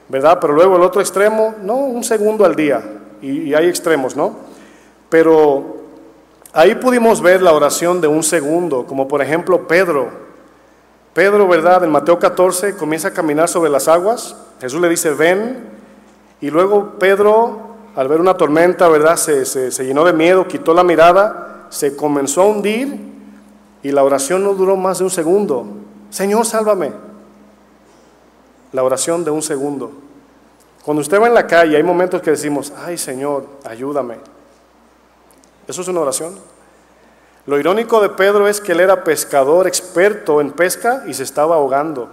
¿Verdad? 0.09 0.39
Pero 0.41 0.53
luego 0.53 0.75
el 0.75 0.83
otro 0.83 1.01
extremo, 1.01 1.55
no, 1.63 1.77
un 1.77 2.03
segundo 2.03 2.45
al 2.45 2.57
día. 2.57 2.83
Y 3.23 3.55
hay 3.55 3.69
extremos, 3.69 4.17
¿no? 4.17 4.35
Pero 5.09 5.77
ahí 6.53 6.75
pudimos 6.75 7.23
ver 7.23 7.41
la 7.41 7.53
oración 7.53 8.01
de 8.01 8.09
un 8.09 8.25
segundo, 8.25 8.85
como 8.85 9.07
por 9.07 9.23
ejemplo 9.23 9.69
Pedro 9.69 10.24
Pedro, 11.15 11.47
¿verdad? 11.47 11.85
En 11.85 11.91
Mateo 11.91 12.19
14 12.19 12.77
comienza 12.77 13.09
a 13.09 13.11
caminar 13.13 13.49
sobre 13.49 13.71
las 13.71 13.87
aguas. 13.87 14.37
Jesús 14.61 14.81
le 14.81 14.89
dice, 14.89 15.11
ven. 15.11 15.71
Y 16.41 16.51
luego 16.51 16.99
Pedro, 16.99 17.77
al 17.95 18.09
ver 18.09 18.21
una 18.21 18.37
tormenta, 18.37 18.89
¿verdad? 18.89 19.17
Se, 19.17 19.47
se, 19.47 19.85
llenó 19.85 20.05
de 20.05 20.13
miedo, 20.13 20.49
quitó 20.49 20.75
la 20.75 20.83
mirada, 20.83 21.69
se 21.71 21.95
comenzó 21.95 22.43
a 22.43 22.47
hundir 22.47 22.99
y 23.83 23.93
la 23.93 24.03
oración 24.03 24.43
no 24.43 24.55
duró 24.55 24.77
más 24.77 24.99
de 24.99 25.05
un 25.05 25.11
segundo. 25.11 25.67
Señor, 26.11 26.45
sálvame. 26.47 26.93
la 28.73 28.83
oración 28.83 29.25
de 29.25 29.31
un 29.31 29.41
segundo. 29.41 29.93
Cuando 30.85 31.01
usted 31.01 31.21
va 31.21 31.29
en 31.29 31.35
la 31.35 31.47
calle, 31.47 31.77
hay 31.77 31.83
momentos 31.85 32.21
que 32.21 32.33
decimos, 32.33 32.73
ay 32.85 32.99
Señor, 32.99 33.47
ayúdame. 33.65 34.17
Eso 35.69 35.81
es 35.81 35.89
una 35.89 36.01
oración. 36.01 36.35
Lo 37.47 37.59
irónico 37.59 38.01
de 38.01 38.09
Pedro 38.09 38.49
es 38.49 38.61
que 38.61 38.73
él 38.73 38.81
era 38.81 39.05
pescador 39.05 39.67
experto 39.67 40.41
en 40.41 40.53
pesca 40.53 41.05
y 41.07 41.15
se 41.15 41.23
estaba 41.23 41.57
ahogando. 41.57 42.09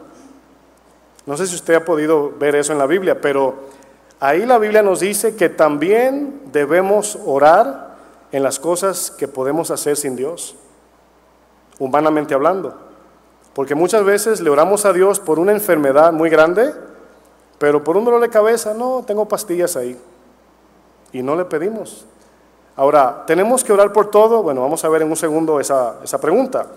No 1.25 1.37
sé 1.37 1.47
si 1.47 1.55
usted 1.55 1.75
ha 1.75 1.85
podido 1.85 2.33
ver 2.37 2.55
eso 2.55 2.73
en 2.73 2.79
la 2.79 2.85
Biblia, 2.85 3.21
pero 3.21 3.55
ahí 4.19 4.45
la 4.45 4.57
Biblia 4.57 4.81
nos 4.81 4.99
dice 4.99 5.35
que 5.35 5.49
también 5.49 6.41
debemos 6.51 7.17
orar 7.25 7.95
en 8.31 8.43
las 8.43 8.59
cosas 8.59 9.11
que 9.11 9.27
podemos 9.27 9.71
hacer 9.71 9.95
sin 9.95 10.15
Dios, 10.15 10.55
humanamente 11.79 12.33
hablando. 12.33 12.75
Porque 13.53 13.75
muchas 13.75 14.03
veces 14.03 14.41
le 14.41 14.49
oramos 14.49 14.85
a 14.85 14.93
Dios 14.93 15.19
por 15.19 15.39
una 15.39 15.51
enfermedad 15.51 16.11
muy 16.11 16.29
grande 16.29 16.73
pero 17.61 17.83
por 17.83 17.95
un 17.95 18.03
dolor 18.03 18.19
de 18.21 18.29
cabeza, 18.29 18.73
no, 18.73 19.03
tengo 19.05 19.27
pastillas 19.27 19.77
ahí. 19.77 19.95
Y 21.13 21.21
no 21.21 21.35
le 21.35 21.45
pedimos. 21.45 22.07
Ahora, 22.75 23.23
¿tenemos 23.27 23.63
que 23.63 23.73
orar 23.73 23.91
por 23.91 24.09
todo? 24.09 24.43
Bueno, 24.43 24.61
vamos 24.61 24.83
a 24.85 24.89
ver 24.89 25.01
en 25.01 25.09
un 25.09 25.15
segundo 25.15 25.59
esa, 25.59 25.95
esa 26.03 26.19
pregunta. 26.19 26.67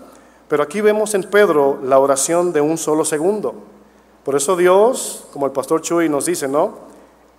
Pero 0.47 0.61
aquí 0.61 0.81
vemos 0.81 1.13
en 1.15 1.23
Pedro 1.23 1.79
la 1.83 1.99
oración 1.99 2.53
de 2.53 2.61
un 2.61 2.77
solo 2.77 3.05
segundo. 3.05 3.55
Por 4.23 4.35
eso 4.35 4.55
Dios, 4.55 5.27
como 5.31 5.45
el 5.45 5.51
pastor 5.51 5.81
Chuy 5.81 6.09
nos 6.09 6.25
dice, 6.25 6.47
¿no? 6.47 6.73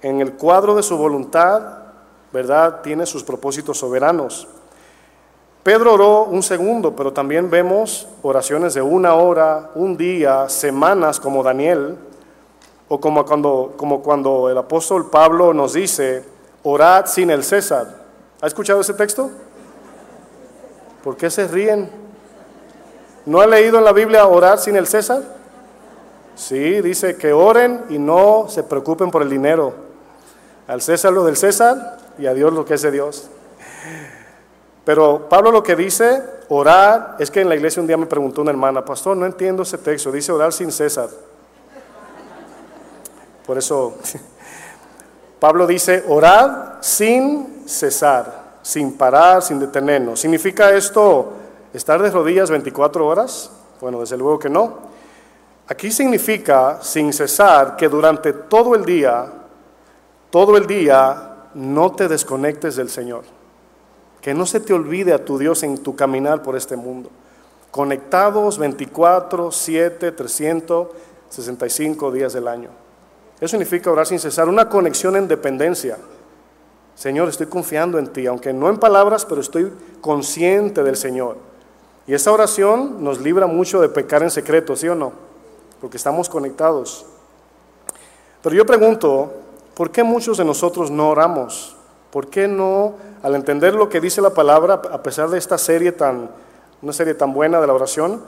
En 0.03 0.21
el 0.21 0.35
cuadro 0.35 0.75
de 0.75 0.83
su 0.83 0.97
voluntad, 0.97 1.63
¿verdad? 2.33 2.81
Tiene 2.83 3.07
sus 3.07 3.25
propósitos 3.25 3.79
soberanos. 3.79 4.49
Pedro 5.63 5.95
oró 5.95 6.25
un 6.25 6.45
segundo, 6.45 6.95
pero 6.95 7.13
también 7.13 7.51
vemos 7.51 8.07
oraciones 8.23 8.75
de 8.75 8.83
una 8.83 9.15
hora, 9.15 9.71
un 9.75 9.97
día, 9.97 10.49
semanas 10.49 11.19
como 11.19 11.43
Daniel, 11.43 11.97
o 12.89 13.01
como 13.01 13.25
cuando, 13.25 13.75
como 13.77 14.01
cuando 14.01 14.49
el 14.49 14.57
apóstol 14.57 15.11
Pablo 15.11 15.53
nos 15.53 15.73
dice, 15.73 16.25
orad 16.63 17.07
sin 17.07 17.31
el 17.31 17.43
César. 17.43 18.06
¿Ha 18.41 18.47
escuchado 18.47 18.81
ese 18.81 18.95
texto? 18.95 19.31
¿Por 21.03 21.17
qué 21.17 21.31
se 21.31 21.49
ríen? 21.49 21.89
¿No 23.25 23.41
ha 23.41 23.47
leído 23.47 23.79
en 23.79 23.85
la 23.85 23.93
Biblia 23.93 24.27
orar 24.27 24.59
sin 24.59 24.77
el 24.77 24.87
César? 24.87 25.23
Sí, 26.35 26.83
dice 26.83 27.17
que 27.17 27.33
oren 27.33 27.85
y 27.89 27.99
no 27.99 28.47
se 28.49 28.63
preocupen 28.63 29.11
por 29.11 29.23
el 29.23 29.31
dinero. 29.31 29.73
Al 30.69 30.83
César 30.83 31.13
lo 31.13 31.25
del 31.25 31.37
César 31.37 31.99
y 32.19 32.27
a 32.27 32.35
Dios 32.35 32.53
lo 32.53 32.65
que 32.65 32.75
es 32.75 32.83
de 32.83 32.91
Dios. 32.91 33.29
Pero 34.85 35.29
Pablo 35.29 35.51
lo 35.51 35.63
que 35.63 35.75
dice, 35.75 36.23
orar, 36.49 37.17
es 37.19 37.31
que 37.31 37.41
en 37.41 37.49
la 37.49 37.57
iglesia 37.57 37.81
un 37.81 37.89
día 37.89 37.97
me 37.97 38.07
preguntó 38.07 38.43
una 38.43 38.51
hermana, 38.51 38.85
pastor, 38.85 39.17
no 39.17 39.25
entiendo 39.25 39.63
ese 39.63 39.79
texto, 39.79 40.13
dice 40.13 40.31
orar 40.31 40.53
sin 40.53 40.71
César. 40.71 41.09
Por 43.47 43.57
eso 43.57 43.97
Pablo 45.41 45.67
dice, 45.67 46.05
orad 46.07 46.75
sin 46.81 47.56
cesar, 47.67 48.59
sin 48.63 48.95
parar, 48.95 49.43
sin 49.43 49.59
detenernos. 49.59 50.21
¿Significa 50.21 50.71
esto 50.71 51.33
estar 51.73 52.03
de 52.03 52.11
rodillas 52.11 52.51
24 52.51 53.07
horas? 53.07 53.51
Bueno, 53.81 54.01
desde 54.01 54.17
luego 54.17 54.39
que 54.39 54.49
no. 54.49 54.87
Aquí 55.69 55.91
significa 55.91 56.79
sin 56.81 57.13
cesar 57.13 57.77
que 57.77 57.89
durante 57.89 58.33
todo 58.33 58.75
el 58.75 58.85
día, 58.85 59.27
todo 60.31 60.57
el 60.57 60.67
día, 60.67 61.33
no 61.55 61.93
te 61.93 62.09
desconectes 62.09 62.77
del 62.77 62.89
Señor. 62.89 63.25
Que 64.21 64.35
no 64.35 64.47
se 64.47 64.61
te 64.61 64.73
olvide 64.73 65.13
a 65.13 65.25
tu 65.25 65.39
Dios 65.39 65.63
en 65.63 65.83
tu 65.83 65.97
caminar 65.97 66.43
por 66.43 66.57
este 66.57 66.77
mundo. 66.77 67.11
Conectados 67.71 68.59
24, 68.59 69.51
7, 69.51 70.13
365 70.13 72.13
días 72.13 72.33
del 72.33 72.49
año. 72.49 72.71
Eso 73.37 73.49
significa 73.49 73.91
orar 73.91 74.07
sin 74.07 74.19
cesar, 74.19 74.49
una 74.49 74.69
conexión 74.69 75.17
en 75.17 75.29
dependencia. 75.29 75.99
Señor, 76.97 77.29
estoy 77.29 77.47
confiando 77.47 77.99
en 77.99 78.09
ti, 78.09 78.27
aunque 78.27 78.55
no 78.55 78.71
en 78.71 78.79
palabras, 78.79 79.27
pero 79.27 79.43
estoy 79.43 79.71
consciente 80.01 80.83
del 80.83 80.97
Señor. 80.97 81.37
Y 82.07 82.15
esa 82.15 82.33
oración 82.33 83.05
nos 83.05 83.21
libra 83.21 83.47
mucho 83.47 83.81
de 83.81 83.91
pecar 83.91 84.23
en 84.23 84.31
secreto, 84.31 84.75
¿sí 84.75 84.89
o 84.89 84.95
no? 84.95 85.13
Porque 85.81 85.99
estamos 85.99 86.29
conectados. 86.31 87.05
Pero 88.43 88.57
yo 88.57 88.65
pregunto, 88.65 89.31
¿por 89.75 89.91
qué 89.91 90.03
muchos 90.03 90.39
de 90.39 90.45
nosotros 90.45 90.91
no 90.91 91.11
oramos? 91.11 91.77
¿Por 92.11 92.29
qué 92.29 92.49
no, 92.49 92.95
al 93.23 93.35
entender 93.35 93.75
lo 93.75 93.91
que 93.91 94.01
dice 94.01 94.23
la 94.23 94.31
palabra, 94.31 94.81
a 94.91 95.03
pesar 95.03 95.29
de 95.29 95.37
esta 95.37 95.59
serie 95.59 95.93
tan, 95.93 96.31
una 96.81 96.95
serie 96.95 97.13
tan 97.13 97.35
buena 97.35 97.61
de 97.61 97.67
la 97.67 97.75
oración, 97.75 98.23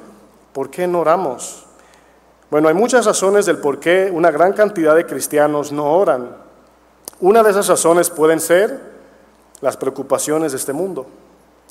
¿por 0.52 0.68
qué 0.68 0.86
no 0.86 1.00
oramos? 1.00 1.64
Bueno, 2.50 2.68
hay 2.68 2.74
muchas 2.74 3.06
razones 3.06 3.46
del 3.46 3.58
por 3.58 3.80
qué 3.80 4.10
una 4.12 4.30
gran 4.30 4.52
cantidad 4.52 4.94
de 4.94 5.06
cristianos 5.06 5.72
no 5.72 5.90
oran. 5.90 6.47
Una 7.20 7.42
de 7.42 7.50
esas 7.50 7.66
razones 7.66 8.10
pueden 8.10 8.38
ser 8.38 8.80
las 9.60 9.76
preocupaciones 9.76 10.52
de 10.52 10.58
este 10.58 10.72
mundo. 10.72 11.06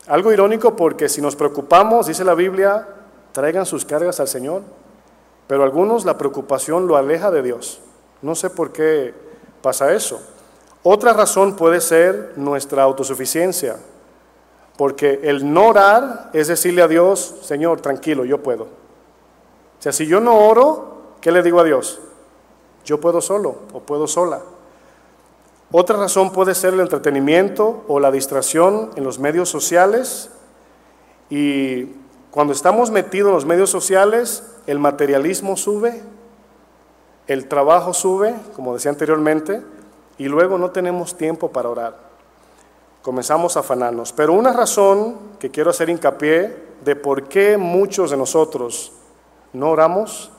Algo 0.08 0.34
irónico 0.34 0.76
porque 0.76 1.08
si 1.08 1.22
nos 1.22 1.38
preocupamos, 1.38 2.08
dice 2.08 2.26
la 2.26 2.34
Biblia, 2.34 2.88
traigan 3.32 3.66
sus 3.66 3.86
cargas 3.86 4.20
al 4.20 4.28
Señor, 4.28 4.62
pero 5.48 5.64
algunos 5.64 6.04
la 6.04 6.18
preocupación 6.18 6.86
lo 6.88 6.98
aleja 6.98 7.32
de 7.32 7.44
Dios. 7.44 7.80
No 8.22 8.36
sé 8.36 8.50
por 8.50 8.74
qué 8.74 9.14
pasa 9.62 9.94
eso. 9.94 10.20
Otra 10.84 11.14
razón 11.14 11.56
puede 11.56 11.80
ser 11.80 12.34
nuestra 12.36 12.84
autosuficiencia, 12.84 13.78
porque 14.78 15.22
el 15.24 15.52
no 15.54 15.68
orar 15.68 16.30
es 16.34 16.48
decirle 16.48 16.82
a 16.82 16.88
Dios, 16.88 17.36
Señor, 17.42 17.80
tranquilo, 17.80 18.26
yo 18.26 18.44
puedo. 18.44 18.64
O 18.64 19.82
sea, 19.82 19.94
si 19.94 20.08
yo 20.08 20.20
no 20.20 20.38
oro, 20.48 21.16
¿qué 21.22 21.32
le 21.32 21.42
digo 21.42 21.60
a 21.60 21.64
Dios? 21.64 22.00
Yo 22.84 23.00
puedo 23.00 23.22
solo 23.22 23.56
o 23.74 23.80
puedo 23.80 24.08
sola. 24.08 24.42
Otra 25.72 25.98
razón 25.98 26.32
puede 26.32 26.56
ser 26.56 26.74
el 26.74 26.80
entretenimiento 26.80 27.84
o 27.90 28.00
la 28.00 28.10
distracción 28.10 28.92
en 28.96 29.04
los 29.04 29.20
medios 29.20 29.50
sociales. 29.50 30.30
Y 31.30 31.88
cuando 32.32 32.54
estamos 32.54 32.90
metidos 32.90 33.28
en 33.30 33.36
los 33.36 33.46
medios 33.46 33.70
sociales, 33.70 34.44
el 34.66 34.80
materialismo 34.80 35.58
sube, 35.58 36.02
el 37.28 37.50
trabajo 37.50 37.94
sube, 37.94 38.34
como 38.56 38.74
decía 38.74 38.92
anteriormente, 38.92 39.62
y 40.18 40.30
luego 40.30 40.58
no 40.58 40.72
tenemos 40.72 41.18
tiempo 41.18 41.52
para 41.52 41.70
orar. 41.70 41.98
Comenzamos 43.02 43.58
a 43.58 43.60
afanarnos. 43.60 44.14
Pero 44.14 44.34
una 44.34 44.54
razón 44.54 45.18
que 45.38 45.52
quiero 45.52 45.72
hacer 45.72 45.90
hincapié 45.90 46.56
de 46.86 46.96
por 46.96 47.28
qué 47.28 47.58
muchos 47.58 48.12
de 48.12 48.18
nosotros 48.18 48.94
no 49.52 49.72
oramos 49.72 50.32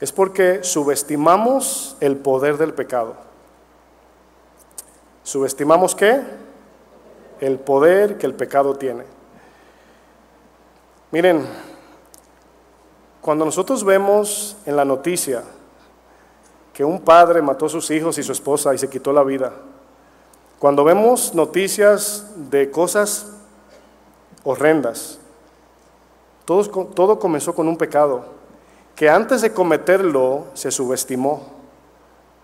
es 0.00 0.10
porque 0.10 0.64
subestimamos 0.64 1.96
el 2.00 2.16
poder 2.16 2.58
del 2.58 2.74
pecado. 2.74 3.23
¿Subestimamos 5.24 5.94
qué? 5.94 6.20
El 7.40 7.58
poder 7.58 8.18
que 8.18 8.26
el 8.26 8.34
pecado 8.34 8.76
tiene. 8.76 9.04
Miren, 11.10 11.46
cuando 13.22 13.46
nosotros 13.46 13.82
vemos 13.84 14.56
en 14.66 14.76
la 14.76 14.84
noticia 14.84 15.42
que 16.74 16.84
un 16.84 17.00
padre 17.00 17.40
mató 17.40 17.66
a 17.66 17.70
sus 17.70 17.90
hijos 17.90 18.18
y 18.18 18.22
su 18.22 18.32
esposa 18.32 18.74
y 18.74 18.78
se 18.78 18.90
quitó 18.90 19.12
la 19.14 19.24
vida, 19.24 19.52
cuando 20.58 20.84
vemos 20.84 21.34
noticias 21.34 22.30
de 22.50 22.70
cosas 22.70 23.32
horrendas, 24.44 25.18
todo, 26.44 26.86
todo 26.88 27.18
comenzó 27.18 27.54
con 27.54 27.66
un 27.66 27.78
pecado 27.78 28.26
que 28.94 29.08
antes 29.08 29.40
de 29.40 29.54
cometerlo 29.54 30.44
se 30.52 30.70
subestimó. 30.70 31.54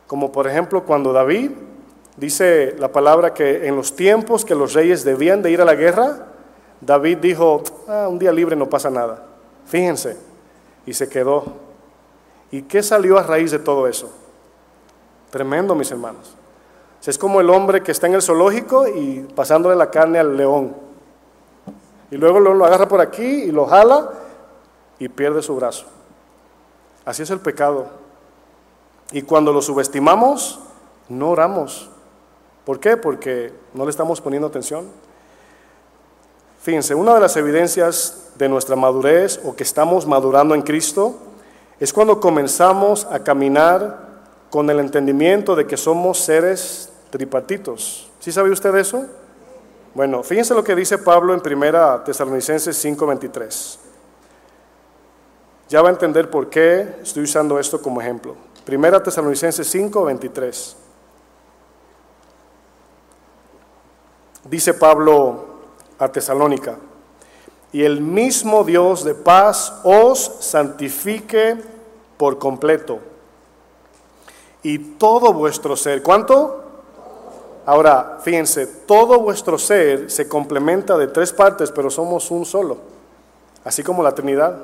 Como 0.06 0.32
por 0.32 0.48
ejemplo 0.48 0.84
cuando 0.84 1.12
David 1.12 1.50
dice 2.16 2.74
la 2.78 2.92
palabra 2.92 3.34
que 3.34 3.66
en 3.66 3.76
los 3.76 3.94
tiempos 3.94 4.44
que 4.44 4.54
los 4.54 4.72
reyes 4.74 5.04
debían 5.04 5.42
de 5.42 5.50
ir 5.50 5.60
a 5.60 5.64
la 5.64 5.74
guerra, 5.74 6.26
David 6.80 7.18
dijo, 7.18 7.62
ah, 7.88 8.08
un 8.08 8.18
día 8.18 8.32
libre 8.32 8.56
no 8.56 8.68
pasa 8.68 8.90
nada. 8.90 9.24
Fíjense, 9.66 10.16
y 10.86 10.94
se 10.94 11.08
quedó. 11.08 11.44
¿Y 12.50 12.62
qué 12.62 12.82
salió 12.82 13.18
a 13.18 13.22
raíz 13.22 13.50
de 13.50 13.58
todo 13.58 13.86
eso? 13.86 14.10
Tremendo, 15.30 15.74
mis 15.74 15.90
hermanos. 15.90 16.34
Es 17.04 17.16
como 17.16 17.40
el 17.40 17.48
hombre 17.48 17.82
que 17.82 17.92
está 17.92 18.06
en 18.06 18.14
el 18.14 18.22
zoológico 18.22 18.86
y 18.86 19.20
pasándole 19.34 19.76
la 19.76 19.90
carne 19.90 20.18
al 20.18 20.36
león. 20.36 20.74
Y 22.10 22.16
luego 22.16 22.40
lo, 22.40 22.54
lo 22.54 22.64
agarra 22.64 22.88
por 22.88 23.00
aquí 23.00 23.22
y 23.22 23.52
lo 23.52 23.66
jala 23.66 24.10
y 24.98 25.08
pierde 25.08 25.42
su 25.42 25.54
brazo. 25.56 25.86
Así 27.04 27.22
es 27.22 27.30
el 27.30 27.40
pecado. 27.40 27.86
Y 29.12 29.22
cuando 29.22 29.52
lo 29.52 29.62
subestimamos, 29.62 30.60
no 31.08 31.30
oramos. 31.30 31.89
¿Por 32.64 32.80
qué? 32.80 32.96
Porque 32.96 33.52
no 33.74 33.84
le 33.84 33.90
estamos 33.90 34.20
poniendo 34.20 34.48
atención. 34.48 34.88
Fíjense, 36.62 36.94
una 36.94 37.14
de 37.14 37.20
las 37.20 37.36
evidencias 37.36 38.30
de 38.36 38.48
nuestra 38.48 38.76
madurez 38.76 39.40
o 39.44 39.56
que 39.56 39.62
estamos 39.62 40.06
madurando 40.06 40.54
en 40.54 40.62
Cristo 40.62 41.16
es 41.78 41.92
cuando 41.92 42.20
comenzamos 42.20 43.06
a 43.10 43.20
caminar 43.20 44.10
con 44.50 44.68
el 44.68 44.80
entendimiento 44.80 45.56
de 45.56 45.66
que 45.66 45.76
somos 45.76 46.18
seres 46.18 46.92
tripartitos. 47.10 48.10
¿Sí 48.18 48.30
sabe 48.30 48.50
usted 48.50 48.74
eso? 48.74 49.06
Bueno, 49.94 50.22
fíjense 50.22 50.54
lo 50.54 50.62
que 50.62 50.76
dice 50.76 50.98
Pablo 50.98 51.34
en 51.34 51.40
1 51.40 52.02
Tesalonicenses 52.04 52.76
5:23. 52.76 53.78
Ya 55.68 55.82
va 55.82 55.88
a 55.88 55.92
entender 55.92 56.30
por 56.30 56.50
qué 56.50 56.96
estoy 57.02 57.22
usando 57.22 57.58
esto 57.58 57.80
como 57.80 58.00
ejemplo. 58.00 58.34
Primera 58.64 59.02
Tesalonicenses 59.02 59.68
5, 59.68 60.04
Dice 64.44 64.74
Pablo 64.74 65.44
a 65.98 66.08
Tesalónica, 66.08 66.76
y 67.72 67.84
el 67.84 68.00
mismo 68.00 68.64
Dios 68.64 69.04
de 69.04 69.14
paz 69.14 69.74
os 69.84 70.18
santifique 70.40 71.56
por 72.16 72.38
completo. 72.38 72.98
Y 74.62 74.78
todo 74.78 75.32
vuestro 75.32 75.76
ser, 75.76 76.02
¿cuánto? 76.02 76.64
Ahora, 77.66 78.18
fíjense, 78.22 78.66
todo 78.66 79.20
vuestro 79.20 79.58
ser 79.58 80.10
se 80.10 80.28
complementa 80.28 80.96
de 80.96 81.06
tres 81.06 81.32
partes, 81.32 81.70
pero 81.70 81.90
somos 81.90 82.30
un 82.30 82.44
solo. 82.44 82.78
Así 83.64 83.82
como 83.82 84.02
la 84.02 84.14
Trinidad, 84.14 84.56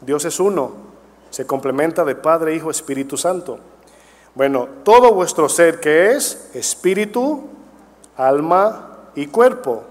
Dios 0.00 0.24
es 0.24 0.38
uno, 0.40 0.72
se 1.30 1.46
complementa 1.46 2.04
de 2.04 2.16
Padre, 2.16 2.54
Hijo, 2.54 2.70
Espíritu 2.70 3.16
Santo. 3.16 3.58
Bueno, 4.34 4.68
todo 4.82 5.14
vuestro 5.14 5.48
ser 5.48 5.80
que 5.80 6.12
es 6.12 6.50
espíritu, 6.54 7.44
alma 8.16 8.91
y 9.14 9.26
cuerpo. 9.26 9.84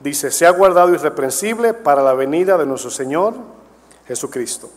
Dice, 0.00 0.30
se 0.30 0.46
ha 0.46 0.50
guardado 0.50 0.90
irreprensible 0.94 1.74
para 1.74 2.02
la 2.02 2.14
venida 2.14 2.56
de 2.56 2.66
nuestro 2.66 2.90
Señor 2.90 3.34
Jesucristo. 4.06 4.70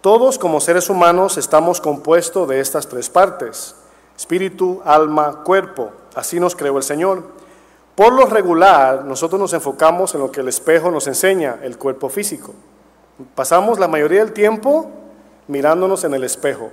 Todos 0.00 0.38
como 0.38 0.60
seres 0.60 0.88
humanos 0.88 1.36
estamos 1.36 1.80
compuestos 1.80 2.48
de 2.48 2.60
estas 2.60 2.88
tres 2.88 3.10
partes, 3.10 3.74
espíritu, 4.16 4.80
alma, 4.84 5.42
cuerpo. 5.44 5.90
Así 6.14 6.40
nos 6.40 6.56
creó 6.56 6.78
el 6.78 6.82
Señor. 6.84 7.24
Por 7.94 8.14
lo 8.14 8.24
regular, 8.26 9.04
nosotros 9.04 9.38
nos 9.38 9.52
enfocamos 9.52 10.14
en 10.14 10.20
lo 10.20 10.32
que 10.32 10.40
el 10.40 10.48
espejo 10.48 10.90
nos 10.90 11.06
enseña, 11.06 11.58
el 11.62 11.76
cuerpo 11.76 12.08
físico. 12.08 12.54
Pasamos 13.34 13.78
la 13.78 13.88
mayoría 13.88 14.20
del 14.20 14.32
tiempo 14.32 14.90
mirándonos 15.48 16.04
en 16.04 16.14
el 16.14 16.24
espejo. 16.24 16.70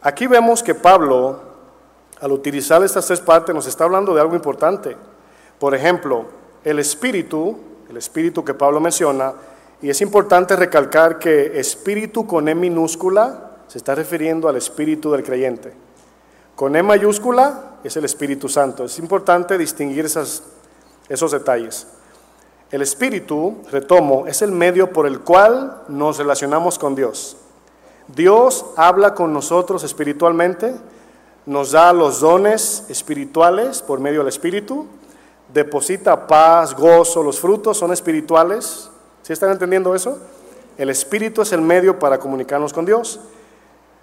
Aquí 0.00 0.26
vemos 0.26 0.64
que 0.64 0.74
Pablo, 0.74 1.38
al 2.22 2.30
utilizar 2.30 2.82
estas 2.84 3.04
tres 3.06 3.20
partes, 3.20 3.52
nos 3.52 3.66
está 3.66 3.82
hablando 3.82 4.14
de 4.14 4.20
algo 4.20 4.36
importante. 4.36 4.96
Por 5.58 5.74
ejemplo, 5.74 6.26
el 6.62 6.78
espíritu, 6.78 7.58
el 7.90 7.96
espíritu 7.96 8.44
que 8.44 8.54
Pablo 8.54 8.78
menciona, 8.78 9.34
y 9.82 9.90
es 9.90 10.00
importante 10.00 10.54
recalcar 10.54 11.18
que 11.18 11.58
espíritu 11.58 12.24
con 12.24 12.48
E 12.48 12.54
minúscula 12.54 13.50
se 13.66 13.78
está 13.78 13.96
refiriendo 13.96 14.48
al 14.48 14.54
espíritu 14.54 15.10
del 15.10 15.24
creyente. 15.24 15.74
Con 16.54 16.76
E 16.76 16.82
mayúscula 16.84 17.78
es 17.82 17.96
el 17.96 18.04
Espíritu 18.04 18.48
Santo. 18.48 18.84
Es 18.84 19.00
importante 19.00 19.58
distinguir 19.58 20.04
esas, 20.04 20.44
esos 21.08 21.32
detalles. 21.32 21.88
El 22.70 22.82
Espíritu, 22.82 23.56
retomo, 23.72 24.28
es 24.28 24.42
el 24.42 24.52
medio 24.52 24.92
por 24.92 25.08
el 25.08 25.20
cual 25.20 25.82
nos 25.88 26.18
relacionamos 26.18 26.78
con 26.78 26.94
Dios. 26.94 27.36
Dios 28.06 28.64
habla 28.76 29.14
con 29.14 29.32
nosotros 29.32 29.82
espiritualmente, 29.82 30.76
nos 31.46 31.72
da 31.72 31.92
los 31.92 32.20
dones 32.20 32.84
espirituales 32.88 33.82
por 33.82 34.00
medio 34.00 34.20
del 34.20 34.28
Espíritu, 34.28 34.86
deposita 35.52 36.26
paz, 36.26 36.74
gozo, 36.74 37.22
los 37.22 37.40
frutos 37.40 37.76
son 37.76 37.92
espirituales. 37.92 38.90
¿Sí 39.22 39.32
están 39.32 39.50
entendiendo 39.50 39.94
eso? 39.94 40.18
El 40.78 40.90
Espíritu 40.90 41.42
es 41.42 41.52
el 41.52 41.60
medio 41.60 41.98
para 41.98 42.18
comunicarnos 42.18 42.72
con 42.72 42.84
Dios. 42.84 43.20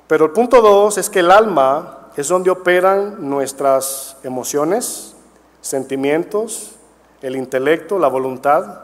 Pero 0.08 0.26
el 0.26 0.32
punto 0.32 0.62
dos 0.62 0.98
es 0.98 1.10
que 1.10 1.20
el 1.20 1.32
alma 1.32 2.10
es 2.16 2.28
donde 2.28 2.50
operan 2.50 3.30
nuestras 3.30 4.18
emociones, 4.24 5.16
sentimientos, 5.62 6.76
el 7.22 7.36
intelecto, 7.36 8.00
la 8.00 8.08
voluntad. 8.08 8.82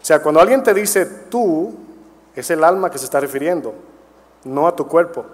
O 0.00 0.04
sea, 0.04 0.22
cuando 0.22 0.40
alguien 0.40 0.62
te 0.62 0.74
dice 0.74 1.06
tú, 1.06 1.74
es 2.34 2.50
el 2.50 2.64
alma 2.64 2.90
que 2.90 2.98
se 2.98 3.04
está 3.04 3.20
refiriendo 3.20 3.74
no 4.44 4.66
a 4.66 4.76
tu 4.76 4.86
cuerpo. 4.86 5.24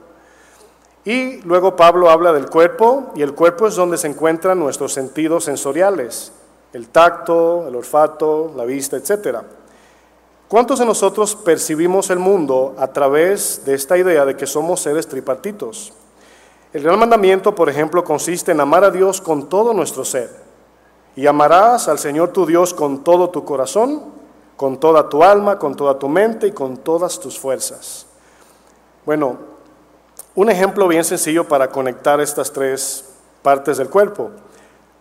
Y 1.06 1.40
luego 1.42 1.76
Pablo 1.76 2.10
habla 2.10 2.32
del 2.32 2.50
cuerpo, 2.50 3.12
y 3.14 3.22
el 3.22 3.32
cuerpo 3.32 3.68
es 3.68 3.76
donde 3.76 3.96
se 3.96 4.08
encuentran 4.08 4.58
nuestros 4.58 4.92
sentidos 4.92 5.44
sensoriales, 5.44 6.32
el 6.72 6.88
tacto, 6.88 7.68
el 7.68 7.76
olfato, 7.76 8.52
la 8.56 8.64
vista, 8.64 8.96
etc. 8.96 9.38
¿Cuántos 10.48 10.80
de 10.80 10.84
nosotros 10.84 11.36
percibimos 11.36 12.10
el 12.10 12.18
mundo 12.18 12.74
a 12.76 12.88
través 12.88 13.64
de 13.64 13.74
esta 13.74 13.96
idea 13.96 14.24
de 14.24 14.36
que 14.36 14.48
somos 14.48 14.80
seres 14.80 15.06
tripartitos? 15.06 15.92
El 16.72 16.82
gran 16.82 16.98
mandamiento, 16.98 17.54
por 17.54 17.68
ejemplo, 17.68 18.02
consiste 18.02 18.50
en 18.50 18.60
amar 18.60 18.82
a 18.82 18.90
Dios 18.90 19.20
con 19.20 19.48
todo 19.48 19.72
nuestro 19.72 20.04
ser. 20.04 20.28
Y 21.14 21.28
amarás 21.28 21.86
al 21.86 22.00
Señor 22.00 22.30
tu 22.30 22.44
Dios 22.46 22.74
con 22.74 23.04
todo 23.04 23.30
tu 23.30 23.44
corazón, 23.44 24.02
con 24.56 24.80
toda 24.80 25.08
tu 25.08 25.22
alma, 25.22 25.56
con 25.56 25.76
toda 25.76 26.00
tu 26.00 26.08
mente 26.08 26.48
y 26.48 26.52
con 26.52 26.78
todas 26.78 27.20
tus 27.20 27.38
fuerzas. 27.38 28.06
Bueno, 29.04 29.55
un 30.36 30.50
ejemplo 30.50 30.86
bien 30.86 31.02
sencillo 31.02 31.48
para 31.48 31.70
conectar 31.70 32.20
estas 32.20 32.52
tres 32.52 33.06
partes 33.42 33.78
del 33.78 33.88
cuerpo. 33.88 34.30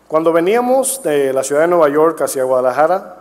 Cuando 0.08 0.32
veníamos 0.32 1.04
de 1.04 1.34
la 1.34 1.44
ciudad 1.44 1.62
de 1.62 1.68
Nueva 1.68 1.90
York 1.90 2.22
hacia 2.22 2.46
Guadalajara, 2.46 3.18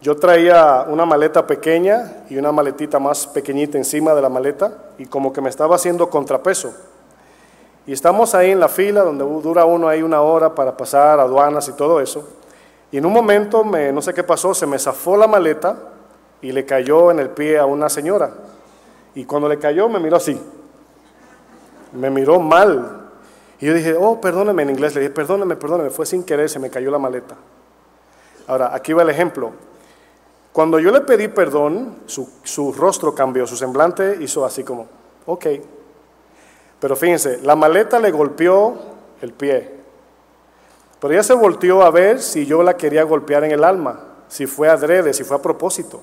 yo 0.00 0.16
traía 0.16 0.86
una 0.88 1.04
maleta 1.04 1.44
pequeña 1.44 2.22
y 2.30 2.36
una 2.36 2.52
maletita 2.52 3.00
más 3.00 3.26
pequeñita 3.26 3.76
encima 3.76 4.14
de 4.14 4.22
la 4.22 4.28
maleta 4.28 4.72
y 4.98 5.06
como 5.06 5.32
que 5.32 5.40
me 5.40 5.50
estaba 5.50 5.74
haciendo 5.74 6.08
contrapeso. 6.08 6.72
Y 7.88 7.92
estamos 7.92 8.32
ahí 8.36 8.52
en 8.52 8.60
la 8.60 8.68
fila 8.68 9.02
donde 9.02 9.24
dura 9.24 9.64
uno 9.64 9.88
ahí 9.88 10.02
una 10.02 10.20
hora 10.20 10.54
para 10.54 10.76
pasar 10.76 11.18
aduanas 11.18 11.68
y 11.68 11.72
todo 11.72 12.00
eso. 12.00 12.24
Y 12.92 12.98
en 12.98 13.06
un 13.06 13.12
momento, 13.12 13.64
me, 13.64 13.90
no 13.90 14.00
sé 14.00 14.14
qué 14.14 14.22
pasó, 14.22 14.54
se 14.54 14.66
me 14.66 14.78
zafó 14.78 15.16
la 15.16 15.26
maleta 15.26 15.76
y 16.40 16.52
le 16.52 16.64
cayó 16.64 17.10
en 17.10 17.18
el 17.18 17.30
pie 17.30 17.58
a 17.58 17.66
una 17.66 17.88
señora. 17.88 18.30
Y 19.16 19.24
cuando 19.24 19.48
le 19.48 19.58
cayó 19.58 19.88
me 19.88 19.98
miró 19.98 20.18
así. 20.18 20.40
Me 21.92 22.10
miró 22.10 22.40
mal. 22.40 23.08
Y 23.60 23.66
yo 23.66 23.74
dije, 23.74 23.94
oh, 23.98 24.20
perdóneme 24.20 24.62
en 24.62 24.70
inglés. 24.70 24.94
Le 24.94 25.00
dije, 25.02 25.12
perdóneme, 25.12 25.56
perdóneme. 25.56 25.90
Fue 25.90 26.06
sin 26.06 26.24
querer, 26.24 26.48
se 26.48 26.58
me 26.58 26.70
cayó 26.70 26.90
la 26.90 26.98
maleta. 26.98 27.36
Ahora, 28.46 28.74
aquí 28.74 28.92
va 28.92 29.02
el 29.02 29.10
ejemplo. 29.10 29.52
Cuando 30.52 30.78
yo 30.78 30.90
le 30.90 31.02
pedí 31.02 31.28
perdón, 31.28 31.96
su, 32.06 32.30
su 32.42 32.72
rostro 32.72 33.14
cambió, 33.14 33.46
su 33.46 33.56
semblante 33.56 34.16
hizo 34.20 34.44
así 34.44 34.64
como, 34.64 34.86
ok. 35.26 35.46
Pero 36.80 36.96
fíjense, 36.96 37.40
la 37.42 37.56
maleta 37.56 37.98
le 37.98 38.10
golpeó 38.10 38.74
el 39.20 39.32
pie. 39.32 39.76
Pero 41.00 41.12
ella 41.12 41.22
se 41.22 41.34
volteó 41.34 41.82
a 41.82 41.90
ver 41.90 42.22
si 42.22 42.46
yo 42.46 42.62
la 42.62 42.76
quería 42.76 43.02
golpear 43.02 43.44
en 43.44 43.50
el 43.50 43.64
alma, 43.64 44.00
si 44.28 44.46
fue 44.46 44.68
adrede, 44.68 45.12
si 45.12 45.24
fue 45.24 45.36
a 45.36 45.42
propósito. 45.42 46.00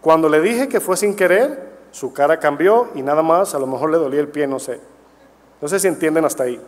Cuando 0.00 0.28
le 0.28 0.40
dije 0.40 0.68
que 0.68 0.80
fue 0.80 0.96
sin 0.96 1.14
querer, 1.14 1.74
su 1.90 2.12
cara 2.12 2.38
cambió 2.38 2.88
y 2.94 3.02
nada 3.02 3.22
más, 3.22 3.54
a 3.54 3.58
lo 3.58 3.66
mejor 3.66 3.90
le 3.90 3.98
dolía 3.98 4.20
el 4.20 4.28
pie, 4.28 4.46
no 4.46 4.58
sé. 4.58 4.80
No 5.60 5.68
sé 5.68 5.78
si 5.78 5.88
entienden 5.88 6.24
hasta 6.24 6.44
ahí. 6.44 6.60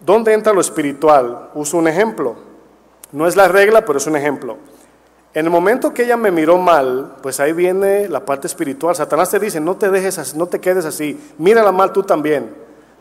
¿Dónde 0.00 0.32
entra 0.32 0.52
lo 0.52 0.60
espiritual? 0.60 1.50
Uso 1.54 1.76
un 1.76 1.88
ejemplo. 1.88 2.36
No 3.12 3.26
es 3.26 3.36
la 3.36 3.48
regla, 3.48 3.84
pero 3.84 3.98
es 3.98 4.06
un 4.06 4.16
ejemplo. 4.16 4.56
En 5.32 5.44
el 5.44 5.50
momento 5.50 5.94
que 5.94 6.04
ella 6.04 6.16
me 6.16 6.30
miró 6.30 6.58
mal, 6.58 7.16
pues 7.22 7.38
ahí 7.38 7.52
viene 7.52 8.08
la 8.08 8.24
parte 8.24 8.46
espiritual. 8.46 8.96
Satanás 8.96 9.30
te 9.30 9.38
dice, 9.38 9.60
no 9.60 9.76
te 9.76 9.90
dejes 9.90 10.18
así, 10.18 10.36
no 10.36 10.46
te 10.46 10.60
quedes 10.60 10.84
así, 10.84 11.20
mírala 11.38 11.70
mal 11.70 11.92
tú 11.92 12.02
también. 12.02 12.52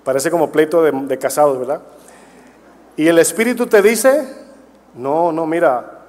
Parece 0.03 0.29
como 0.29 0.51
pleito 0.51 0.83
de, 0.83 0.91
de 0.91 1.17
casados, 1.17 1.57
¿verdad? 1.57 1.81
Y 2.95 3.07
el 3.07 3.17
espíritu 3.17 3.65
te 3.65 3.81
dice, 3.81 4.27
no, 4.93 5.31
no, 5.31 5.47
mira, 5.47 6.01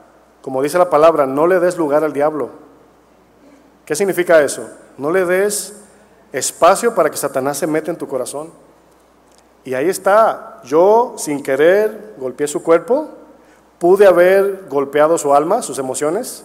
como 0.42 0.62
dice 0.62 0.76
la 0.76 0.90
palabra, 0.90 1.26
no 1.26 1.46
le 1.46 1.60
des 1.60 1.78
lugar 1.78 2.04
al 2.04 2.12
diablo. 2.12 2.50
¿Qué 3.84 3.94
significa 3.94 4.42
eso? 4.42 4.68
No 4.98 5.10
le 5.10 5.24
des 5.24 5.79
espacio 6.32 6.94
para 6.94 7.10
que 7.10 7.16
Satanás 7.16 7.58
se 7.58 7.66
meta 7.66 7.90
en 7.90 7.98
tu 7.98 8.06
corazón. 8.06 8.50
Y 9.64 9.74
ahí 9.74 9.88
está, 9.88 10.60
yo 10.64 11.14
sin 11.18 11.42
querer 11.42 12.14
golpeé 12.18 12.48
su 12.48 12.62
cuerpo, 12.62 13.08
pude 13.78 14.06
haber 14.06 14.66
golpeado 14.68 15.18
su 15.18 15.34
alma, 15.34 15.62
sus 15.62 15.78
emociones, 15.78 16.44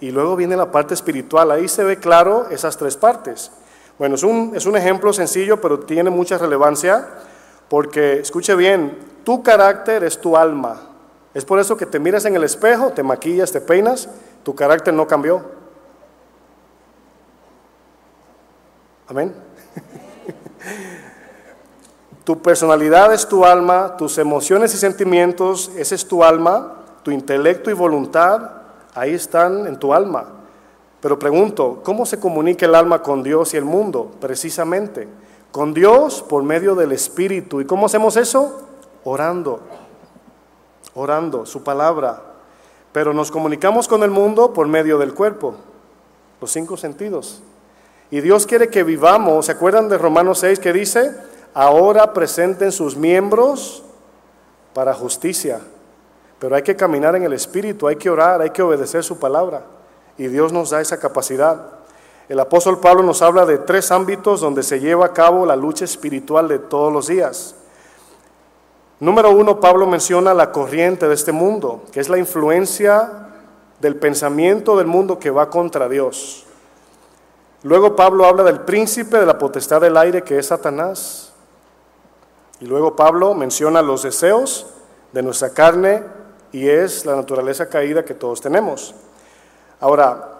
y 0.00 0.10
luego 0.10 0.36
viene 0.36 0.56
la 0.56 0.70
parte 0.70 0.94
espiritual. 0.94 1.50
Ahí 1.50 1.68
se 1.68 1.84
ve 1.84 1.98
claro 1.98 2.46
esas 2.50 2.76
tres 2.76 2.96
partes. 2.96 3.50
Bueno, 3.98 4.16
es 4.16 4.22
un, 4.22 4.52
es 4.54 4.66
un 4.66 4.76
ejemplo 4.76 5.12
sencillo, 5.12 5.60
pero 5.60 5.80
tiene 5.80 6.10
mucha 6.10 6.38
relevancia, 6.38 7.06
porque, 7.68 8.20
escuche 8.20 8.54
bien, 8.54 8.98
tu 9.24 9.42
carácter 9.42 10.04
es 10.04 10.20
tu 10.20 10.36
alma. 10.36 10.80
Es 11.34 11.44
por 11.44 11.58
eso 11.58 11.76
que 11.76 11.86
te 11.86 11.98
miras 11.98 12.24
en 12.24 12.36
el 12.36 12.44
espejo, 12.44 12.90
te 12.92 13.02
maquillas, 13.02 13.52
te 13.52 13.60
peinas, 13.60 14.08
tu 14.42 14.54
carácter 14.54 14.94
no 14.94 15.06
cambió. 15.06 15.42
Amén. 19.08 19.32
tu 22.24 22.42
personalidad 22.42 23.14
es 23.14 23.28
tu 23.28 23.44
alma, 23.44 23.96
tus 23.96 24.18
emociones 24.18 24.74
y 24.74 24.78
sentimientos, 24.78 25.70
ese 25.76 25.94
es 25.94 26.08
tu 26.08 26.24
alma, 26.24 26.82
tu 27.04 27.12
intelecto 27.12 27.70
y 27.70 27.74
voluntad, 27.74 28.50
ahí 28.94 29.14
están 29.14 29.66
en 29.68 29.78
tu 29.78 29.94
alma. 29.94 30.26
Pero 31.00 31.20
pregunto, 31.20 31.82
¿cómo 31.84 32.04
se 32.04 32.18
comunica 32.18 32.66
el 32.66 32.74
alma 32.74 33.00
con 33.00 33.22
Dios 33.22 33.54
y 33.54 33.56
el 33.56 33.64
mundo? 33.64 34.10
Precisamente, 34.20 35.06
con 35.52 35.72
Dios 35.72 36.24
por 36.28 36.42
medio 36.42 36.74
del 36.74 36.90
Espíritu. 36.90 37.60
¿Y 37.60 37.64
cómo 37.64 37.86
hacemos 37.86 38.16
eso? 38.16 38.66
Orando, 39.04 39.60
orando 40.94 41.46
su 41.46 41.62
palabra. 41.62 42.22
Pero 42.90 43.14
nos 43.14 43.30
comunicamos 43.30 43.86
con 43.86 44.02
el 44.02 44.10
mundo 44.10 44.52
por 44.52 44.66
medio 44.66 44.98
del 44.98 45.14
cuerpo, 45.14 45.54
los 46.40 46.50
cinco 46.50 46.76
sentidos. 46.76 47.40
Y 48.10 48.20
Dios 48.20 48.46
quiere 48.46 48.68
que 48.68 48.84
vivamos, 48.84 49.46
¿se 49.46 49.52
acuerdan 49.52 49.88
de 49.88 49.98
Romanos 49.98 50.38
6 50.38 50.60
que 50.60 50.72
dice? 50.72 51.14
Ahora 51.54 52.12
presenten 52.12 52.70
sus 52.70 52.96
miembros 52.96 53.82
para 54.74 54.94
justicia. 54.94 55.60
Pero 56.38 56.54
hay 56.54 56.62
que 56.62 56.76
caminar 56.76 57.16
en 57.16 57.24
el 57.24 57.32
Espíritu, 57.32 57.88
hay 57.88 57.96
que 57.96 58.10
orar, 58.10 58.40
hay 58.40 58.50
que 58.50 58.62
obedecer 58.62 59.02
su 59.02 59.18
palabra. 59.18 59.62
Y 60.18 60.28
Dios 60.28 60.52
nos 60.52 60.70
da 60.70 60.80
esa 60.80 61.00
capacidad. 61.00 61.72
El 62.28 62.40
apóstol 62.40 62.78
Pablo 62.78 63.02
nos 63.02 63.22
habla 63.22 63.46
de 63.46 63.58
tres 63.58 63.90
ámbitos 63.90 64.40
donde 64.40 64.62
se 64.62 64.80
lleva 64.80 65.06
a 65.06 65.12
cabo 65.12 65.46
la 65.46 65.56
lucha 65.56 65.84
espiritual 65.84 66.48
de 66.48 66.58
todos 66.58 66.92
los 66.92 67.06
días. 67.06 67.54
Número 68.98 69.30
uno, 69.30 69.60
Pablo 69.60 69.86
menciona 69.86 70.32
la 70.32 70.52
corriente 70.52 71.06
de 71.06 71.14
este 71.14 71.32
mundo, 71.32 71.82
que 71.92 72.00
es 72.00 72.08
la 72.08 72.18
influencia 72.18 73.28
del 73.80 73.96
pensamiento 73.96 74.76
del 74.76 74.86
mundo 74.86 75.18
que 75.18 75.30
va 75.30 75.50
contra 75.50 75.88
Dios. 75.88 76.45
Luego 77.62 77.96
Pablo 77.96 78.26
habla 78.26 78.42
del 78.42 78.60
príncipe 78.60 79.18
de 79.18 79.26
la 79.26 79.38
potestad 79.38 79.80
del 79.80 79.96
aire, 79.96 80.22
que 80.22 80.38
es 80.38 80.46
Satanás. 80.46 81.32
Y 82.60 82.66
luego 82.66 82.96
Pablo 82.96 83.34
menciona 83.34 83.82
los 83.82 84.02
deseos 84.02 84.66
de 85.12 85.22
nuestra 85.22 85.50
carne 85.50 86.02
y 86.52 86.68
es 86.68 87.04
la 87.04 87.16
naturaleza 87.16 87.68
caída 87.68 88.04
que 88.04 88.14
todos 88.14 88.40
tenemos. 88.40 88.94
Ahora, 89.80 90.32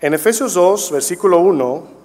en 0.00 0.14
Efesios 0.14 0.54
2, 0.54 0.92
versículo 0.92 1.40
1, 1.40 1.98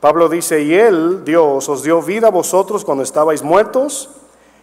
Pablo 0.00 0.28
dice, 0.28 0.62
y 0.62 0.74
Él, 0.74 1.24
Dios, 1.24 1.68
os 1.68 1.82
dio 1.82 2.00
vida 2.02 2.28
a 2.28 2.30
vosotros 2.30 2.84
cuando 2.84 3.04
estabais 3.04 3.42
muertos 3.42 4.10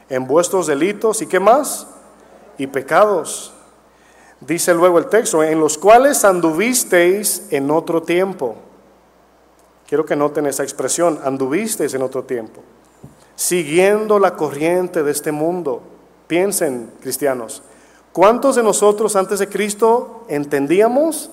en 0.10 0.28
vuestros 0.28 0.68
delitos 0.68 1.22
y 1.22 1.28
qué 1.28 1.40
más? 1.40 1.88
Y 2.58 2.68
pecados. 2.68 3.54
Dice 4.42 4.74
luego 4.74 4.98
el 4.98 5.08
texto, 5.08 5.44
en 5.44 5.60
los 5.60 5.78
cuales 5.78 6.26
anduvisteis 6.26 7.48
en 7.52 7.70
otro 7.72 8.02
tiempo. 8.02 8.56
Quiero 9.90 10.06
que 10.06 10.16
noten 10.16 10.46
esa 10.46 10.64
expresión, 10.64 11.20
anduvisteis 11.24 11.94
en 11.96 12.04
otro 12.04 12.24
tiempo 12.24 12.62
siguiendo 13.40 14.20
la 14.20 14.36
corriente 14.36 15.02
de 15.02 15.12
este 15.12 15.32
mundo. 15.32 15.82
Piensen, 16.28 16.92
cristianos, 17.00 17.64
¿cuántos 18.12 18.58
de 18.58 18.64
nosotros 18.64 19.16
antes 19.16 19.40
de 19.40 19.48
Cristo 19.48 20.26
entendíamos 20.28 21.32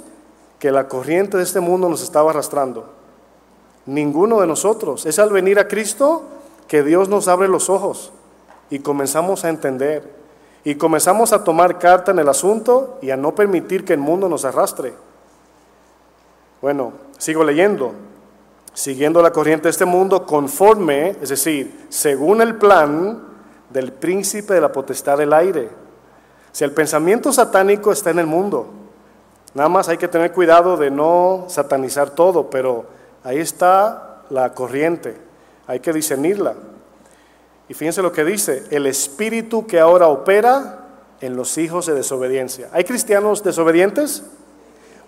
que 0.60 0.70
la 0.70 0.86
corriente 0.86 1.36
de 1.36 1.42
este 1.42 1.58
mundo 1.58 1.88
nos 1.88 2.04
estaba 2.04 2.30
arrastrando? 2.30 2.88
Ninguno 3.86 4.40
de 4.40 4.46
nosotros. 4.46 5.04
Es 5.04 5.18
al 5.18 5.30
venir 5.30 5.58
a 5.58 5.66
Cristo 5.66 6.22
que 6.68 6.84
Dios 6.84 7.08
nos 7.08 7.26
abre 7.26 7.48
los 7.48 7.68
ojos 7.68 8.12
y 8.70 8.78
comenzamos 8.78 9.44
a 9.44 9.48
entender 9.48 10.08
y 10.62 10.76
comenzamos 10.76 11.32
a 11.32 11.42
tomar 11.42 11.80
carta 11.80 12.12
en 12.12 12.20
el 12.20 12.28
asunto 12.28 13.00
y 13.02 13.10
a 13.10 13.16
no 13.16 13.34
permitir 13.34 13.84
que 13.84 13.94
el 13.94 14.00
mundo 14.00 14.28
nos 14.28 14.44
arrastre. 14.44 14.94
Bueno, 16.62 16.92
sigo 17.18 17.42
leyendo 17.42 17.94
siguiendo 18.76 19.22
la 19.22 19.32
corriente 19.32 19.64
de 19.64 19.70
este 19.70 19.86
mundo, 19.86 20.26
conforme, 20.26 21.16
es 21.22 21.30
decir, 21.30 21.86
según 21.88 22.42
el 22.42 22.56
plan 22.56 23.22
del 23.70 23.90
príncipe 23.90 24.52
de 24.52 24.60
la 24.60 24.70
potestad 24.70 25.16
del 25.16 25.32
aire. 25.32 25.70
Si 26.52 26.62
el 26.62 26.72
pensamiento 26.72 27.32
satánico 27.32 27.90
está 27.90 28.10
en 28.10 28.18
el 28.18 28.26
mundo, 28.26 28.66
nada 29.54 29.70
más 29.70 29.88
hay 29.88 29.96
que 29.96 30.08
tener 30.08 30.30
cuidado 30.32 30.76
de 30.76 30.90
no 30.90 31.46
satanizar 31.48 32.10
todo, 32.10 32.50
pero 32.50 32.84
ahí 33.24 33.38
está 33.38 34.24
la 34.28 34.52
corriente, 34.52 35.16
hay 35.66 35.80
que 35.80 35.94
discernirla. 35.94 36.52
Y 37.70 37.74
fíjense 37.74 38.02
lo 38.02 38.12
que 38.12 38.26
dice, 38.26 38.64
el 38.70 38.84
espíritu 38.84 39.66
que 39.66 39.80
ahora 39.80 40.08
opera 40.08 40.80
en 41.22 41.34
los 41.34 41.56
hijos 41.56 41.86
de 41.86 41.94
desobediencia. 41.94 42.68
¿Hay 42.72 42.84
cristianos 42.84 43.42
desobedientes? 43.42 44.22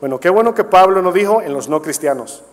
Bueno, 0.01 0.19
qué 0.21 0.31
bueno 0.31 0.55
que 0.55 0.65
Pablo 0.65 1.03
no 1.03 1.13
dijo 1.13 1.43
en 1.43 1.53
los 1.53 1.69
no 1.69 1.83
cristianos. 1.83 2.45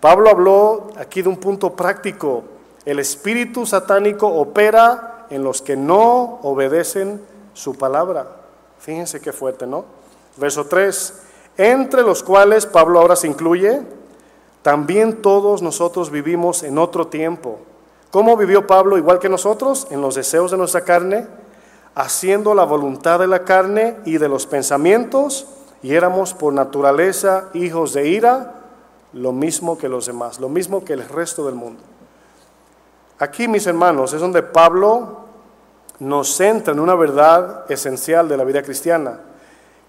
Pablo 0.00 0.30
habló 0.30 0.88
aquí 0.96 1.22
de 1.22 1.28
un 1.28 1.36
punto 1.36 1.74
práctico. 1.74 2.44
El 2.84 3.00
espíritu 3.00 3.66
satánico 3.66 4.28
opera 4.28 5.26
en 5.30 5.42
los 5.42 5.60
que 5.60 5.76
no 5.76 6.38
obedecen 6.42 7.20
su 7.52 7.76
palabra. 7.76 8.26
Fíjense 8.78 9.20
qué 9.20 9.32
fuerte, 9.32 9.66
¿no? 9.66 9.84
Verso 10.36 10.66
3. 10.66 11.22
Entre 11.56 12.02
los 12.02 12.22
cuales 12.22 12.66
Pablo 12.66 13.00
ahora 13.00 13.16
se 13.16 13.26
incluye, 13.26 13.82
también 14.62 15.20
todos 15.20 15.62
nosotros 15.62 16.10
vivimos 16.10 16.62
en 16.62 16.78
otro 16.78 17.08
tiempo. 17.08 17.58
¿Cómo 18.12 18.36
vivió 18.36 18.66
Pablo 18.66 18.96
igual 18.96 19.18
que 19.18 19.28
nosotros? 19.28 19.88
En 19.90 20.00
los 20.00 20.14
deseos 20.14 20.52
de 20.52 20.56
nuestra 20.56 20.82
carne, 20.82 21.26
haciendo 21.96 22.54
la 22.54 22.64
voluntad 22.64 23.18
de 23.18 23.26
la 23.26 23.44
carne 23.44 23.96
y 24.04 24.18
de 24.18 24.28
los 24.28 24.46
pensamientos, 24.46 25.46
y 25.82 25.94
éramos 25.94 26.34
por 26.34 26.52
naturaleza 26.52 27.48
hijos 27.54 27.92
de 27.92 28.08
ira 28.08 28.57
lo 29.12 29.32
mismo 29.32 29.78
que 29.78 29.88
los 29.88 30.06
demás, 30.06 30.38
lo 30.40 30.48
mismo 30.48 30.84
que 30.84 30.92
el 30.92 31.08
resto 31.08 31.46
del 31.46 31.54
mundo. 31.54 31.82
Aquí, 33.18 33.48
mis 33.48 33.66
hermanos, 33.66 34.12
es 34.12 34.20
donde 34.20 34.42
Pablo 34.42 35.24
nos 35.98 36.36
centra 36.36 36.72
en 36.72 36.80
una 36.80 36.94
verdad 36.94 37.70
esencial 37.70 38.28
de 38.28 38.36
la 38.36 38.44
vida 38.44 38.62
cristiana, 38.62 39.20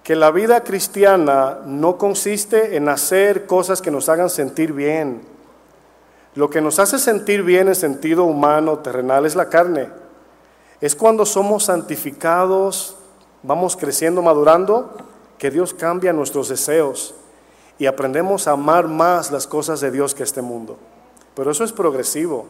que 0.03 0.15
la 0.15 0.31
vida 0.31 0.63
cristiana 0.63 1.59
no 1.65 1.97
consiste 1.97 2.75
en 2.75 2.89
hacer 2.89 3.45
cosas 3.45 3.81
que 3.81 3.91
nos 3.91 4.09
hagan 4.09 4.29
sentir 4.29 4.73
bien. 4.73 5.21
Lo 6.35 6.49
que 6.49 6.61
nos 6.61 6.79
hace 6.79 6.97
sentir 6.97 7.43
bien 7.43 7.67
en 7.67 7.75
sentido 7.75 8.23
humano, 8.23 8.79
terrenal, 8.79 9.25
es 9.25 9.35
la 9.35 9.49
carne. 9.49 9.89
Es 10.81 10.95
cuando 10.95 11.25
somos 11.25 11.65
santificados, 11.65 12.95
vamos 13.43 13.75
creciendo, 13.75 14.21
madurando, 14.21 14.95
que 15.37 15.51
Dios 15.51 15.73
cambia 15.73 16.13
nuestros 16.13 16.49
deseos 16.49 17.13
y 17.79 17.87
aprendemos 17.87 18.47
a 18.47 18.51
amar 18.51 18.87
más 18.87 19.31
las 19.31 19.47
cosas 19.47 19.79
de 19.79 19.89
Dios 19.89 20.13
que 20.13 20.23
este 20.23 20.41
mundo. 20.41 20.77
Pero 21.33 21.49
eso 21.49 21.63
es 21.63 21.71
progresivo. 21.71 22.45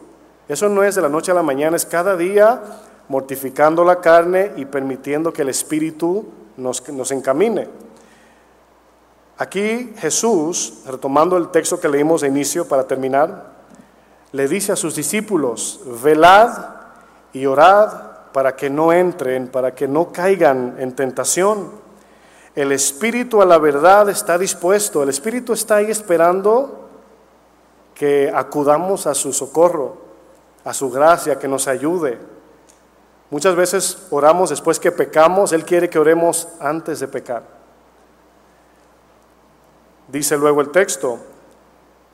Eso 0.48 0.68
no 0.68 0.82
es 0.82 0.96
de 0.96 1.02
la 1.02 1.08
noche 1.08 1.30
a 1.30 1.34
la 1.34 1.42
mañana, 1.42 1.76
es 1.76 1.86
cada 1.86 2.16
día 2.16 2.60
mortificando 3.08 3.84
la 3.84 4.00
carne 4.00 4.52
y 4.56 4.64
permitiendo 4.64 5.32
que 5.32 5.42
el 5.42 5.48
Espíritu 5.48 6.26
nos, 6.56 6.86
nos 6.88 7.10
encamine. 7.12 7.68
Aquí 9.38 9.94
Jesús, 9.96 10.82
retomando 10.86 11.36
el 11.36 11.48
texto 11.48 11.80
que 11.80 11.88
leímos 11.88 12.20
de 12.20 12.28
inicio 12.28 12.68
para 12.68 12.84
terminar, 12.84 13.52
le 14.32 14.48
dice 14.48 14.72
a 14.72 14.76
sus 14.76 14.94
discípulos, 14.96 15.80
velad 16.02 16.50
y 17.32 17.46
orad 17.46 17.92
para 18.32 18.54
que 18.54 18.68
no 18.70 18.92
entren, 18.92 19.48
para 19.48 19.74
que 19.74 19.88
no 19.88 20.12
caigan 20.12 20.76
en 20.78 20.94
tentación. 20.94 21.70
El 22.54 22.72
espíritu 22.72 23.40
a 23.40 23.46
la 23.46 23.58
verdad 23.58 24.08
está 24.08 24.36
dispuesto, 24.36 25.02
el 25.02 25.08
espíritu 25.08 25.52
está 25.52 25.76
ahí 25.76 25.90
esperando 25.90 26.88
que 27.94 28.32
acudamos 28.34 29.06
a 29.06 29.14
su 29.14 29.32
socorro, 29.32 29.98
a 30.64 30.74
su 30.74 30.90
gracia, 30.90 31.38
que 31.38 31.46
nos 31.46 31.68
ayude. 31.68 32.18
Muchas 33.30 33.54
veces 33.54 34.06
oramos 34.10 34.50
después 34.50 34.80
que 34.80 34.90
pecamos, 34.90 35.52
Él 35.52 35.64
quiere 35.64 35.88
que 35.88 35.98
oremos 35.98 36.48
antes 36.58 36.98
de 36.98 37.06
pecar. 37.06 37.42
Dice 40.08 40.36
luego 40.36 40.60
el 40.60 40.70
texto, 40.70 41.20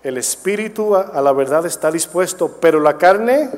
el 0.03 0.19
espíritu 0.19 0.95
a 0.95 1.21
la 1.23 1.33
verdad 1.33 1.65
está 1.65 1.91
dispuesto, 1.91 2.59
pero 2.61 2.79
la 2.79 2.99
carne 2.99 3.51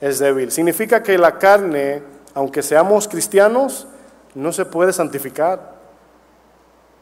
es 0.00 0.18
débil. 0.18 0.52
Significa 0.52 1.02
que 1.02 1.16
la 1.16 1.38
carne, 1.38 2.02
aunque 2.34 2.62
seamos 2.62 3.08
cristianos, 3.08 3.86
no 4.34 4.52
se 4.52 4.64
puede 4.64 4.92
santificar. 4.92 5.74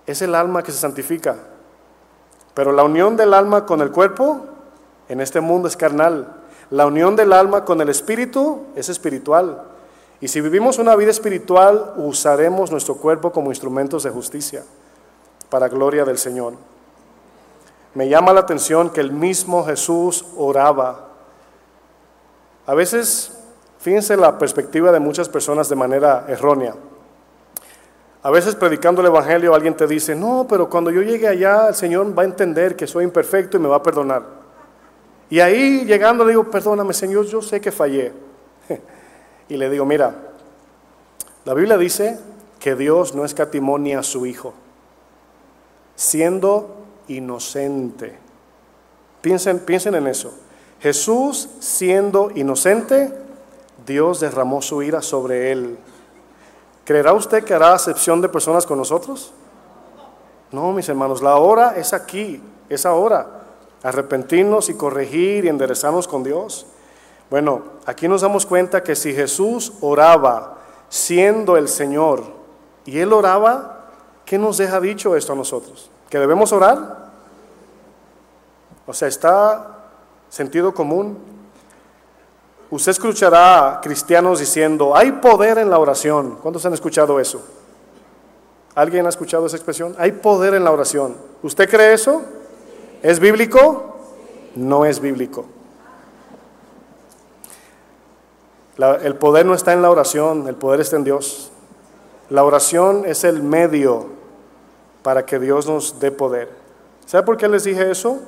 Es 0.06 0.22
el 0.22 0.34
alma 0.34 0.62
que 0.62 0.72
se 0.72 0.78
santifica. 0.78 1.36
Pero 2.54 2.72
la 2.72 2.84
unión 2.84 3.16
del 3.16 3.34
alma 3.34 3.64
con 3.64 3.80
el 3.80 3.90
cuerpo 3.90 4.46
en 5.08 5.20
este 5.20 5.40
mundo 5.40 5.68
es 5.68 5.76
carnal. 5.76 6.36
La 6.70 6.86
unión 6.86 7.16
del 7.16 7.32
alma 7.32 7.64
con 7.64 7.80
el 7.80 7.88
espíritu 7.88 8.62
es 8.76 8.88
espiritual. 8.88 9.62
Y 10.20 10.28
si 10.28 10.40
vivimos 10.40 10.78
una 10.78 10.94
vida 10.96 11.10
espiritual, 11.10 11.94
usaremos 11.96 12.70
nuestro 12.70 12.96
cuerpo 12.96 13.32
como 13.32 13.50
instrumentos 13.50 14.04
de 14.04 14.10
justicia 14.10 14.62
para 15.50 15.68
gloria 15.68 16.04
del 16.04 16.18
Señor. 16.18 16.54
Me 17.94 18.08
llama 18.08 18.32
la 18.32 18.40
atención 18.40 18.90
que 18.90 19.00
el 19.00 19.12
mismo 19.12 19.64
Jesús 19.64 20.24
oraba. 20.36 21.08
A 22.66 22.74
veces, 22.74 23.32
fíjense 23.78 24.16
la 24.16 24.38
perspectiva 24.38 24.92
de 24.92 25.00
muchas 25.00 25.28
personas 25.28 25.68
de 25.68 25.76
manera 25.76 26.24
errónea. 26.28 26.74
A 28.22 28.30
veces 28.30 28.54
predicando 28.54 29.00
el 29.00 29.08
Evangelio 29.08 29.54
alguien 29.54 29.74
te 29.74 29.86
dice, 29.86 30.14
no, 30.14 30.46
pero 30.48 30.70
cuando 30.70 30.90
yo 30.90 31.02
llegue 31.02 31.26
allá 31.26 31.68
el 31.68 31.74
Señor 31.74 32.16
va 32.16 32.22
a 32.22 32.26
entender 32.26 32.76
que 32.76 32.86
soy 32.86 33.04
imperfecto 33.04 33.56
y 33.56 33.60
me 33.60 33.68
va 33.68 33.76
a 33.76 33.82
perdonar. 33.82 34.22
Y 35.28 35.40
ahí 35.40 35.84
llegando 35.84 36.24
le 36.24 36.30
digo, 36.30 36.48
perdóname 36.48 36.94
Señor, 36.94 37.26
yo 37.26 37.42
sé 37.42 37.60
que 37.60 37.72
fallé. 37.72 38.12
y 39.48 39.56
le 39.56 39.68
digo, 39.70 39.84
mira, 39.84 40.14
la 41.44 41.54
Biblia 41.54 41.76
dice 41.76 42.18
que 42.60 42.76
Dios 42.76 43.14
no 43.14 43.24
escatimó 43.24 43.76
ni 43.76 43.94
a 43.94 44.04
su 44.04 44.24
Hijo, 44.24 44.54
siendo 45.96 46.76
inocente. 47.08 48.16
Piensen, 49.20 49.58
piensen 49.58 49.96
en 49.96 50.06
eso. 50.06 50.32
Jesús 50.80 51.48
siendo 51.58 52.30
inocente, 52.34 53.12
Dios 53.84 54.20
derramó 54.20 54.62
su 54.62 54.82
ira 54.82 55.02
sobre 55.02 55.50
él. 55.50 55.76
¿Creerá 56.84 57.12
usted 57.12 57.44
que 57.44 57.54
hará 57.54 57.74
acepción 57.74 58.20
de 58.20 58.28
personas 58.28 58.66
con 58.66 58.78
nosotros? 58.78 59.32
No, 60.50 60.72
mis 60.72 60.88
hermanos, 60.88 61.22
la 61.22 61.36
hora 61.36 61.74
es 61.76 61.92
aquí, 61.92 62.42
es 62.68 62.84
ahora. 62.84 63.26
Arrepentirnos 63.82 64.68
y 64.68 64.74
corregir 64.74 65.44
y 65.44 65.48
enderezarnos 65.48 66.06
con 66.06 66.22
Dios. 66.22 66.66
Bueno, 67.30 67.62
aquí 67.86 68.08
nos 68.08 68.20
damos 68.20 68.44
cuenta 68.44 68.82
que 68.82 68.94
si 68.94 69.14
Jesús 69.14 69.72
oraba 69.80 70.58
siendo 70.88 71.56
el 71.56 71.68
Señor 71.68 72.22
y 72.84 72.98
Él 72.98 73.12
oraba, 73.12 73.86
¿qué 74.26 74.36
nos 74.36 74.58
deja 74.58 74.80
dicho 74.80 75.16
esto 75.16 75.32
a 75.32 75.36
nosotros? 75.36 75.90
¿Que 76.10 76.18
debemos 76.18 76.52
orar? 76.52 77.10
O 78.86 78.92
sea, 78.92 79.08
está 79.08 79.78
sentido 80.28 80.74
común. 80.74 81.18
Usted 82.72 82.92
escuchará 82.92 83.68
a 83.68 83.80
cristianos 83.82 84.40
diciendo, 84.40 84.96
hay 84.96 85.12
poder 85.12 85.58
en 85.58 85.68
la 85.68 85.78
oración. 85.78 86.38
¿Cuántos 86.40 86.64
han 86.64 86.72
escuchado 86.72 87.20
eso? 87.20 87.42
¿Alguien 88.74 89.04
ha 89.04 89.10
escuchado 89.10 89.44
esa 89.44 89.56
expresión? 89.56 89.94
Hay 89.98 90.12
poder 90.12 90.54
en 90.54 90.64
la 90.64 90.70
oración. 90.70 91.14
¿Usted 91.42 91.68
cree 91.68 91.92
eso? 91.92 92.22
¿Es 93.02 93.20
bíblico? 93.20 93.98
No 94.54 94.86
es 94.86 95.00
bíblico. 95.00 95.44
el 99.02 99.16
poder 99.16 99.44
no 99.44 99.52
está 99.52 99.74
en 99.74 99.82
la 99.82 99.90
oración, 99.90 100.48
el 100.48 100.54
poder 100.54 100.80
está 100.80 100.96
en 100.96 101.04
Dios. 101.04 101.52
La 102.30 102.42
oración 102.42 103.04
es 103.04 103.22
el 103.24 103.42
medio 103.42 104.06
para 105.02 105.26
que 105.26 105.38
Dios 105.38 105.66
nos 105.66 106.00
dé 106.00 106.10
poder. 106.10 106.48
¿Sabe 107.04 107.26
por 107.26 107.36
qué 107.36 107.48
les 107.48 107.64
dije 107.64 107.90
eso? 107.90 108.18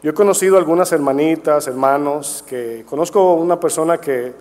Yo 0.00 0.12
he 0.12 0.14
conocido 0.14 0.58
algunas 0.58 0.92
hermanitas, 0.92 1.66
hermanos, 1.66 2.44
que 2.46 2.84
conozco 2.88 3.34
una 3.34 3.58
persona 3.58 3.98
que 3.98 4.32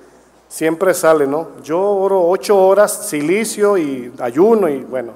siempre 0.48 0.94
sale, 0.94 1.26
¿no? 1.26 1.48
Yo 1.64 1.82
oro 1.82 2.28
ocho 2.30 2.56
horas, 2.56 3.08
silicio 3.08 3.76
y 3.76 4.14
ayuno 4.20 4.70
y 4.70 4.84
bueno. 4.84 5.14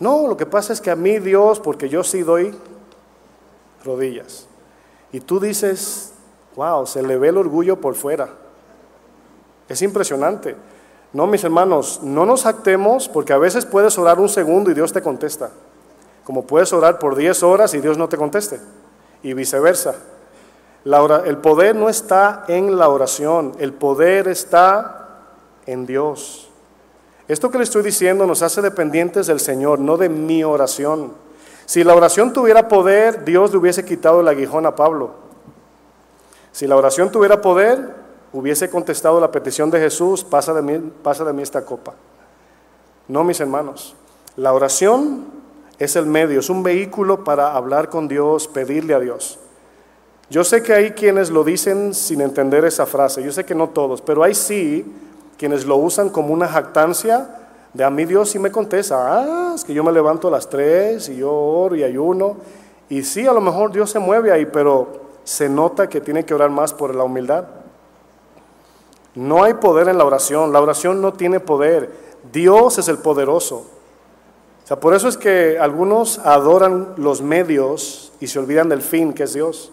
No, 0.00 0.26
lo 0.26 0.36
que 0.38 0.46
pasa 0.46 0.72
es 0.72 0.80
que 0.80 0.90
a 0.90 0.96
mí 0.96 1.18
Dios, 1.18 1.60
porque 1.60 1.90
yo 1.90 2.02
sí 2.02 2.22
doy 2.22 2.54
rodillas. 3.84 4.46
Y 5.12 5.20
tú 5.20 5.38
dices, 5.38 6.14
wow, 6.56 6.86
se 6.86 7.02
le 7.02 7.18
ve 7.18 7.28
el 7.28 7.36
orgullo 7.36 7.78
por 7.78 7.96
fuera. 7.96 8.30
Es 9.68 9.82
impresionante. 9.82 10.56
No, 11.12 11.26
mis 11.26 11.44
hermanos, 11.44 12.00
no 12.02 12.24
nos 12.24 12.46
actemos 12.46 13.10
porque 13.10 13.34
a 13.34 13.38
veces 13.38 13.66
puedes 13.66 13.98
orar 13.98 14.18
un 14.18 14.30
segundo 14.30 14.70
y 14.70 14.74
Dios 14.74 14.90
te 14.90 15.02
contesta. 15.02 15.50
Como 16.24 16.46
puedes 16.46 16.72
orar 16.72 16.98
por 16.98 17.14
diez 17.14 17.42
horas 17.42 17.74
y 17.74 17.80
Dios 17.80 17.98
no 17.98 18.08
te 18.08 18.16
conteste 18.16 18.58
y 19.24 19.32
viceversa. 19.32 19.96
el 21.24 21.38
poder 21.38 21.74
no 21.74 21.88
está 21.88 22.44
en 22.46 22.78
la 22.78 22.88
oración, 22.88 23.54
el 23.58 23.72
poder 23.72 24.28
está 24.28 25.08
en 25.66 25.86
Dios. 25.86 26.48
Esto 27.26 27.50
que 27.50 27.56
le 27.56 27.64
estoy 27.64 27.82
diciendo 27.82 28.26
nos 28.26 28.42
hace 28.42 28.60
dependientes 28.60 29.26
del 29.26 29.40
Señor, 29.40 29.78
no 29.80 29.96
de 29.96 30.10
mi 30.10 30.44
oración. 30.44 31.14
Si 31.64 31.82
la 31.82 31.94
oración 31.94 32.34
tuviera 32.34 32.68
poder, 32.68 33.24
Dios 33.24 33.50
le 33.50 33.56
hubiese 33.56 33.84
quitado 33.84 34.20
el 34.20 34.28
aguijón 34.28 34.66
a 34.66 34.76
Pablo. 34.76 35.14
Si 36.52 36.66
la 36.66 36.76
oración 36.76 37.10
tuviera 37.10 37.40
poder, 37.40 37.94
hubiese 38.34 38.68
contestado 38.68 39.18
la 39.20 39.30
petición 39.30 39.70
de 39.70 39.80
Jesús, 39.80 40.22
pasa 40.22 40.52
de 40.52 40.60
mí, 40.60 40.92
pasa 41.02 41.24
de 41.24 41.32
mí 41.32 41.42
esta 41.42 41.64
copa. 41.64 41.94
No, 43.08 43.24
mis 43.24 43.40
hermanos. 43.40 43.96
La 44.36 44.52
oración 44.52 45.43
es 45.78 45.96
el 45.96 46.06
medio, 46.06 46.40
es 46.40 46.50
un 46.50 46.62
vehículo 46.62 47.24
para 47.24 47.54
hablar 47.54 47.88
con 47.88 48.08
Dios, 48.08 48.48
pedirle 48.48 48.94
a 48.94 49.00
Dios. 49.00 49.38
Yo 50.30 50.44
sé 50.44 50.62
que 50.62 50.72
hay 50.72 50.90
quienes 50.92 51.30
lo 51.30 51.44
dicen 51.44 51.94
sin 51.94 52.20
entender 52.20 52.64
esa 52.64 52.86
frase, 52.86 53.22
yo 53.22 53.32
sé 53.32 53.44
que 53.44 53.54
no 53.54 53.68
todos, 53.68 54.00
pero 54.00 54.22
hay 54.22 54.34
sí 54.34 54.84
quienes 55.36 55.66
lo 55.66 55.76
usan 55.76 56.08
como 56.08 56.32
una 56.32 56.48
jactancia 56.48 57.28
de 57.74 57.82
a 57.82 57.90
mí 57.90 58.04
Dios 58.04 58.30
sí 58.30 58.38
me 58.38 58.52
contesta, 58.52 58.96
ah, 58.98 59.52
es 59.54 59.64
que 59.64 59.74
yo 59.74 59.82
me 59.82 59.92
levanto 59.92 60.28
a 60.28 60.30
las 60.30 60.48
tres 60.48 61.08
y 61.08 61.16
yo 61.16 61.32
oro 61.32 61.74
y 61.74 61.82
ayuno, 61.82 62.36
y 62.88 63.02
sí, 63.02 63.26
a 63.26 63.32
lo 63.32 63.40
mejor 63.40 63.72
Dios 63.72 63.90
se 63.90 63.98
mueve 63.98 64.30
ahí, 64.30 64.46
pero 64.46 65.04
se 65.24 65.48
nota 65.48 65.88
que 65.88 66.00
tiene 66.00 66.24
que 66.24 66.34
orar 66.34 66.50
más 66.50 66.72
por 66.72 66.94
la 66.94 67.02
humildad. 67.02 67.44
No 69.14 69.42
hay 69.42 69.54
poder 69.54 69.88
en 69.88 69.98
la 69.98 70.04
oración, 70.04 70.52
la 70.52 70.60
oración 70.60 71.00
no 71.00 71.12
tiene 71.14 71.40
poder, 71.40 71.90
Dios 72.32 72.78
es 72.78 72.88
el 72.88 72.98
poderoso. 72.98 73.66
O 74.64 74.66
sea, 74.66 74.80
por 74.80 74.94
eso 74.94 75.08
es 75.08 75.18
que 75.18 75.58
algunos 75.58 76.18
adoran 76.20 76.94
los 76.96 77.20
medios 77.20 78.12
y 78.18 78.28
se 78.28 78.38
olvidan 78.38 78.70
del 78.70 78.80
fin 78.80 79.12
que 79.12 79.24
es 79.24 79.34
Dios. 79.34 79.70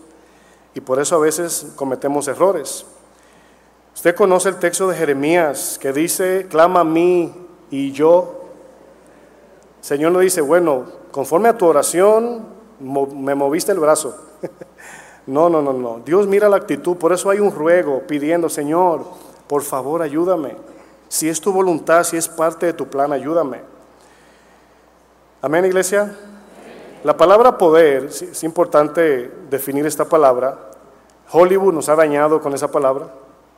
Y 0.75 0.81
por 0.81 0.99
eso 0.99 1.15
a 1.15 1.19
veces 1.19 1.67
cometemos 1.77 2.27
errores. 2.27 2.85
Usted 3.95 4.13
conoce 4.15 4.49
el 4.49 4.57
texto 4.57 4.89
de 4.89 4.97
Jeremías 4.97 5.77
que 5.79 5.93
dice, 5.93 6.45
clama 6.49 6.81
a 6.81 6.83
mí 6.83 7.33
y 7.69 7.93
yo. 7.93 8.41
Señor 9.79 10.11
no 10.11 10.19
dice, 10.19 10.41
bueno, 10.41 10.85
conforme 11.11 11.47
a 11.47 11.57
tu 11.57 11.67
oración 11.67 12.47
me 12.79 13.33
moviste 13.33 13.71
el 13.71 13.79
brazo. 13.79 14.17
no, 15.25 15.49
no, 15.49 15.61
no, 15.61 15.71
no. 15.71 16.01
Dios 16.03 16.27
mira 16.27 16.49
la 16.49 16.57
actitud, 16.57 16.97
por 16.97 17.13
eso 17.13 17.29
hay 17.29 17.39
un 17.39 17.51
ruego 17.51 18.01
pidiendo, 18.07 18.49
Señor, 18.49 19.05
por 19.47 19.61
favor 19.61 20.01
ayúdame. 20.01 20.57
Si 21.07 21.29
es 21.29 21.39
tu 21.39 21.53
voluntad, 21.53 22.03
si 22.03 22.17
es 22.17 22.27
parte 22.27 22.65
de 22.65 22.73
tu 22.73 22.87
plan, 22.87 23.13
ayúdame. 23.13 23.71
Amén, 25.43 25.65
iglesia. 25.65 26.15
La 27.03 27.17
palabra 27.17 27.57
poder, 27.57 28.03
es 28.03 28.43
importante 28.43 29.31
definir 29.49 29.87
esta 29.87 30.05
palabra. 30.05 30.69
Hollywood 31.31 31.73
nos 31.73 31.89
ha 31.89 31.95
dañado 31.95 32.39
con 32.39 32.53
esa 32.53 32.69
palabra. 32.69 33.07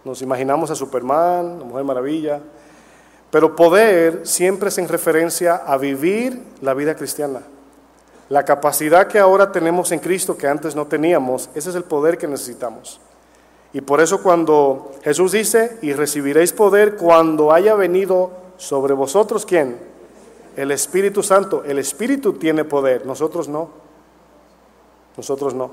Nos 0.06 0.22
imaginamos 0.22 0.72
a 0.72 0.76
Superman, 0.76 1.60
a 1.60 1.66
Mujer 1.66 1.84
Maravilla. 1.84 2.40
Pero 3.30 3.54
poder 3.54 4.26
siempre 4.26 4.70
es 4.70 4.78
en 4.78 4.88
referencia 4.88 5.58
a 5.58 5.76
vivir 5.76 6.42
la 6.62 6.74
vida 6.74 6.96
cristiana. 6.96 7.42
La 8.30 8.46
capacidad 8.46 9.08
que 9.08 9.20
ahora 9.20 9.52
tenemos 9.52 9.92
en 9.92 10.00
Cristo 10.00 10.38
que 10.38 10.48
antes 10.48 10.78
no 10.78 10.88
teníamos, 10.88 11.50
ese 11.54 11.70
es 11.70 11.76
el 11.76 11.84
poder 11.84 12.18
que 12.18 12.30
necesitamos. 12.30 13.02
Y 13.74 13.82
por 13.82 14.00
eso 14.00 14.24
cuando 14.24 14.94
Jesús 15.04 15.34
dice, 15.34 15.80
y 15.82 15.92
recibiréis 15.92 16.54
poder 16.54 16.96
cuando 16.96 17.52
haya 17.52 17.76
venido 17.76 18.32
sobre 18.56 18.94
vosotros, 18.94 19.46
¿quién? 19.46 19.93
El 20.56 20.72
Espíritu 20.72 21.24
Santo, 21.24 21.64
el 21.66 21.80
Espíritu 21.80 22.34
tiene 22.34 22.64
poder, 22.64 23.06
nosotros 23.06 23.47
no. 23.47 23.70
Nosotros 25.18 25.54
no. 25.54 25.72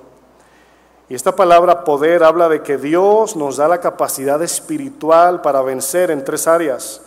Y 1.09 1.15
esta 1.15 1.35
palabra 1.35 1.83
poder 1.83 2.23
habla 2.23 2.49
de 2.49 2.63
que 2.63 2.79
Dios 2.79 3.35
nos 3.35 3.57
da 3.57 3.67
la 3.67 3.81
capacidad 3.81 4.41
espiritual 4.43 5.43
para 5.43 5.61
vencer 5.61 6.11
en 6.11 6.25
tres 6.25 6.47
áreas. 6.47 7.03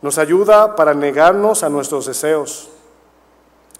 Nos 0.00 0.18
ayuda 0.18 0.74
para 0.74 0.94
negarnos 0.94 1.62
a 1.62 1.68
nuestros 1.68 2.06
deseos. 2.06 2.70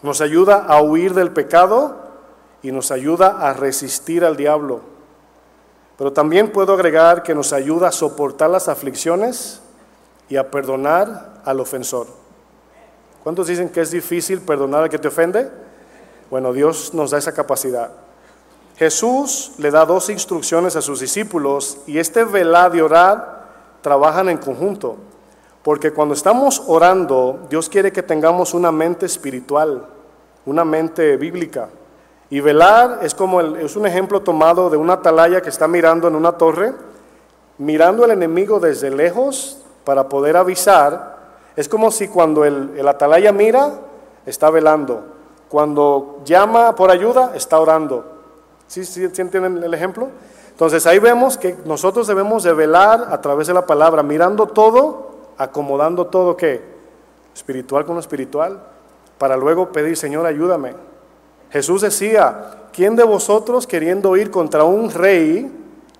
Nos 0.02 0.20
ayuda 0.20 0.66
a 0.68 0.82
huir 0.82 1.14
del 1.14 1.30
pecado 1.30 1.96
y 2.62 2.70
nos 2.70 2.90
ayuda 2.90 3.48
a 3.48 3.54
resistir 3.54 4.24
al 4.24 4.36
diablo. 4.36 4.80
Pero 5.96 6.12
también 6.12 6.52
puedo 6.52 6.74
agregar 6.74 7.22
que 7.22 7.34
nos 7.34 7.52
ayuda 7.52 7.88
a 7.88 7.92
soportar 7.92 8.50
las 8.50 8.68
aflicciones 8.68 9.62
y 10.28 10.36
a 10.36 10.50
perdonar 10.50 11.40
al 11.44 11.60
ofensor. 11.60 12.21
¿Cuántos 13.22 13.46
dicen 13.46 13.68
que 13.68 13.80
es 13.80 13.90
difícil 13.90 14.40
perdonar 14.40 14.82
al 14.82 14.90
que 14.90 14.98
te 14.98 15.08
ofende? 15.08 15.48
Bueno, 16.28 16.52
Dios 16.52 16.92
nos 16.92 17.12
da 17.12 17.18
esa 17.18 17.32
capacidad. 17.32 17.90
Jesús 18.76 19.52
le 19.58 19.70
da 19.70 19.84
dos 19.84 20.10
instrucciones 20.10 20.74
a 20.74 20.82
sus 20.82 20.98
discípulos 20.98 21.78
y 21.86 21.98
este 21.98 22.24
velar 22.24 22.74
y 22.74 22.80
orar 22.80 23.42
trabajan 23.80 24.28
en 24.28 24.38
conjunto. 24.38 24.96
Porque 25.62 25.92
cuando 25.92 26.14
estamos 26.14 26.64
orando, 26.66 27.46
Dios 27.48 27.68
quiere 27.68 27.92
que 27.92 28.02
tengamos 28.02 28.54
una 28.54 28.72
mente 28.72 29.06
espiritual, 29.06 29.86
una 30.44 30.64
mente 30.64 31.16
bíblica. 31.16 31.68
Y 32.28 32.40
velar 32.40 33.00
es 33.02 33.14
como 33.14 33.40
es 33.40 33.76
un 33.76 33.86
ejemplo 33.86 34.22
tomado 34.22 34.68
de 34.68 34.76
una 34.76 34.94
atalaya 34.94 35.40
que 35.40 35.50
está 35.50 35.68
mirando 35.68 36.08
en 36.08 36.16
una 36.16 36.32
torre, 36.32 36.72
mirando 37.58 38.02
al 38.02 38.10
enemigo 38.10 38.58
desde 38.58 38.90
lejos 38.90 39.58
para 39.84 40.08
poder 40.08 40.36
avisar 40.36 41.21
es 41.57 41.68
como 41.68 41.90
si 41.90 42.09
cuando 42.09 42.44
el, 42.44 42.86
atalaya 42.86 43.32
mira, 43.32 43.72
está 44.26 44.50
velando. 44.50 45.05
Cuando 45.48 46.20
llama 46.24 46.74
por 46.74 46.90
ayuda, 46.90 47.32
está 47.34 47.61
orando. 47.61 48.05
¿Sí, 48.66 48.84
sí, 48.84 49.05
entienden 49.05 49.62
el 49.62 49.74
ejemplo? 49.74 50.09
Entonces 50.50 50.86
ahí 50.86 50.98
vemos 50.98 51.36
que 51.36 51.57
nosotros 51.64 52.07
debemos 52.07 52.42
de 52.42 52.53
velar 52.53 53.09
a 53.11 53.20
través 53.20 53.46
de 53.48 53.55
la 53.55 53.66
palabra, 53.66 54.03
mirando 54.03 54.46
todo, 54.46 55.11
acomodando 55.36 56.07
todo, 56.07 56.36
¿qué? 56.36 56.62
Espiritual 57.34 57.84
con 57.84 57.96
lo 57.96 58.00
espiritual, 58.00 58.62
para 59.18 59.36
luego 59.36 59.72
pedir, 59.72 59.96
Señor, 59.96 60.24
ayúdame. 60.24 60.74
Jesús 61.50 61.82
decía, 61.82 62.68
¿quién 62.72 62.96
de 62.96 63.05
vosotros 63.05 63.66
queriendo 63.66 64.16
ir 64.16 64.30
contra 64.30 64.64
un 64.64 64.90
rey 64.90 65.53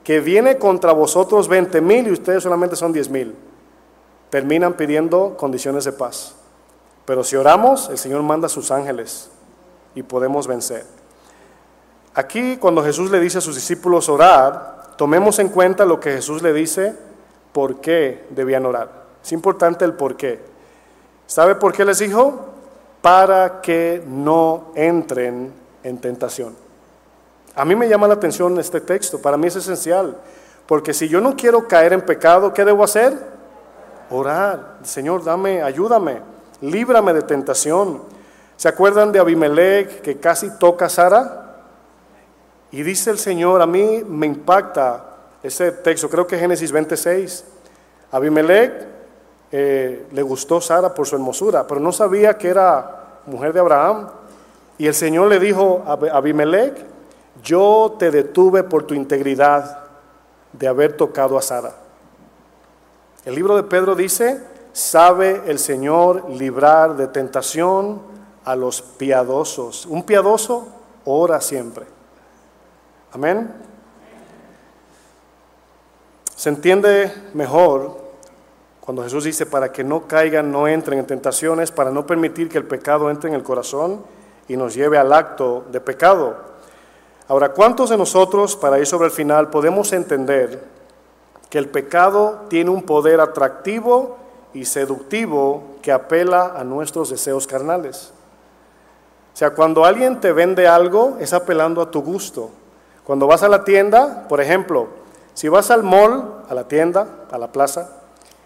que 0.03 0.20
viene 0.20 0.59
contra 0.59 0.92
vosotros 0.92 1.46
20 1.46 1.80
mil 1.82 2.09
y 2.09 2.12
ustedes 2.12 2.42
solamente 2.42 2.74
son 2.74 2.92
10 2.92 3.11
mil? 3.11 3.34
Terminan 4.33 4.72
pidiendo 4.74 5.37
condiciones 5.37 5.85
de 5.85 5.93
paz. 5.93 6.35
Pero 7.05 7.22
si 7.22 7.37
oramos, 7.37 7.91
el 7.91 7.99
Señor 7.99 8.22
manda 8.22 8.47
a 8.47 8.49
sus 8.49 8.70
ángeles 8.70 9.30
y 9.95 10.03
podemos 10.03 10.49
vencer. 10.49 10.87
Aquí 12.14 12.57
cuando 12.57 12.83
Jesús 12.83 13.11
le 13.11 13.20
dice 13.20 13.39
a 13.39 13.43
sus 13.43 13.55
discípulos 13.55 14.09
orar, 14.09 14.95
tomemos 14.97 15.39
en 15.39 15.51
cuenta 15.51 15.85
lo 15.85 16.01
que 16.01 16.12
Jesús 16.12 16.43
le 16.43 16.53
dice, 16.53 16.97
por 17.53 17.80
qué 17.80 18.26
debían 18.30 18.64
orar. 18.64 19.05
Es 19.22 19.33
importante 19.33 19.85
el 19.85 19.93
por 19.93 20.16
qué. 20.16 20.41
¿Sabe 21.26 21.55
por 21.55 21.72
qué 21.74 21.85
les 21.85 21.99
dijo? 21.99 22.53
para 23.03 23.61
que 23.61 24.03
no 24.07 24.70
entren 24.76 25.53
en 25.83 25.99
tentación. 25.99 26.55
A 27.55 27.64
mí 27.66 27.74
me 27.74 27.89
llama 27.89 28.09
la 28.09 28.14
atención 28.14 28.59
este 28.59 28.80
texto, 28.80 29.20
para 29.20 29.37
mí 29.37 29.49
es 29.49 29.57
esencial, 29.57 30.16
porque 30.66 30.95
si 30.95 31.09
yo 31.09 31.20
no 31.20 31.37
quiero 31.37 31.66
caer 31.66 31.93
en 31.93 32.01
pecado, 32.01 32.55
¿qué 32.55 32.64
debo 32.64 32.85
hacer? 32.85 33.32
Orar, 34.12 34.78
Señor, 34.82 35.24
dame, 35.24 35.62
ayúdame, 35.62 36.20
líbrame 36.60 37.14
de 37.14 37.22
tentación. 37.22 38.02
¿Se 38.56 38.68
acuerdan 38.68 39.10
de 39.10 39.18
Abimelech 39.18 40.02
que 40.02 40.20
casi 40.20 40.50
toca 40.58 40.86
a 40.86 40.88
Sara? 40.90 41.56
Y 42.70 42.82
dice 42.82 43.10
el 43.10 43.18
Señor, 43.18 43.62
a 43.62 43.66
mí 43.66 44.04
me 44.06 44.26
impacta 44.26 45.04
ese 45.42 45.72
texto, 45.72 46.10
creo 46.10 46.26
que 46.26 46.38
Génesis 46.38 46.70
26. 46.70 47.44
Abimelech 48.10 48.86
eh, 49.50 50.06
le 50.12 50.22
gustó 50.22 50.60
Sara 50.60 50.94
por 50.94 51.06
su 51.06 51.16
hermosura, 51.16 51.66
pero 51.66 51.80
no 51.80 51.90
sabía 51.90 52.36
que 52.36 52.48
era 52.48 53.20
mujer 53.26 53.54
de 53.54 53.60
Abraham. 53.60 54.08
Y 54.76 54.86
el 54.86 54.94
Señor 54.94 55.28
le 55.28 55.40
dijo 55.40 55.82
a 55.86 55.92
Abimelech, 56.16 56.84
yo 57.42 57.96
te 57.98 58.10
detuve 58.10 58.62
por 58.62 58.84
tu 58.84 58.92
integridad 58.94 59.84
de 60.52 60.68
haber 60.68 60.96
tocado 60.96 61.38
a 61.38 61.42
Sara. 61.42 61.82
El 63.24 63.34
libro 63.36 63.56
de 63.56 63.62
Pedro 63.62 63.94
dice, 63.94 64.42
sabe 64.72 65.42
el 65.46 65.58
Señor 65.58 66.28
librar 66.30 66.96
de 66.96 67.06
tentación 67.06 68.02
a 68.44 68.56
los 68.56 68.82
piadosos. 68.82 69.86
Un 69.86 70.02
piadoso 70.02 70.68
ora 71.04 71.40
siempre. 71.40 71.86
Amén. 73.12 73.52
Se 76.34 76.48
entiende 76.48 77.12
mejor 77.34 78.02
cuando 78.80 79.04
Jesús 79.04 79.22
dice, 79.22 79.46
para 79.46 79.70
que 79.70 79.84
no 79.84 80.08
caigan, 80.08 80.50
no 80.50 80.66
entren 80.66 80.98
en 80.98 81.06
tentaciones, 81.06 81.70
para 81.70 81.92
no 81.92 82.04
permitir 82.04 82.48
que 82.48 82.58
el 82.58 82.64
pecado 82.64 83.10
entre 83.10 83.30
en 83.30 83.36
el 83.36 83.44
corazón 83.44 84.02
y 84.48 84.56
nos 84.56 84.74
lleve 84.74 84.98
al 84.98 85.12
acto 85.12 85.64
de 85.70 85.80
pecado. 85.80 86.36
Ahora, 87.28 87.50
¿cuántos 87.50 87.90
de 87.90 87.96
nosotros, 87.96 88.56
para 88.56 88.80
ir 88.80 88.86
sobre 88.86 89.06
el 89.06 89.12
final, 89.12 89.50
podemos 89.50 89.92
entender 89.92 90.71
que 91.53 91.59
el 91.59 91.68
pecado 91.68 92.46
tiene 92.48 92.70
un 92.70 92.82
poder 92.82 93.20
atractivo 93.20 94.16
y 94.55 94.64
seductivo 94.64 95.62
que 95.82 95.92
apela 95.92 96.55
a 96.57 96.64
nuestros 96.64 97.11
deseos 97.11 97.46
carnales? 97.46 98.11
O 99.34 99.36
sea, 99.36 99.50
cuando 99.50 99.84
alguien 99.84 100.18
te 100.18 100.32
vende 100.32 100.66
algo, 100.66 101.18
es 101.20 101.34
apelando 101.34 101.82
a 101.82 101.90
tu 101.90 102.00
gusto. 102.00 102.48
Cuando 103.05 103.26
vas 103.26 103.42
a 103.42 103.50
la 103.50 103.64
tienda, 103.64 104.26
por 104.30 104.40
ejemplo, 104.40 104.88
si 105.34 105.48
vas 105.48 105.70
al 105.70 105.82
mall, 105.82 106.42
a 106.48 106.55
la 106.55 106.68
tienda, 106.68 107.26
a 107.30 107.36
la 107.36 107.53
plaza, 107.53 107.98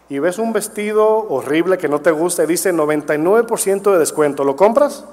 y 0.08 0.18
ves 0.18 0.40
un 0.40 0.52
vestido 0.52 1.28
horrible 1.28 1.78
que 1.78 1.88
no 1.88 2.00
te 2.00 2.10
gusta 2.10 2.42
y 2.42 2.46
dice 2.46 2.74
99% 2.74 3.92
de 3.92 3.98
descuento, 4.00 4.42
¿lo 4.42 4.56
compras? 4.56 5.04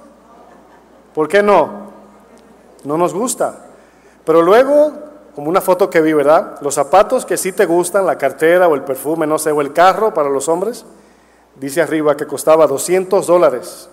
¿Por 1.14 1.28
qué 1.28 1.44
no? 1.44 1.92
No 2.86 2.98
nos 2.98 3.14
gusta. 3.14 3.68
Pero 4.26 4.42
luego, 4.42 4.94
como 5.36 5.50
una 5.50 5.62
foto 5.62 5.90
que 5.90 6.02
vi, 6.02 6.14
¿verdad? 6.14 6.58
Los 6.62 6.76
zapatos 6.76 7.26
que 7.26 7.38
sí 7.38 7.52
te 7.52 7.66
gustan, 7.66 8.06
la 8.06 8.18
cartera 8.18 8.68
o 8.68 8.76
el 8.76 8.84
perfume, 8.84 9.26
no 9.26 9.40
sé, 9.40 9.52
o 9.52 9.62
el 9.62 9.74
carro 9.74 10.14
para 10.14 10.30
los 10.30 10.48
hombres, 10.48 10.86
dice 11.56 11.82
arriba 11.82 12.16
que 12.16 12.28
costaba 12.28 12.68
200 12.68 13.26
dólares. 13.26 13.90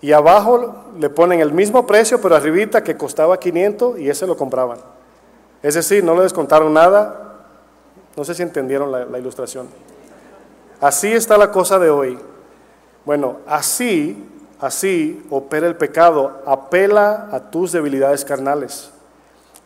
Y 0.00 0.12
abajo 0.12 0.84
le 0.98 1.10
ponen 1.10 1.40
el 1.40 1.52
mismo 1.52 1.86
precio, 1.86 2.20
pero 2.20 2.36
arribita 2.36 2.82
que 2.82 2.96
costaba 2.96 3.38
500 3.38 3.98
y 3.98 4.08
ese 4.08 4.26
lo 4.26 4.36
compraban. 4.36 4.78
Es 5.62 5.74
decir, 5.74 6.04
no 6.04 6.14
le 6.14 6.22
descontaron 6.22 6.72
nada. 6.72 7.34
No 8.16 8.24
sé 8.24 8.34
si 8.34 8.42
entendieron 8.42 8.92
la, 8.92 9.04
la 9.04 9.18
ilustración. 9.18 9.68
Así 10.80 11.12
está 11.12 11.36
la 11.36 11.50
cosa 11.50 11.78
de 11.78 11.90
hoy. 11.90 12.18
Bueno, 13.04 13.38
así, 13.46 14.28
así 14.60 15.24
opera 15.30 15.66
el 15.66 15.76
pecado, 15.76 16.42
apela 16.46 17.28
a 17.30 17.50
tus 17.50 17.72
debilidades 17.72 18.24
carnales. 18.24 18.90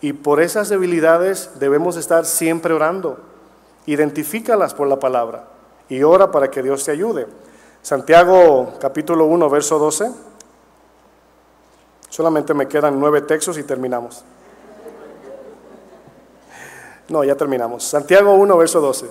Y 0.00 0.12
por 0.14 0.40
esas 0.40 0.68
debilidades 0.68 1.50
debemos 1.58 1.96
estar 1.96 2.24
siempre 2.24 2.72
orando. 2.72 3.18
Identifícalas 3.86 4.74
por 4.74 4.88
la 4.88 4.98
palabra 4.98 5.44
y 5.88 6.02
ora 6.02 6.30
para 6.30 6.50
que 6.50 6.62
Dios 6.62 6.84
te 6.84 6.92
ayude. 6.92 7.26
Santiago 7.82 8.74
capítulo 8.80 9.26
1, 9.26 9.50
verso 9.50 9.78
12. 9.78 10.10
Solamente 12.08 12.54
me 12.54 12.66
quedan 12.66 12.98
nueve 12.98 13.22
textos 13.22 13.56
y 13.58 13.62
terminamos. 13.62 14.24
No, 17.08 17.24
ya 17.24 17.34
terminamos. 17.34 17.84
Santiago 17.84 18.34
1, 18.34 18.56
verso 18.56 18.80
12. 18.80 19.06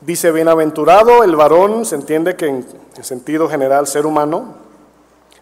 Dice, 0.00 0.32
bienaventurado 0.32 1.22
el 1.22 1.36
varón, 1.36 1.84
se 1.84 1.96
entiende 1.96 2.36
que 2.36 2.46
en, 2.46 2.66
sentido 3.02 3.48
general 3.48 3.86
ser 3.86 4.06
humano, 4.06 4.54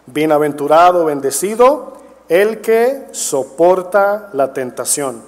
bienaventurado, 0.07 1.05
bendecido, 1.05 1.93
el 2.27 2.61
que 2.61 3.07
soporta 3.11 4.29
la 4.33 4.53
tentación. 4.53 5.21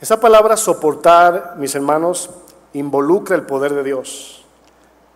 Esa 0.00 0.20
palabra 0.20 0.56
soportar, 0.56 1.54
mis 1.58 1.74
hermanos, 1.74 2.30
involucra 2.74 3.36
el 3.36 3.42
poder 3.42 3.74
de 3.74 3.82
Dios. 3.82 4.44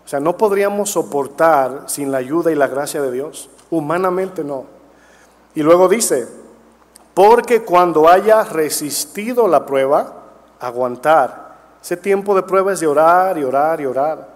O 0.04 0.08
sea, 0.08 0.20
no 0.20 0.36
podríamos 0.36 0.90
soportar 0.90 1.84
sin 1.86 2.10
la 2.10 2.18
ayuda 2.18 2.50
y 2.50 2.54
la 2.54 2.68
gracia 2.68 3.02
de 3.02 3.10
Dios. 3.10 3.50
Humanamente 3.70 4.44
no. 4.44 4.64
Y 5.54 5.62
luego 5.62 5.88
dice, 5.88 6.26
porque 7.14 7.62
cuando 7.62 8.08
haya 8.08 8.44
resistido 8.44 9.48
la 9.48 9.66
prueba, 9.66 10.22
aguantar 10.60 11.46
ese 11.86 11.96
tiempo 11.96 12.34
de 12.34 12.42
prueba 12.42 12.72
es 12.72 12.80
de 12.80 12.88
orar 12.88 13.38
y 13.38 13.44
orar 13.44 13.80
y 13.80 13.86
orar. 13.86 14.26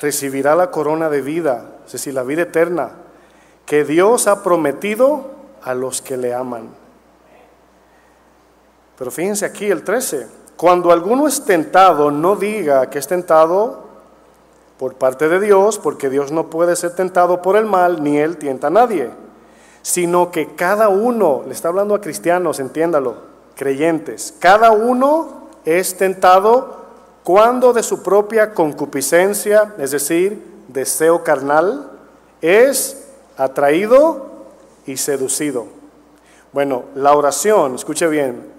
Recibirá 0.00 0.54
la 0.54 0.70
corona 0.70 1.08
de 1.08 1.22
vida, 1.22 1.64
es 1.84 1.90
decir, 1.90 2.14
la 2.14 2.22
vida 2.22 2.42
eterna, 2.42 2.90
que 3.68 3.84
Dios 3.84 4.26
ha 4.26 4.42
prometido 4.42 5.26
a 5.62 5.74
los 5.74 6.00
que 6.00 6.16
le 6.16 6.32
aman. 6.32 6.70
Pero 8.96 9.10
fíjense 9.10 9.44
aquí 9.44 9.66
el 9.70 9.84
13. 9.84 10.26
Cuando 10.56 10.90
alguno 10.90 11.28
es 11.28 11.44
tentado, 11.44 12.10
no 12.10 12.34
diga 12.34 12.88
que 12.88 12.98
es 12.98 13.06
tentado 13.06 13.84
por 14.78 14.94
parte 14.94 15.28
de 15.28 15.38
Dios, 15.38 15.78
porque 15.78 16.08
Dios 16.08 16.32
no 16.32 16.48
puede 16.48 16.76
ser 16.76 16.94
tentado 16.94 17.42
por 17.42 17.56
el 17.56 17.66
mal, 17.66 18.02
ni 18.02 18.16
Él 18.16 18.38
tienta 18.38 18.68
a 18.68 18.70
nadie, 18.70 19.10
sino 19.82 20.30
que 20.30 20.54
cada 20.54 20.88
uno, 20.88 21.42
le 21.46 21.52
está 21.52 21.68
hablando 21.68 21.94
a 21.94 22.00
cristianos, 22.00 22.60
entiéndalo, 22.60 23.16
creyentes, 23.54 24.34
cada 24.38 24.70
uno 24.70 25.48
es 25.66 25.98
tentado 25.98 26.86
cuando 27.22 27.74
de 27.74 27.82
su 27.82 28.02
propia 28.02 28.54
concupiscencia, 28.54 29.74
es 29.76 29.90
decir, 29.90 30.62
deseo 30.68 31.22
carnal, 31.22 31.90
es 32.40 33.07
atraído 33.38 34.26
y 34.84 34.96
seducido. 34.96 35.66
Bueno, 36.52 36.84
la 36.94 37.14
oración, 37.14 37.76
escuche 37.76 38.06
bien, 38.08 38.52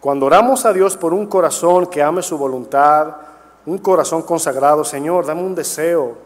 cuando 0.00 0.26
oramos 0.26 0.66
a 0.66 0.72
Dios 0.72 0.96
por 0.96 1.14
un 1.14 1.26
corazón 1.26 1.86
que 1.86 2.02
ame 2.02 2.20
su 2.20 2.36
voluntad, 2.36 3.14
un 3.64 3.78
corazón 3.78 4.22
consagrado, 4.22 4.84
Señor, 4.84 5.24
dame 5.24 5.42
un 5.42 5.54
deseo 5.54 6.18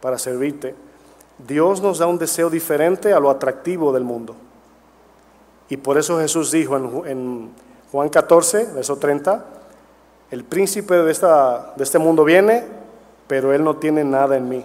para 0.00 0.18
servirte. 0.18 0.74
Dios 1.46 1.82
nos 1.82 1.98
da 1.98 2.06
un 2.06 2.18
deseo 2.18 2.48
diferente 2.48 3.12
a 3.12 3.20
lo 3.20 3.28
atractivo 3.28 3.92
del 3.92 4.04
mundo. 4.04 4.34
Y 5.68 5.76
por 5.76 5.98
eso 5.98 6.18
Jesús 6.18 6.50
dijo 6.50 7.04
en, 7.04 7.50
Juan 7.92 8.08
14, 8.08 8.70
verso 8.74 8.96
30, 8.96 9.44
el 10.30 10.44
príncipe 10.44 10.94
de 10.94 11.10
este 11.10 11.98
mundo 11.98 12.24
viene, 12.24 12.64
pero 13.26 13.52
él 13.52 13.64
no 13.64 13.76
tiene 13.76 14.04
nada 14.04 14.36
en 14.36 14.48
mí. 14.48 14.64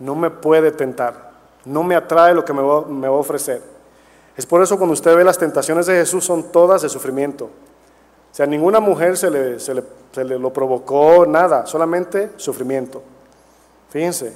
No 0.00 0.14
me 0.14 0.30
puede 0.30 0.72
tentar. 0.72 1.31
No 1.64 1.82
me 1.82 1.94
atrae 1.94 2.34
lo 2.34 2.44
que 2.44 2.52
me 2.52 2.62
va, 2.62 3.08
a 3.08 3.10
ofrecer. 3.12 3.62
Es 4.36 4.46
por 4.46 4.62
eso 4.62 4.76
cuando 4.76 4.94
usted 4.94 5.14
ve 5.14 5.24
las 5.24 5.38
tentaciones 5.38 5.86
de 5.86 5.94
Jesús 5.94 6.24
son 6.24 6.44
todas 6.50 6.82
de 6.82 6.88
sufrimiento. 6.88 7.44
O 7.44 8.34
sea, 8.34 8.46
ninguna 8.46 8.80
mujer 8.80 9.16
se 9.16 9.30
le, 9.30 9.60
se 9.60 9.74
le, 9.74 9.84
se 10.12 10.24
le 10.24 10.38
lo 10.38 10.52
provocó, 10.52 11.26
nada, 11.26 11.66
solamente 11.66 12.30
sufrimiento. 12.36 13.02
Fíjense, 13.90 14.32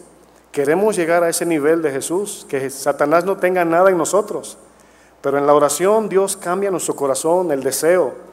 queremos 0.53 0.97
llegar 0.97 1.24
a 1.24 1.31
ese 1.31 1.47
nivel 1.47 1.81
de 1.81 1.91
Jesús, 1.91 2.47
que 2.49 2.68
Satanás 2.68 3.24
no 3.24 3.39
tenga 3.39 3.64
nada 3.64 3.91
en 3.91 3.97
nosotros. 3.97 4.59
Pero 5.22 5.39
en 5.39 5.47
la 5.47 5.55
oración 5.55 6.09
Dios 6.09 6.37
cambia 6.37 6.70
nuestro 6.70 6.95
corazón, 6.95 7.51
el 7.51 7.62
deseo 7.62 8.27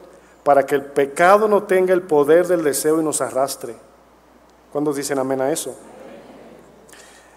para 0.44 0.66
que 0.66 0.74
el 0.74 0.84
pecado 0.84 1.48
no 1.48 1.64
tenga 1.64 1.94
el 1.94 2.02
poder 2.02 2.46
del 2.46 2.62
deseo 2.62 3.00
y 3.00 3.04
nos 3.04 3.20
arrastre. 3.22 3.74
¿Cuántos 4.70 4.94
dicen 4.94 5.18
amén 5.18 5.40
a 5.40 5.50
eso? 5.50 5.74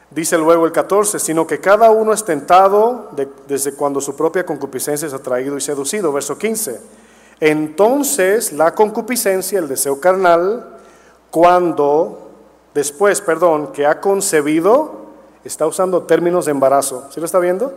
Dice 0.09 0.37
luego 0.37 0.65
el 0.65 0.71
14, 0.71 1.19
sino 1.19 1.45
que 1.45 1.59
cada 1.59 1.91
uno 1.91 2.13
es 2.13 2.23
tentado 2.23 3.09
desde 3.47 3.73
cuando 3.73 3.99
su 3.99 4.15
propia 4.15 4.45
concupiscencia 4.45 5.07
es 5.07 5.13
atraído 5.13 5.57
y 5.57 5.61
seducido. 5.61 6.13
Verso 6.13 6.37
15. 6.37 6.79
Entonces 7.39 8.53
la 8.53 8.73
concupiscencia, 8.73 9.59
el 9.59 9.67
deseo 9.67 9.99
carnal, 9.99 10.77
cuando 11.29 12.29
después, 12.73 13.21
perdón, 13.21 13.73
que 13.73 13.85
ha 13.85 13.99
concebido, 13.99 15.07
está 15.43 15.67
usando 15.67 16.03
términos 16.03 16.45
de 16.45 16.51
embarazo. 16.51 17.07
¿Sí 17.11 17.19
lo 17.19 17.25
está 17.25 17.39
viendo? 17.39 17.73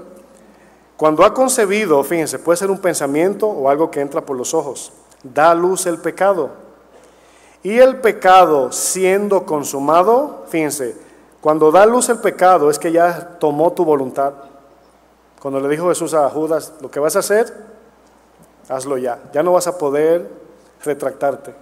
Cuando 0.96 1.24
ha 1.24 1.34
concebido, 1.34 2.02
fíjense, 2.04 2.38
puede 2.38 2.58
ser 2.58 2.70
un 2.70 2.78
pensamiento 2.78 3.48
o 3.48 3.68
algo 3.68 3.90
que 3.90 4.00
entra 4.00 4.20
por 4.20 4.36
los 4.36 4.54
ojos 4.54 4.92
da 5.22 5.54
luz 5.54 5.86
el 5.86 5.98
pecado. 5.98 6.50
Y 7.62 7.78
el 7.78 7.96
pecado 8.00 8.72
siendo 8.72 9.44
consumado, 9.44 10.44
fíjense, 10.48 10.96
cuando 11.40 11.70
da 11.70 11.86
luz 11.86 12.08
el 12.08 12.18
pecado 12.18 12.70
es 12.70 12.78
que 12.78 12.92
ya 12.92 13.38
tomó 13.38 13.72
tu 13.72 13.84
voluntad. 13.84 14.34
Cuando 15.40 15.60
le 15.60 15.68
dijo 15.68 15.88
Jesús 15.88 16.12
a 16.12 16.28
Judas, 16.28 16.74
lo 16.80 16.90
que 16.90 17.00
vas 17.00 17.16
a 17.16 17.20
hacer, 17.20 17.52
hazlo 18.68 18.98
ya. 18.98 19.18
Ya 19.32 19.42
no 19.42 19.52
vas 19.52 19.66
a 19.66 19.78
poder 19.78 20.30
retractarte. 20.84 21.54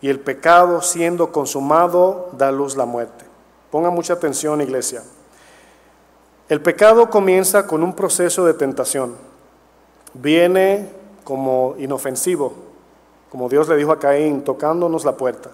Y 0.00 0.08
el 0.08 0.20
pecado 0.20 0.80
siendo 0.80 1.30
consumado 1.32 2.30
da 2.32 2.50
luz 2.50 2.76
la 2.76 2.86
muerte. 2.86 3.26
Ponga 3.70 3.90
mucha 3.90 4.14
atención, 4.14 4.62
iglesia. 4.62 5.02
El 6.48 6.62
pecado 6.62 7.10
comienza 7.10 7.66
con 7.66 7.82
un 7.82 7.94
proceso 7.94 8.46
de 8.46 8.54
tentación. 8.54 9.14
Viene 10.14 10.90
como 11.22 11.74
inofensivo, 11.78 12.54
como 13.30 13.48
Dios 13.48 13.68
le 13.68 13.76
dijo 13.76 13.92
a 13.92 14.00
Caín, 14.00 14.42
tocándonos 14.42 15.04
la 15.04 15.16
puerta. 15.16 15.50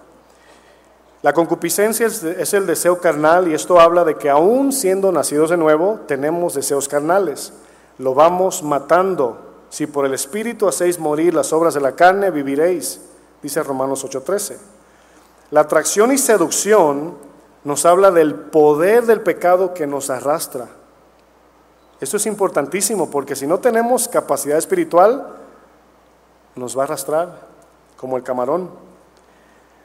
La 1.23 1.33
concupiscencia 1.33 2.05
es, 2.05 2.53
el 2.53 2.67
deseo 2.67 2.99
carnal 2.99 3.47
y 3.47 3.55
esto 3.55 3.79
habla 3.79 4.03
de 4.03 4.15
que 4.15 4.29
aún 4.29 4.71
siendo 4.71 5.11
nacidos 5.11 5.49
de 5.49 5.57
nuevo 5.57 6.01
tenemos 6.07 6.53
deseos 6.53 6.87
carnales. 6.87 7.53
Lo 7.97 8.13
vamos 8.13 8.61
matando. 8.61 9.45
Si 9.69 9.87
por 9.87 10.05
el 10.05 10.13
Espíritu 10.13 10.67
hacéis 10.67 10.99
morir 10.99 11.33
las 11.33 11.51
obras 11.51 11.73
de 11.73 11.81
la 11.81 11.93
carne, 11.93 12.29
viviréis, 12.29 13.01
dice 13.41 13.63
Romanos 13.63 14.05
8:13. 14.05 14.57
La 15.49 15.61
atracción 15.61 16.11
y 16.11 16.17
seducción 16.17 17.15
nos 17.63 17.85
habla 17.85 18.11
del 18.11 18.35
poder 18.35 19.05
del 19.05 19.21
pecado 19.21 19.73
que 19.73 19.87
nos 19.87 20.09
arrastra. 20.09 20.67
Esto 21.99 22.17
es 22.17 22.25
importantísimo 22.27 23.09
porque 23.09 23.35
si 23.35 23.47
no 23.47 23.59
tenemos 23.59 24.07
capacidad 24.07 24.57
espiritual, 24.57 25.35
nos 26.55 26.77
va 26.77 26.83
a 26.83 26.85
arrastrar 26.85 27.47
como 27.97 28.17
el 28.17 28.23
camarón. 28.23 28.86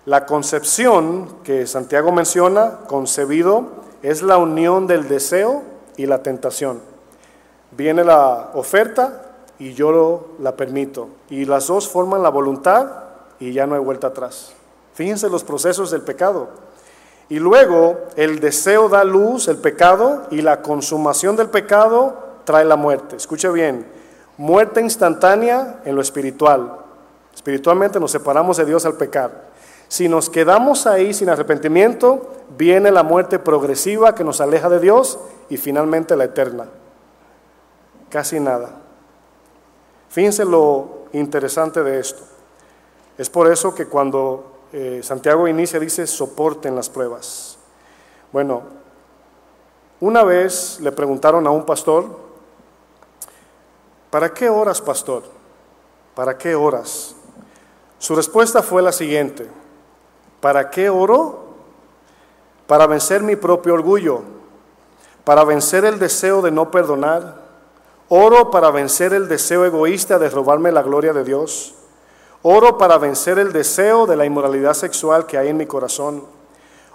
La 0.05 0.27
concepción 0.27 1.29
que 1.45 1.65
Santiago 1.69 2.11
menciona, 2.11 2.79
concebido, 2.89 3.67
es 4.03 4.23
la 4.23 4.37
unión 4.37 4.89
del 4.89 5.07
deseo 5.07 5.63
y 5.97 6.07
la 6.07 6.25
tentación. 6.25 6.81
Viene 7.71 8.03
la 8.03 8.51
oferta 8.55 9.23
y 9.61 9.75
yo 9.75 10.27
la 10.41 10.57
permito. 10.57 11.09
Y 11.31 11.45
las 11.45 11.69
dos 11.69 11.89
forman 11.89 12.21
la 12.21 12.31
voluntad 12.31 12.89
y 13.39 13.53
ya 13.53 13.69
no 13.69 13.77
hay 13.77 13.81
vuelta 13.81 14.09
atrás. 14.09 14.53
Fíjense 14.95 15.31
los 15.31 15.45
procesos 15.45 15.93
del 15.93 16.03
pecado. 16.03 16.49
Y 17.29 17.39
luego 17.39 18.01
el 18.17 18.41
deseo 18.41 18.89
da 18.89 19.05
luz, 19.05 19.47
el 19.47 19.59
pecado, 19.59 20.25
y 20.33 20.43
la 20.43 20.63
consumación 20.63 21.37
del 21.37 21.49
pecado 21.49 22.17
trae 22.43 22.65
la 22.65 22.75
muerte. 22.77 23.15
Escuche 23.15 23.49
bien, 23.51 23.87
muerte 24.37 24.81
instantánea 24.81 25.81
en 25.85 25.95
lo 25.95 26.03
espiritual. 26.03 26.79
Espiritualmente 27.33 28.01
nos 28.01 28.11
separamos 28.11 28.57
de 28.57 28.65
Dios 28.65 28.85
al 28.85 28.95
pecar. 28.95 29.52
Si 29.93 30.09
nos 30.09 30.31
quedamos 30.31 30.87
ahí 30.87 31.13
sin 31.13 31.29
arrepentimiento, 31.29 32.33
viene 32.57 32.91
la 32.91 33.03
muerte 33.03 33.39
progresiva 33.39 34.15
que 34.15 34.25
nos 34.25 34.41
aleja 34.41 34.71
de 34.71 34.81
Dios 34.81 35.19
y 35.51 35.59
finalmente 35.59 36.17
la 36.17 36.25
eterna. 36.25 36.67
Casi 38.09 38.41
nada. 38.41 38.71
Fíjense 40.09 40.47
lo 40.47 41.03
interesante 41.13 41.83
de 41.83 42.01
esto. 42.01 42.23
Es 43.19 43.29
por 43.29 43.53
eso 43.53 43.75
que 43.75 43.85
cuando 43.85 44.63
eh, 44.73 45.01
Santiago 45.03 45.47
inicia, 45.47 45.79
dice, 45.79 46.07
soporten 46.07 46.75
las 46.75 46.89
pruebas. 46.89 47.59
Bueno, 48.33 48.63
una 50.01 50.25
vez 50.25 50.81
le 50.81 50.91
preguntaron 50.93 51.47
a 51.47 51.51
un 51.51 51.67
pastor, 51.67 52.07
¿para 54.09 54.33
qué 54.33 54.49
horas, 54.49 54.81
pastor? 54.81 55.25
¿Para 56.15 56.39
qué 56.39 56.55
horas? 56.55 57.15
Su 57.99 58.17
respuesta 58.17 58.63
fue 58.63 58.81
la 58.81 58.91
siguiente, 58.91 59.47
¿para 60.43 60.69
qué 60.69 60.91
oro? 60.91 61.55
Para 62.67 62.87
vencer 62.87 63.23
mi 63.23 63.37
propio 63.37 63.73
orgullo, 63.73 64.21
para 65.25 65.45
vencer 65.45 65.87
el 65.87 65.99
deseo 65.99 66.43
de 66.43 66.51
no 66.51 66.71
perdonar, 66.71 67.37
oro 68.11 68.51
para 68.51 68.71
vencer 68.71 69.15
el 69.15 69.27
deseo 69.27 69.65
egoísta 69.65 70.19
de 70.19 70.29
robarme 70.29 70.71
la 70.71 70.83
gloria 70.83 71.15
de 71.15 71.25
Dios 71.25 71.77
Oro 72.45 72.77
para 72.77 72.99
vencer 72.99 73.39
el 73.39 73.53
deseo 73.53 74.05
de 74.05 74.17
la 74.17 74.25
inmoralidad 74.25 74.75
sexual 74.75 75.27
que 75.27 75.39
hay 75.39 75.49
en 75.49 75.57
mi 75.57 75.67
corazón. 75.67 76.25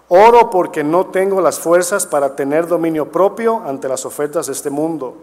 Oro 0.09 0.49
porque 0.49 0.83
no 0.83 1.05
tengo 1.05 1.39
las 1.39 1.57
fuerzas 1.57 2.05
para 2.05 2.35
tener 2.35 2.67
dominio 2.67 3.13
propio 3.13 3.61
ante 3.65 3.87
las 3.87 4.05
ofertas 4.05 4.47
de 4.47 4.53
este 4.53 4.69
mundo. 4.69 5.15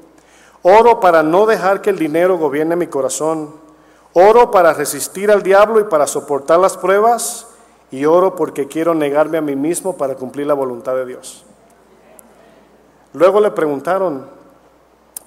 Oro 0.63 0.99
para 0.99 1.23
no 1.23 1.45
dejar 1.45 1.83
que 1.83 1.91
el 1.91 1.99
dinero 1.99 2.39
gobierne 2.39 2.75
mi 2.75 2.87
corazón. 2.87 3.55
Oro 4.15 4.51
para 4.51 4.73
resistir 4.73 5.31
al 5.31 5.43
diablo 5.43 5.79
y 5.79 5.85
para 5.85 6.07
soportar 6.07 6.59
las 6.59 6.79
pruebas. 6.79 7.49
Y 7.95 8.07
oro 8.07 8.35
porque 8.35 8.67
quiero 8.67 8.93
negarme 8.93 9.39
a 9.39 9.41
mí 9.41 9.55
mismo 9.55 9.97
para 9.97 10.17
cumplir 10.17 10.49
la 10.49 10.55
voluntad 10.55 10.97
de 10.97 11.07
Dios. 11.07 11.45
Luego 13.13 13.39
le 13.39 13.53
preguntaron, 13.53 14.27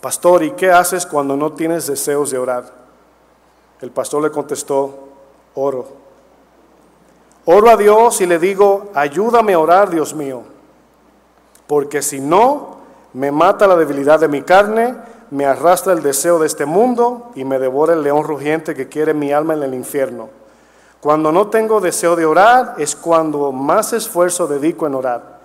pastor, 0.02 0.44
¿y 0.44 0.52
qué 0.52 0.70
haces 0.70 1.06
cuando 1.06 1.38
no 1.38 1.54
tienes 1.54 1.88
deseos 1.88 2.30
de 2.30 2.38
orar? 2.38 2.66
El 3.80 3.92
pastor 3.92 4.22
le 4.22 4.32
contestó, 4.32 5.00
oro. 5.56 5.88
Oro 7.46 7.70
a 7.70 7.78
Dios 7.78 8.20
y 8.20 8.26
le 8.26 8.38
digo, 8.38 8.92
ayúdame 8.94 9.54
a 9.54 9.60
orar, 9.60 9.90
Dios 9.90 10.14
mío, 10.14 10.42
porque 11.68 12.02
si 12.02 12.20
no, 12.20 12.80
me 13.14 13.32
mata 13.32 13.66
la 13.66 13.78
debilidad 13.78 14.20
de 14.20 14.28
mi 14.28 14.42
carne, 14.42 14.94
me 15.32 15.46
arrastra 15.46 15.94
el 15.94 16.04
deseo 16.04 16.38
de 16.38 16.48
este 16.48 16.66
mundo 16.66 17.32
y 17.34 17.46
me 17.46 17.60
devora 17.60 17.94
el 17.94 18.04
león 18.04 18.26
rugiente 18.26 18.76
que 18.76 18.90
quiere 18.90 19.14
mi 19.14 19.32
alma 19.32 19.54
en 19.54 19.64
el 19.64 19.74
infierno. 19.74 20.37
Cuando 21.02 21.32
no 21.32 21.48
tengo 21.48 21.80
deseo 21.80 22.16
de 22.16 22.26
orar 22.26 22.76
es 22.78 22.96
cuando 22.96 23.52
más 23.52 23.94
esfuerzo 23.94 24.48
dedico 24.48 24.88
en 24.88 24.96
orar, 24.96 25.40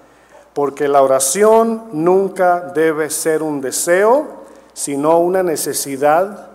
porque 0.55 0.89
la 0.89 1.03
oración 1.03 1.89
nunca 1.93 2.61
debe 2.75 3.11
ser 3.11 3.43
un 3.43 3.61
deseo, 3.61 4.27
sino 4.73 5.19
una 5.19 5.43
necesidad 5.43 6.49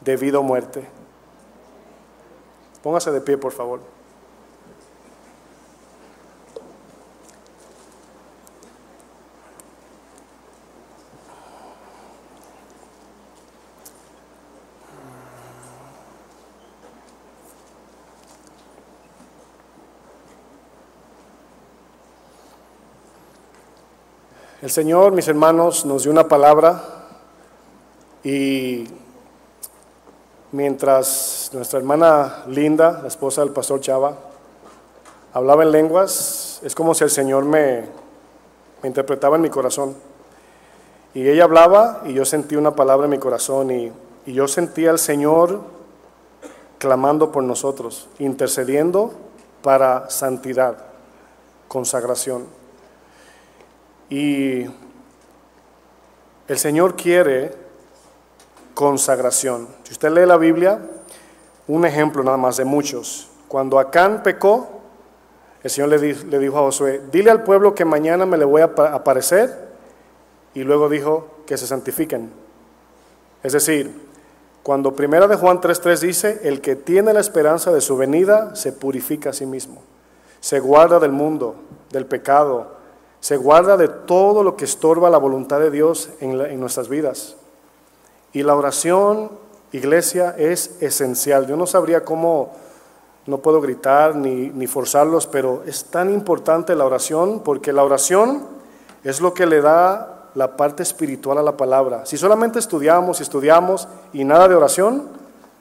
de 0.00 0.16
vida 0.16 0.38
o 0.40 0.42
muerte. 0.42 0.88
Póngase 2.82 3.10
de 3.10 3.20
pie, 3.20 3.38
por 3.38 3.52
favor. 3.52 3.97
El 24.60 24.72
Señor, 24.72 25.12
mis 25.12 25.28
hermanos, 25.28 25.86
nos 25.86 26.02
dio 26.02 26.10
una 26.10 26.26
palabra 26.26 26.82
y 28.24 28.88
mientras 30.50 31.48
nuestra 31.52 31.78
hermana 31.78 32.42
Linda, 32.48 32.98
la 33.00 33.06
esposa 33.06 33.42
del 33.42 33.52
pastor 33.52 33.80
Chava, 33.80 34.16
hablaba 35.32 35.62
en 35.62 35.70
lenguas, 35.70 36.58
es 36.64 36.74
como 36.74 36.92
si 36.92 37.04
el 37.04 37.10
Señor 37.10 37.44
me, 37.44 37.84
interpretaba 38.82 39.36
en 39.36 39.42
mi 39.42 39.48
corazón. 39.48 39.94
Y 41.14 41.28
ella 41.28 41.44
hablaba 41.44 42.02
y 42.04 42.14
yo 42.14 42.24
sentí 42.24 42.56
una 42.56 42.74
palabra 42.74 43.04
en 43.04 43.12
mi 43.12 43.18
corazón 43.18 43.70
y, 43.70 43.92
y 44.26 44.32
yo 44.32 44.48
sentía 44.48 44.90
al 44.90 44.98
Señor 44.98 45.60
clamando 46.78 47.30
por 47.30 47.44
nosotros, 47.44 48.08
intercediendo 48.18 49.12
para 49.62 50.10
santidad, 50.10 50.78
consagración. 51.68 52.57
Y 54.10 54.66
el 56.48 56.58
Señor 56.58 56.96
quiere 56.96 57.52
consagración. 58.74 59.68
Si 59.82 59.92
usted 59.92 60.10
lee 60.10 60.26
la 60.26 60.36
Biblia, 60.36 60.80
un 61.66 61.84
ejemplo 61.84 62.22
nada 62.22 62.36
más 62.36 62.56
de 62.56 62.64
muchos. 62.64 63.28
Cuando 63.48 63.78
Acán 63.78 64.22
pecó, 64.22 64.68
el 65.62 65.70
Señor 65.70 65.90
le, 65.90 65.98
dijo 66.38 66.58
a 66.58 66.62
Josué, 66.62 67.02
dile 67.10 67.30
al 67.30 67.42
pueblo 67.42 67.74
que 67.74 67.84
mañana 67.84 68.24
me 68.24 68.38
le 68.38 68.44
voy 68.44 68.62
a 68.62 68.72
aparecer, 68.94 69.68
y 70.54 70.62
luego 70.62 70.88
dijo 70.88 71.26
que 71.46 71.56
se 71.56 71.66
santifiquen. 71.66 72.30
Es 73.42 73.52
decir, 73.52 74.08
cuando 74.62 74.94
primera 74.94 75.26
de 75.26 75.36
Juan 75.36 75.60
3.3 75.60 75.98
dice, 76.00 76.40
el 76.44 76.60
que 76.60 76.76
tiene 76.76 77.12
la 77.12 77.20
esperanza 77.20 77.72
de 77.72 77.80
su 77.80 77.96
venida 77.96 78.54
se 78.54 78.72
purifica 78.72 79.30
a 79.30 79.32
sí 79.32 79.46
mismo, 79.46 79.82
se 80.40 80.60
guarda 80.60 80.98
del 80.98 81.12
mundo, 81.12 81.56
del 81.90 82.06
pecado, 82.06 82.77
se 83.20 83.36
guarda 83.36 83.76
de 83.76 83.88
todo 83.88 84.42
lo 84.42 84.56
que 84.56 84.64
estorba 84.64 85.10
la 85.10 85.18
voluntad 85.18 85.58
de 85.58 85.70
Dios 85.70 86.10
en, 86.20 86.60
nuestras 86.60 86.88
vidas. 86.88 87.36
Y 88.32 88.42
la 88.42 88.54
oración, 88.54 89.30
iglesia, 89.72 90.34
es 90.38 90.80
esencial. 90.80 91.46
Yo 91.46 91.56
no 91.56 91.66
sabría 91.66 92.04
cómo, 92.04 92.52
no 93.26 93.38
puedo 93.38 93.60
gritar 93.60 94.14
ni, 94.14 94.50
ni 94.50 94.66
forzarlos, 94.66 95.26
pero 95.26 95.62
es 95.66 95.86
tan 95.86 96.10
importante 96.10 96.74
la 96.74 96.84
oración 96.84 97.40
porque 97.40 97.72
la 97.72 97.84
oración 97.84 98.44
es 99.02 99.20
lo 99.20 99.34
que 99.34 99.46
le 99.46 99.60
da 99.60 100.30
la 100.34 100.56
parte 100.56 100.82
espiritual 100.82 101.38
a 101.38 101.42
la 101.42 101.56
palabra. 101.56 102.06
Si 102.06 102.16
solamente 102.16 102.58
estudiamos 102.58 103.18
y 103.18 103.24
estudiamos 103.24 103.88
y 104.12 104.24
nada 104.24 104.46
de 104.46 104.54
oración, 104.54 105.08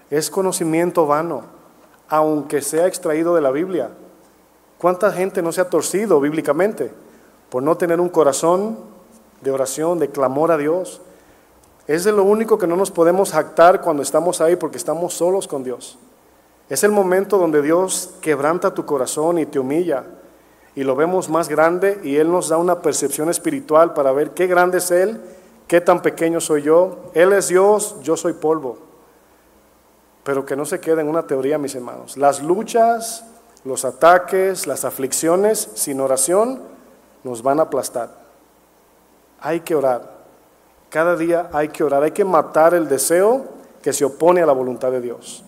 es 0.10 0.30
conocimiento 0.30 1.06
vano. 1.06 1.58
aunque 2.10 2.62
sea 2.62 2.88
extraído 2.88 3.36
de 3.36 3.42
la 3.42 3.52
Biblia. 3.52 3.90
¿Cuánta 4.78 5.12
gente 5.12 5.42
no 5.42 5.52
se 5.52 5.60
ha 5.60 5.70
torcido 5.70 6.22
bíblicamente 6.22 6.90
por 7.50 7.64
no 7.64 7.78
tener 7.78 8.00
un 8.00 8.10
corazón 8.10 8.78
de 9.42 9.52
oración, 9.52 10.00
de 10.00 10.10
clamor 10.10 10.52
a 10.52 10.58
Dios? 10.58 11.02
Es 11.88 12.04
de 12.04 12.12
lo 12.12 12.24
único 12.24 12.58
que 12.58 12.68
no 12.68 12.76
nos 12.76 12.92
podemos 12.92 13.32
jactar 13.32 13.82
cuando 13.82 14.04
estamos 14.04 14.42
ahí 14.42 14.56
porque 14.58 14.78
estamos 14.78 15.14
solos 15.14 15.48
con 15.48 15.64
Dios. 15.64 15.98
Es 16.70 16.84
el 16.84 16.92
momento 16.92 17.38
donde 17.38 17.62
Dios 17.62 18.16
quebranta 18.20 18.74
tu 18.74 18.86
corazón 18.86 19.40
y 19.40 19.46
te 19.46 19.58
humilla 19.58 20.04
y 20.76 20.84
lo 20.84 20.96
vemos 20.96 21.30
más 21.30 21.48
grande 21.48 22.00
y 22.04 22.18
Él 22.18 22.30
nos 22.30 22.50
da 22.50 22.58
una 22.58 22.82
percepción 22.82 23.30
espiritual 23.30 23.94
para 23.94 24.12
ver 24.12 24.32
qué 24.32 24.48
grande 24.48 24.80
es 24.80 24.92
Él, 24.92 25.20
qué 25.66 25.82
tan 25.82 26.02
pequeño 26.02 26.42
soy 26.42 26.62
yo. 26.62 27.10
Él 27.14 27.34
es 27.34 27.48
Dios, 27.48 27.96
yo 28.04 28.18
soy 28.18 28.34
polvo. 28.34 28.78
Pero 30.24 30.46
que 30.46 30.58
no 30.58 30.66
se 30.66 30.82
quede 30.82 31.02
en 31.02 31.08
una 31.08 31.26
teoría, 31.26 31.58
mis 31.58 31.74
hermanos. 31.74 32.18
Las 32.18 32.44
luchas, 32.44 33.24
los 33.64 33.86
ataques, 33.86 34.68
las 34.68 34.84
aflicciones 34.84 35.70
sin 35.74 36.02
oración 36.02 36.62
nos 37.24 37.42
van 37.42 37.60
a 37.60 37.64
aplastar. 37.64 38.10
Hay 39.40 39.62
que 39.62 39.76
orar. 39.76 40.18
Cada 40.90 41.16
día 41.16 41.50
hay 41.52 41.70
que 41.70 41.84
orar, 41.84 42.04
hay 42.04 42.12
que 42.12 42.24
matar 42.24 42.74
el 42.74 42.88
deseo 42.88 43.46
que 43.82 43.94
se 43.94 44.06
opone 44.06 44.42
a 44.42 44.46
la 44.46 44.54
voluntad 44.54 44.92
de 44.92 45.02
Dios. 45.02 45.44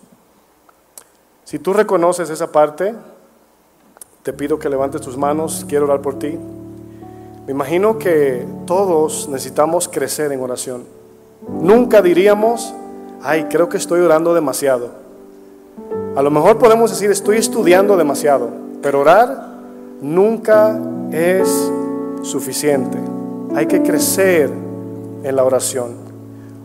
Si 1.45 1.59
tú 1.59 1.73
reconoces 1.73 2.29
esa 2.29 2.51
parte, 2.51 2.93
te 4.23 4.33
pido 4.33 4.59
que 4.59 4.69
levantes 4.69 5.01
tus 5.01 5.17
manos, 5.17 5.65
quiero 5.67 5.85
orar 5.85 6.01
por 6.01 6.19
ti. 6.19 6.37
Me 7.45 7.51
imagino 7.51 7.97
que 7.97 8.45
todos 8.67 9.27
necesitamos 9.29 9.87
crecer 9.87 10.31
en 10.31 10.41
oración. 10.41 10.85
Nunca 11.47 12.01
diríamos, 12.01 12.73
ay, 13.23 13.45
creo 13.49 13.69
que 13.69 13.77
estoy 13.77 14.01
orando 14.01 14.33
demasiado. 14.35 14.91
A 16.15 16.21
lo 16.21 16.29
mejor 16.29 16.59
podemos 16.59 16.91
decir, 16.91 17.09
estoy 17.09 17.37
estudiando 17.37 17.97
demasiado, 17.97 18.49
pero 18.81 18.99
orar 18.99 19.48
nunca 20.01 20.79
es 21.11 21.71
suficiente. 22.21 22.97
Hay 23.55 23.65
que 23.65 23.81
crecer 23.81 24.49
en 25.23 25.35
la 25.35 25.43
oración. 25.43 25.95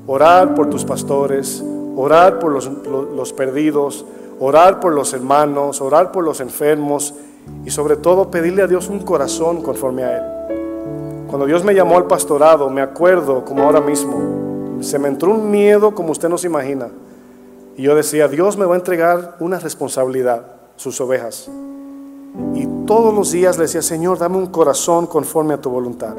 Orar 0.07 0.55
por 0.55 0.69
tus 0.69 0.85
pastores, 0.85 1.65
orar 1.97 2.39
por 2.39 2.53
los, 2.53 2.71
los, 2.87 3.33
perdidos, 3.33 4.05
orar 4.39 4.81
por 4.81 4.93
los 4.93 5.13
hermanos, 5.15 5.81
orar 5.81 6.13
por 6.13 6.25
los 6.25 6.41
enfermos 6.41 7.15
y 7.65 7.71
sobre 7.71 7.97
todo 7.97 8.31
pedirle 8.31 8.63
a 8.63 8.67
Dios 8.67 8.89
un 8.89 9.01
corazón 9.01 9.63
conforme 9.63 10.05
a 10.05 10.17
Él. 10.19 11.27
Cuando 11.29 11.47
Dios 11.47 11.65
me 11.65 11.75
llamó 11.75 11.97
al 11.97 12.07
pastorado, 12.07 12.69
me 12.69 12.81
acuerdo 12.81 13.45
como 13.45 13.65
ahora 13.65 13.81
mismo, 13.81 14.79
se 14.81 14.99
me 14.99 15.09
entró 15.09 15.33
un 15.33 15.51
miedo 15.51 15.95
como 15.95 16.13
usted 16.13 16.29
no 16.29 16.39
se 16.39 16.47
imagina. 16.47 16.89
Y 17.77 17.83
yo 17.83 17.97
decía, 17.97 18.29
Dios 18.29 18.57
me 18.57 18.67
va 18.67 18.75
a 18.75 18.79
entregar 18.79 19.37
una 19.41 19.59
responsabilidad, 19.59 20.47
sus 20.77 21.01
ovejas. 21.01 21.51
Y 22.55 22.67
todos 22.87 23.15
los 23.15 23.33
días 23.33 23.57
le 23.57 23.63
decía, 23.63 23.83
Señor, 23.83 24.19
dame 24.19 24.37
un 24.37 24.47
corazón 24.47 25.07
conforme 25.07 25.55
a 25.55 25.61
tu 25.61 25.71
voluntad. 25.71 26.15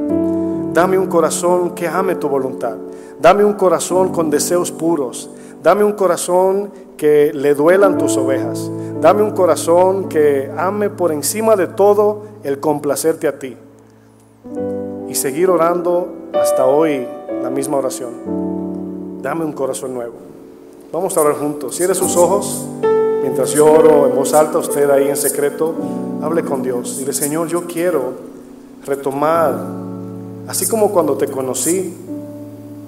Dame 0.74 0.98
un 0.98 1.08
corazón 1.08 1.72
que 1.72 1.88
ame 1.88 2.16
tu 2.16 2.28
voluntad. 2.28 2.76
Dame 3.20 3.46
un 3.46 3.54
corazón 3.54 4.12
con 4.12 4.30
deseos 4.30 4.72
puros. 4.72 5.30
Dame 5.64 5.84
un 5.84 5.94
corazón 5.94 6.72
que 6.98 7.32
le 7.34 7.54
duelan 7.54 7.98
tus 7.98 8.18
ovejas. 8.18 8.70
Dame 9.00 9.22
un 9.22 9.32
corazón 9.32 10.10
que 10.10 10.52
ame 10.58 10.90
por 10.90 11.12
encima 11.12 11.56
de 11.56 11.68
todo 11.68 12.24
el 12.44 12.60
complacerte 12.60 13.28
a 13.28 13.40
ti. 13.40 13.56
Y 15.08 15.16
seguir 15.16 15.50
orando 15.50 16.10
hasta 16.34 16.66
hoy 16.66 17.08
la 17.42 17.50
misma 17.50 17.78
oración. 17.78 19.22
Dame 19.22 19.46
un 19.46 19.54
corazón 19.54 19.94
nuevo. 19.94 20.14
Vamos 20.92 21.16
a 21.18 21.22
orar 21.22 21.36
juntos. 21.36 21.76
Cierre 21.76 21.96
sus 21.96 22.16
ojos 22.18 22.68
mientras 23.36 23.52
yo 23.52 23.66
oro 23.66 24.07
en 24.07 24.16
voz 24.16 24.34
alta. 24.34 24.60
Usted 24.60 24.90
ahí 24.90 25.10
en 25.10 25.18
secreto, 25.18 25.76
hable 26.22 26.44
con 26.44 26.64
Dios. 26.64 26.98
Dile, 26.98 27.14
Señor, 27.14 27.48
yo 27.48 27.66
quiero 27.66 28.14
retomar 28.86 29.86
Así 30.48 30.68
como 30.68 30.91
cuando 30.91 31.18
te 31.18 31.28
conocí, 31.28 31.94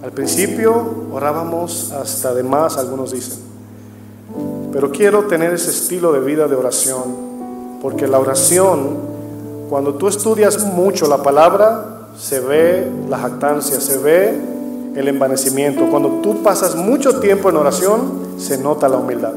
al 0.04 0.12
principio 0.12 1.08
orábamos 1.12 1.92
hasta 1.92 2.34
de 2.36 2.44
más, 2.44 2.78
algunos 2.78 3.12
dicen. 3.12 3.40
Pero 4.72 4.92
quiero 4.92 5.24
tener 5.24 5.54
ese 5.54 5.72
estilo 5.72 6.12
de 6.14 6.20
vida 6.20 6.48
de 6.48 6.56
oración, 6.56 7.02
porque 7.82 8.08
la 8.08 8.20
oración, 8.20 8.96
cuando 9.70 9.96
tú 9.96 10.08
estudias 10.08 10.64
mucho 10.66 11.08
la 11.08 11.24
palabra, 11.24 12.10
se 12.16 12.40
ve 12.42 12.88
la 13.10 13.18
jactancia, 13.18 13.82
se 13.82 13.98
ve 13.98 14.40
el 14.96 15.08
envanecimiento. 15.08 15.88
Cuando 15.90 16.20
tú 16.22 16.44
pasas 16.44 16.76
mucho 16.76 17.20
tiempo 17.20 17.50
en 17.50 17.58
oración, 17.58 18.38
se 18.38 18.60
nota 18.60 18.88
la 18.88 18.98
humildad. 18.98 19.34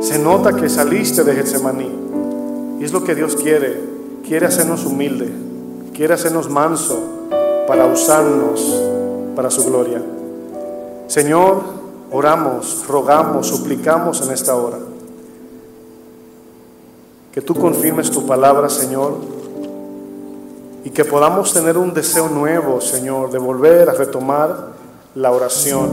Se 0.00 0.18
nota 0.18 0.54
que 0.54 0.68
saliste 0.68 1.24
de 1.24 1.34
Getsemaní. 1.34 1.90
Y 2.80 2.84
es 2.84 2.92
lo 2.92 3.04
que 3.04 3.14
Dios 3.14 3.36
quiere. 3.36 3.80
Quiere 4.24 4.46
hacernos 4.46 4.84
humildes 4.84 5.30
quiere 5.98 6.14
hacernos 6.14 6.48
manso 6.48 6.96
para 7.66 7.84
usarnos 7.86 8.84
para 9.34 9.50
su 9.50 9.64
gloria. 9.64 10.00
Señor, 11.08 11.60
oramos, 12.12 12.86
rogamos, 12.86 13.48
suplicamos 13.48 14.22
en 14.22 14.32
esta 14.32 14.54
hora. 14.54 14.78
Que 17.32 17.40
tú 17.40 17.52
confirmes 17.52 18.12
tu 18.12 18.24
palabra, 18.28 18.68
Señor, 18.68 19.16
y 20.84 20.90
que 20.90 21.04
podamos 21.04 21.52
tener 21.52 21.76
un 21.76 21.92
deseo 21.92 22.28
nuevo, 22.28 22.80
Señor, 22.80 23.32
de 23.32 23.38
volver 23.38 23.90
a 23.90 23.94
retomar 23.94 24.68
la 25.16 25.32
oración. 25.32 25.88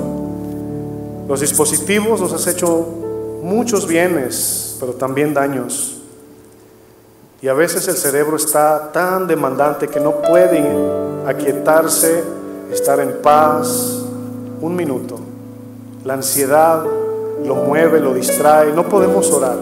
Los 1.27 1.39
dispositivos 1.39 2.21
nos 2.21 2.31
has 2.31 2.45
hecho 2.45 2.85
muchos 3.45 3.87
bienes, 3.87 4.75
pero 4.79 4.93
también 4.93 5.33
daños. 5.33 6.01
Y 7.41 7.47
a 7.47 7.53
veces 7.53 7.87
el 7.87 7.95
cerebro 7.95 8.37
está 8.37 8.91
tan 8.91 9.27
demandante 9.27 9.87
que 9.87 9.99
no 9.99 10.19
puede 10.21 10.67
aquietarse, 11.27 12.23
estar 12.71 12.99
en 12.99 13.21
paz 13.21 14.03
un 14.61 14.75
minuto. 14.75 15.19
La 16.03 16.15
ansiedad 16.15 16.83
lo 17.45 17.55
mueve, 17.55 17.99
lo 17.99 18.15
distrae, 18.15 18.73
no 18.73 18.89
podemos 18.89 19.31
orar. 19.31 19.57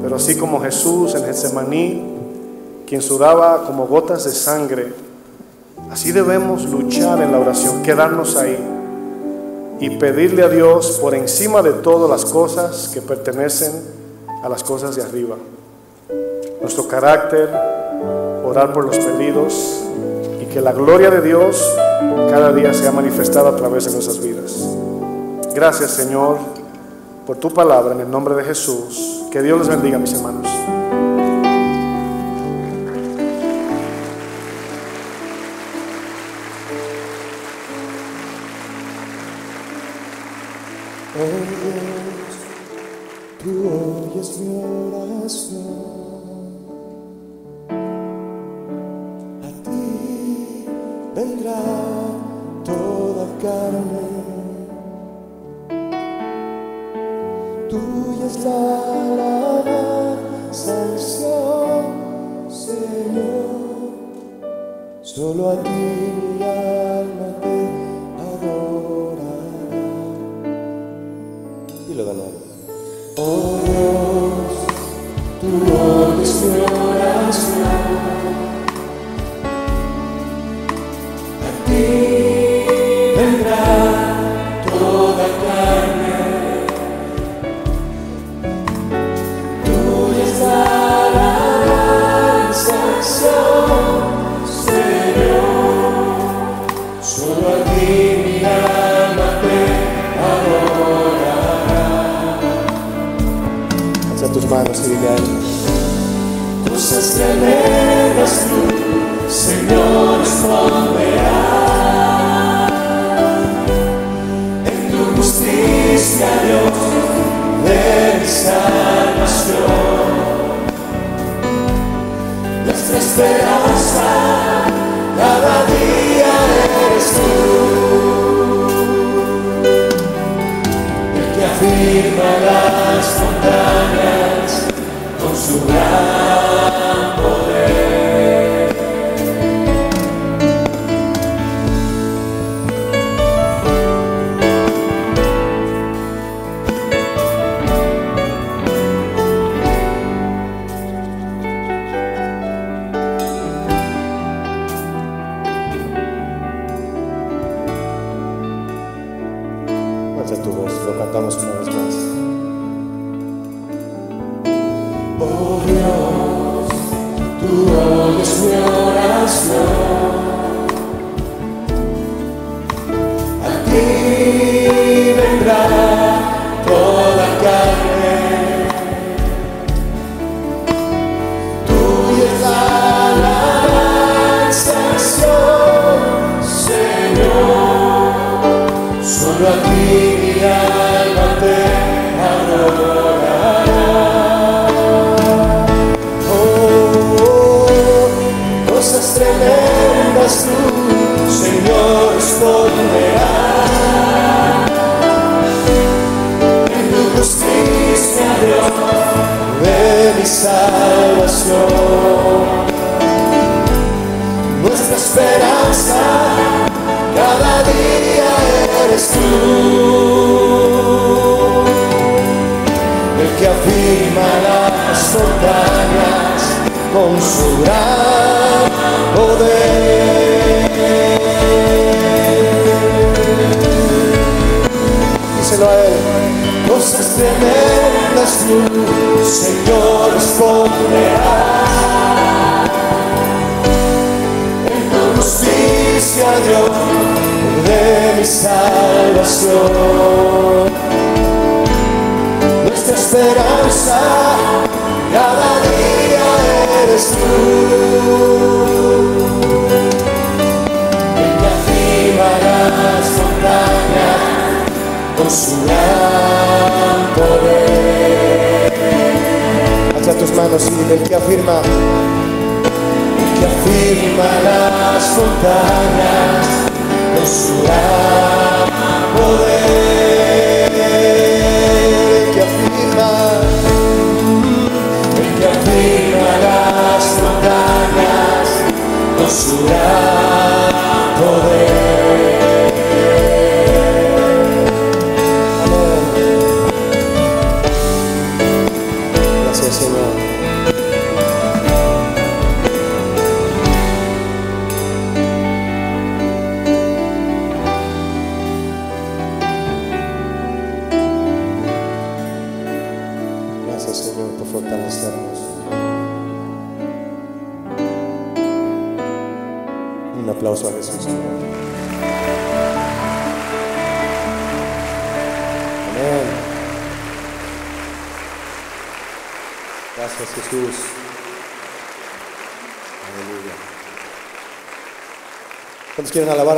Pero 0.00 0.14
así 0.14 0.36
como 0.36 0.60
Jesús 0.60 1.16
en 1.16 1.24
Getsemaní, 1.24 2.16
quien 2.86 3.02
sudaba 3.02 3.64
como 3.66 3.88
gotas 3.88 4.24
de 4.24 4.30
sangre, 4.30 4.94
así 5.90 6.12
debemos 6.12 6.64
luchar 6.66 7.20
en 7.22 7.32
la 7.32 7.40
oración, 7.40 7.82
quedarnos 7.82 8.36
ahí 8.36 8.79
y 9.80 9.90
pedirle 9.96 10.42
a 10.42 10.48
Dios 10.48 10.98
por 11.00 11.14
encima 11.14 11.62
de 11.62 11.72
todas 11.72 12.08
las 12.08 12.30
cosas 12.30 12.90
que 12.92 13.00
pertenecen 13.00 13.72
a 14.42 14.48
las 14.48 14.62
cosas 14.62 14.94
de 14.94 15.02
arriba 15.02 15.36
nuestro 16.60 16.86
carácter, 16.86 17.48
orar 18.44 18.72
por 18.72 18.84
los 18.84 18.98
perdidos 18.98 19.80
y 20.40 20.44
que 20.46 20.60
la 20.60 20.72
gloria 20.72 21.10
de 21.10 21.20
Dios 21.20 21.66
cada 22.30 22.52
día 22.52 22.72
sea 22.74 22.92
manifestada 22.92 23.50
a 23.50 23.56
través 23.56 23.86
de 23.86 23.92
nuestras 23.92 24.20
vidas. 24.20 24.68
Gracias 25.54 25.90
Señor 25.90 26.38
por 27.26 27.38
tu 27.38 27.52
palabra 27.52 27.94
en 27.94 28.00
el 28.00 28.10
nombre 28.10 28.34
de 28.34 28.44
Jesús. 28.44 29.24
Que 29.32 29.42
Dios 29.42 29.58
les 29.58 29.68
bendiga 29.68 29.98
mis 29.98 30.12
hermanos. 30.12 30.48
Dios, 41.30 42.34
tú 43.40 43.50
oyes 43.68 44.38
mi 44.40 44.50
oración. 44.94 45.68
A 49.44 49.48
ti 49.62 50.66
vendrá 51.14 51.60
toda 52.64 53.24
carne. 53.40 54.06
Tuya 57.68 58.26
es 58.26 58.36
la 58.44 58.60
alabanza, 59.12 60.78
Señor, 62.48 63.44
solo 65.02 65.50
a 65.50 65.62
ti. 65.62 66.89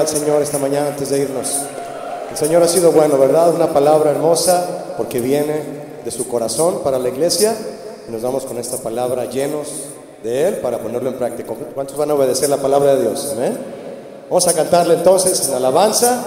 Señor 0.08 0.42
esta 0.42 0.58
mañana 0.58 0.88
antes 0.88 1.10
de 1.10 1.20
irnos? 1.20 1.48
El 2.30 2.36
Señor 2.36 2.62
ha 2.62 2.68
sido 2.68 2.92
bueno, 2.92 3.18
¿verdad? 3.18 3.54
Una 3.54 3.72
palabra 3.72 4.10
hermosa 4.10 4.94
porque 4.96 5.20
viene 5.20 5.62
de 6.04 6.10
su 6.10 6.28
corazón 6.28 6.80
para 6.82 6.98
la 6.98 7.08
iglesia 7.08 7.54
y 8.08 8.12
nos 8.12 8.22
vamos 8.22 8.44
con 8.44 8.58
esta 8.58 8.78
palabra 8.78 9.26
llenos 9.26 9.68
de 10.22 10.48
Él 10.48 10.54
para 10.56 10.78
ponerlo 10.78 11.10
en 11.10 11.16
práctica. 11.16 11.52
¿Cuántos 11.74 11.96
van 11.96 12.10
a 12.10 12.14
obedecer 12.14 12.48
la 12.48 12.56
palabra 12.56 12.94
de 12.94 13.02
Dios? 13.02 13.32
Amén. 13.36 13.58
Vamos 14.28 14.48
a 14.48 14.52
cantarle 14.54 14.94
entonces 14.94 15.48
en 15.48 15.54
alabanza 15.54 16.24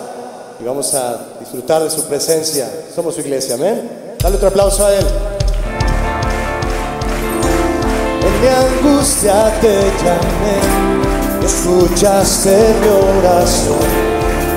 y 0.60 0.64
vamos 0.64 0.94
a 0.94 1.20
disfrutar 1.40 1.84
de 1.84 1.90
su 1.90 2.04
presencia. 2.04 2.70
Somos 2.94 3.16
su 3.16 3.22
iglesia, 3.22 3.56
amén. 3.56 4.16
Dale 4.22 4.36
otro 4.36 4.50
aplauso 4.50 4.86
a 4.86 4.94
Él. 4.94 5.06
En 8.22 8.42
mi 8.42 8.48
angustia 8.48 9.60
te 9.60 9.74
llamé, 10.04 10.95
escuchaste 11.46 12.76
mi 12.82 12.88
oración, 12.88 13.86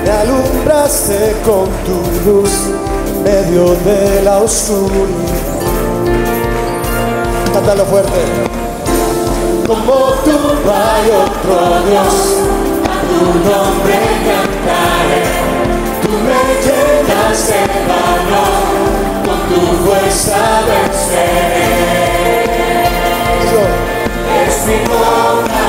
me 0.03 0.09
alumbraste 0.09 1.35
con 1.45 1.69
tu 1.85 1.97
luz 2.25 2.51
en 3.07 3.23
medio 3.23 3.75
de 3.85 4.23
la 4.23 4.39
oscuridad. 4.39 5.59
Cántalo 7.53 7.85
fuerte. 7.85 8.21
Como 9.67 9.93
tú 10.25 10.37
hay 10.65 11.11
otro 11.25 11.55
Dios, 11.87 12.15
a 12.83 12.95
tu 13.07 13.21
nombre 13.47 13.97
cantaré. 14.25 15.23
Tú 16.01 16.11
me 16.25 16.41
llenas 16.65 17.39
de 17.47 17.61
valor, 17.89 18.53
con 19.25 19.39
tu 19.49 19.61
fuerza 19.85 20.39
venceré. 20.65 21.69
Es 24.47 24.65
mi 24.65 24.77
roca 24.85 25.68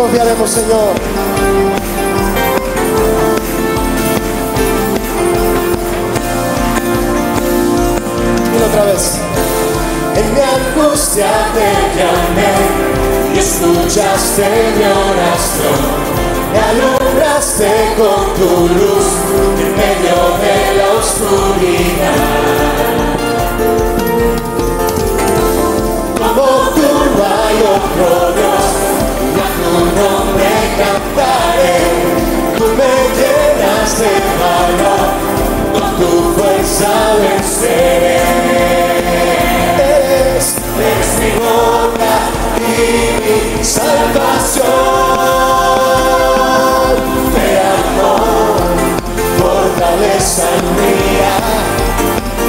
confiaremos, 0.00 0.50
Señor. 0.50 0.94
Dilo 8.52 8.66
otra 8.66 8.84
vez. 8.84 9.18
En 10.16 10.34
mi 10.34 10.40
angustia 10.40 11.30
te 11.54 11.68
llamé 11.98 12.54
y 13.34 13.38
escuchaste 13.38 14.44
mi 14.76 14.84
oración. 14.84 15.80
Me 16.52 16.58
alumbraste 16.70 17.70
con 17.98 18.34
tu 18.34 18.68
luz 18.74 19.06
en 19.60 19.70
medio 19.76 20.18
de 20.44 20.56
la 20.78 20.86
oscuridad. 20.98 22.18
Como 26.16 26.46
tú 26.74 26.88
no 27.16 27.22
hay 27.24 27.56
otro 27.76 28.49
Tu 29.70 29.76
nombre 29.76 30.50
cantaré. 30.80 31.78
Tú 32.58 32.64
me 32.78 32.94
llenas 33.18 33.90
de 34.00 34.14
valor, 34.42 35.08
con 35.72 35.90
tu 35.96 36.10
fuerza 36.34 36.90
venceré. 37.20 38.18
Eres, 39.78 40.46
eres 40.76 41.10
mi 41.20 41.30
roca 41.38 42.14
y 42.58 42.60
mi 43.22 43.64
salvación. 43.64 44.66
Te 47.32 47.46
amo, 47.78 48.12
fortaleza 49.38 50.48
mía. 50.80 51.34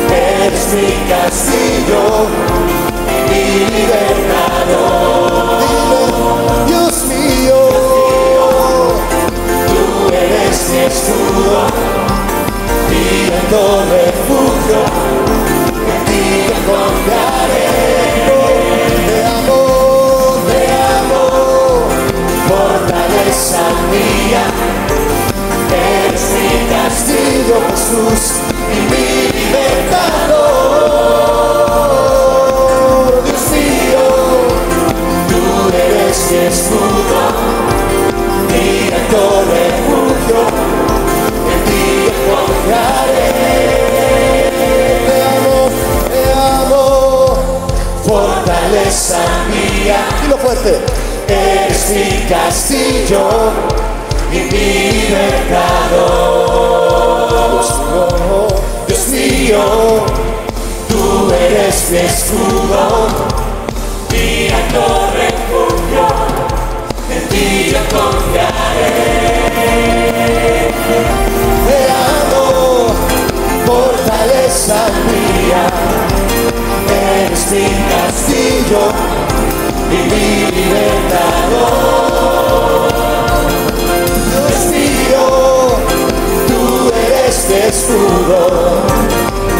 Eres 0.09 0.63
mi 0.73 0.91
castillo 1.07 2.01
mi 3.29 3.43
libertador. 3.69 5.20
Eres 10.31 10.59
mi 10.69 10.79
escudo, 10.79 11.59
alto 13.31 13.63
refugio, 13.91 14.79
en 15.91 15.99
ti 16.05 16.23
yo 16.47 16.57
confiaré. 16.67 17.67
Te 19.07 19.17
amo. 19.25 19.59
Te 20.47 20.61
amo, 20.97 21.23
fortaleza 22.47 23.63
mía, 23.91 24.43
eres 25.69 26.23
mi 26.35 26.51
castillo, 26.73 27.55
Jesús, 27.69 28.21
y 28.71 28.77
mi 28.91 29.07
libertador. 29.39 30.61
Dios 33.25 33.43
mío, 33.51 34.05
tú 35.29 35.41
eres 35.75 36.19
mi 36.31 36.37
escudo, 36.37 37.00
Dilo 50.31 50.43
fuerte. 50.43 50.79
Eres 51.27 51.89
mi 51.89 52.23
castillo 52.29 53.51
y 54.31 54.35
mi 54.37 54.91
libertador. 54.93 55.91
Dios 58.87 59.07
mío, 59.09 59.59
tú 60.87 61.33
eres 61.33 61.89
mi 61.91 61.97
escudo, 61.97 63.09
mi 64.09 64.47
alto 64.47 64.85
refugio, 65.17 66.07
en 67.09 67.23
ti 67.27 67.73
yo 67.73 67.81
confiaré. 67.93 68.91
Te 71.67 71.79
amo, 71.91 72.95
fortaleza 73.65 74.79
mía, 75.07 75.63
eres 76.87 77.43
mi 77.51 77.67
castillo 77.89 78.83
y 79.93 80.51
escudo, 87.71 88.81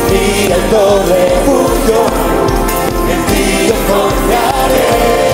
mi 0.09 0.51
alto 0.51 1.03
refugio, 1.07 1.99
en 3.09 3.25
ti 3.25 3.67
yo 3.67 3.75
confiaré. 3.93 5.30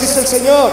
Dice 0.00 0.20
el 0.20 0.26
Señor. 0.26 0.70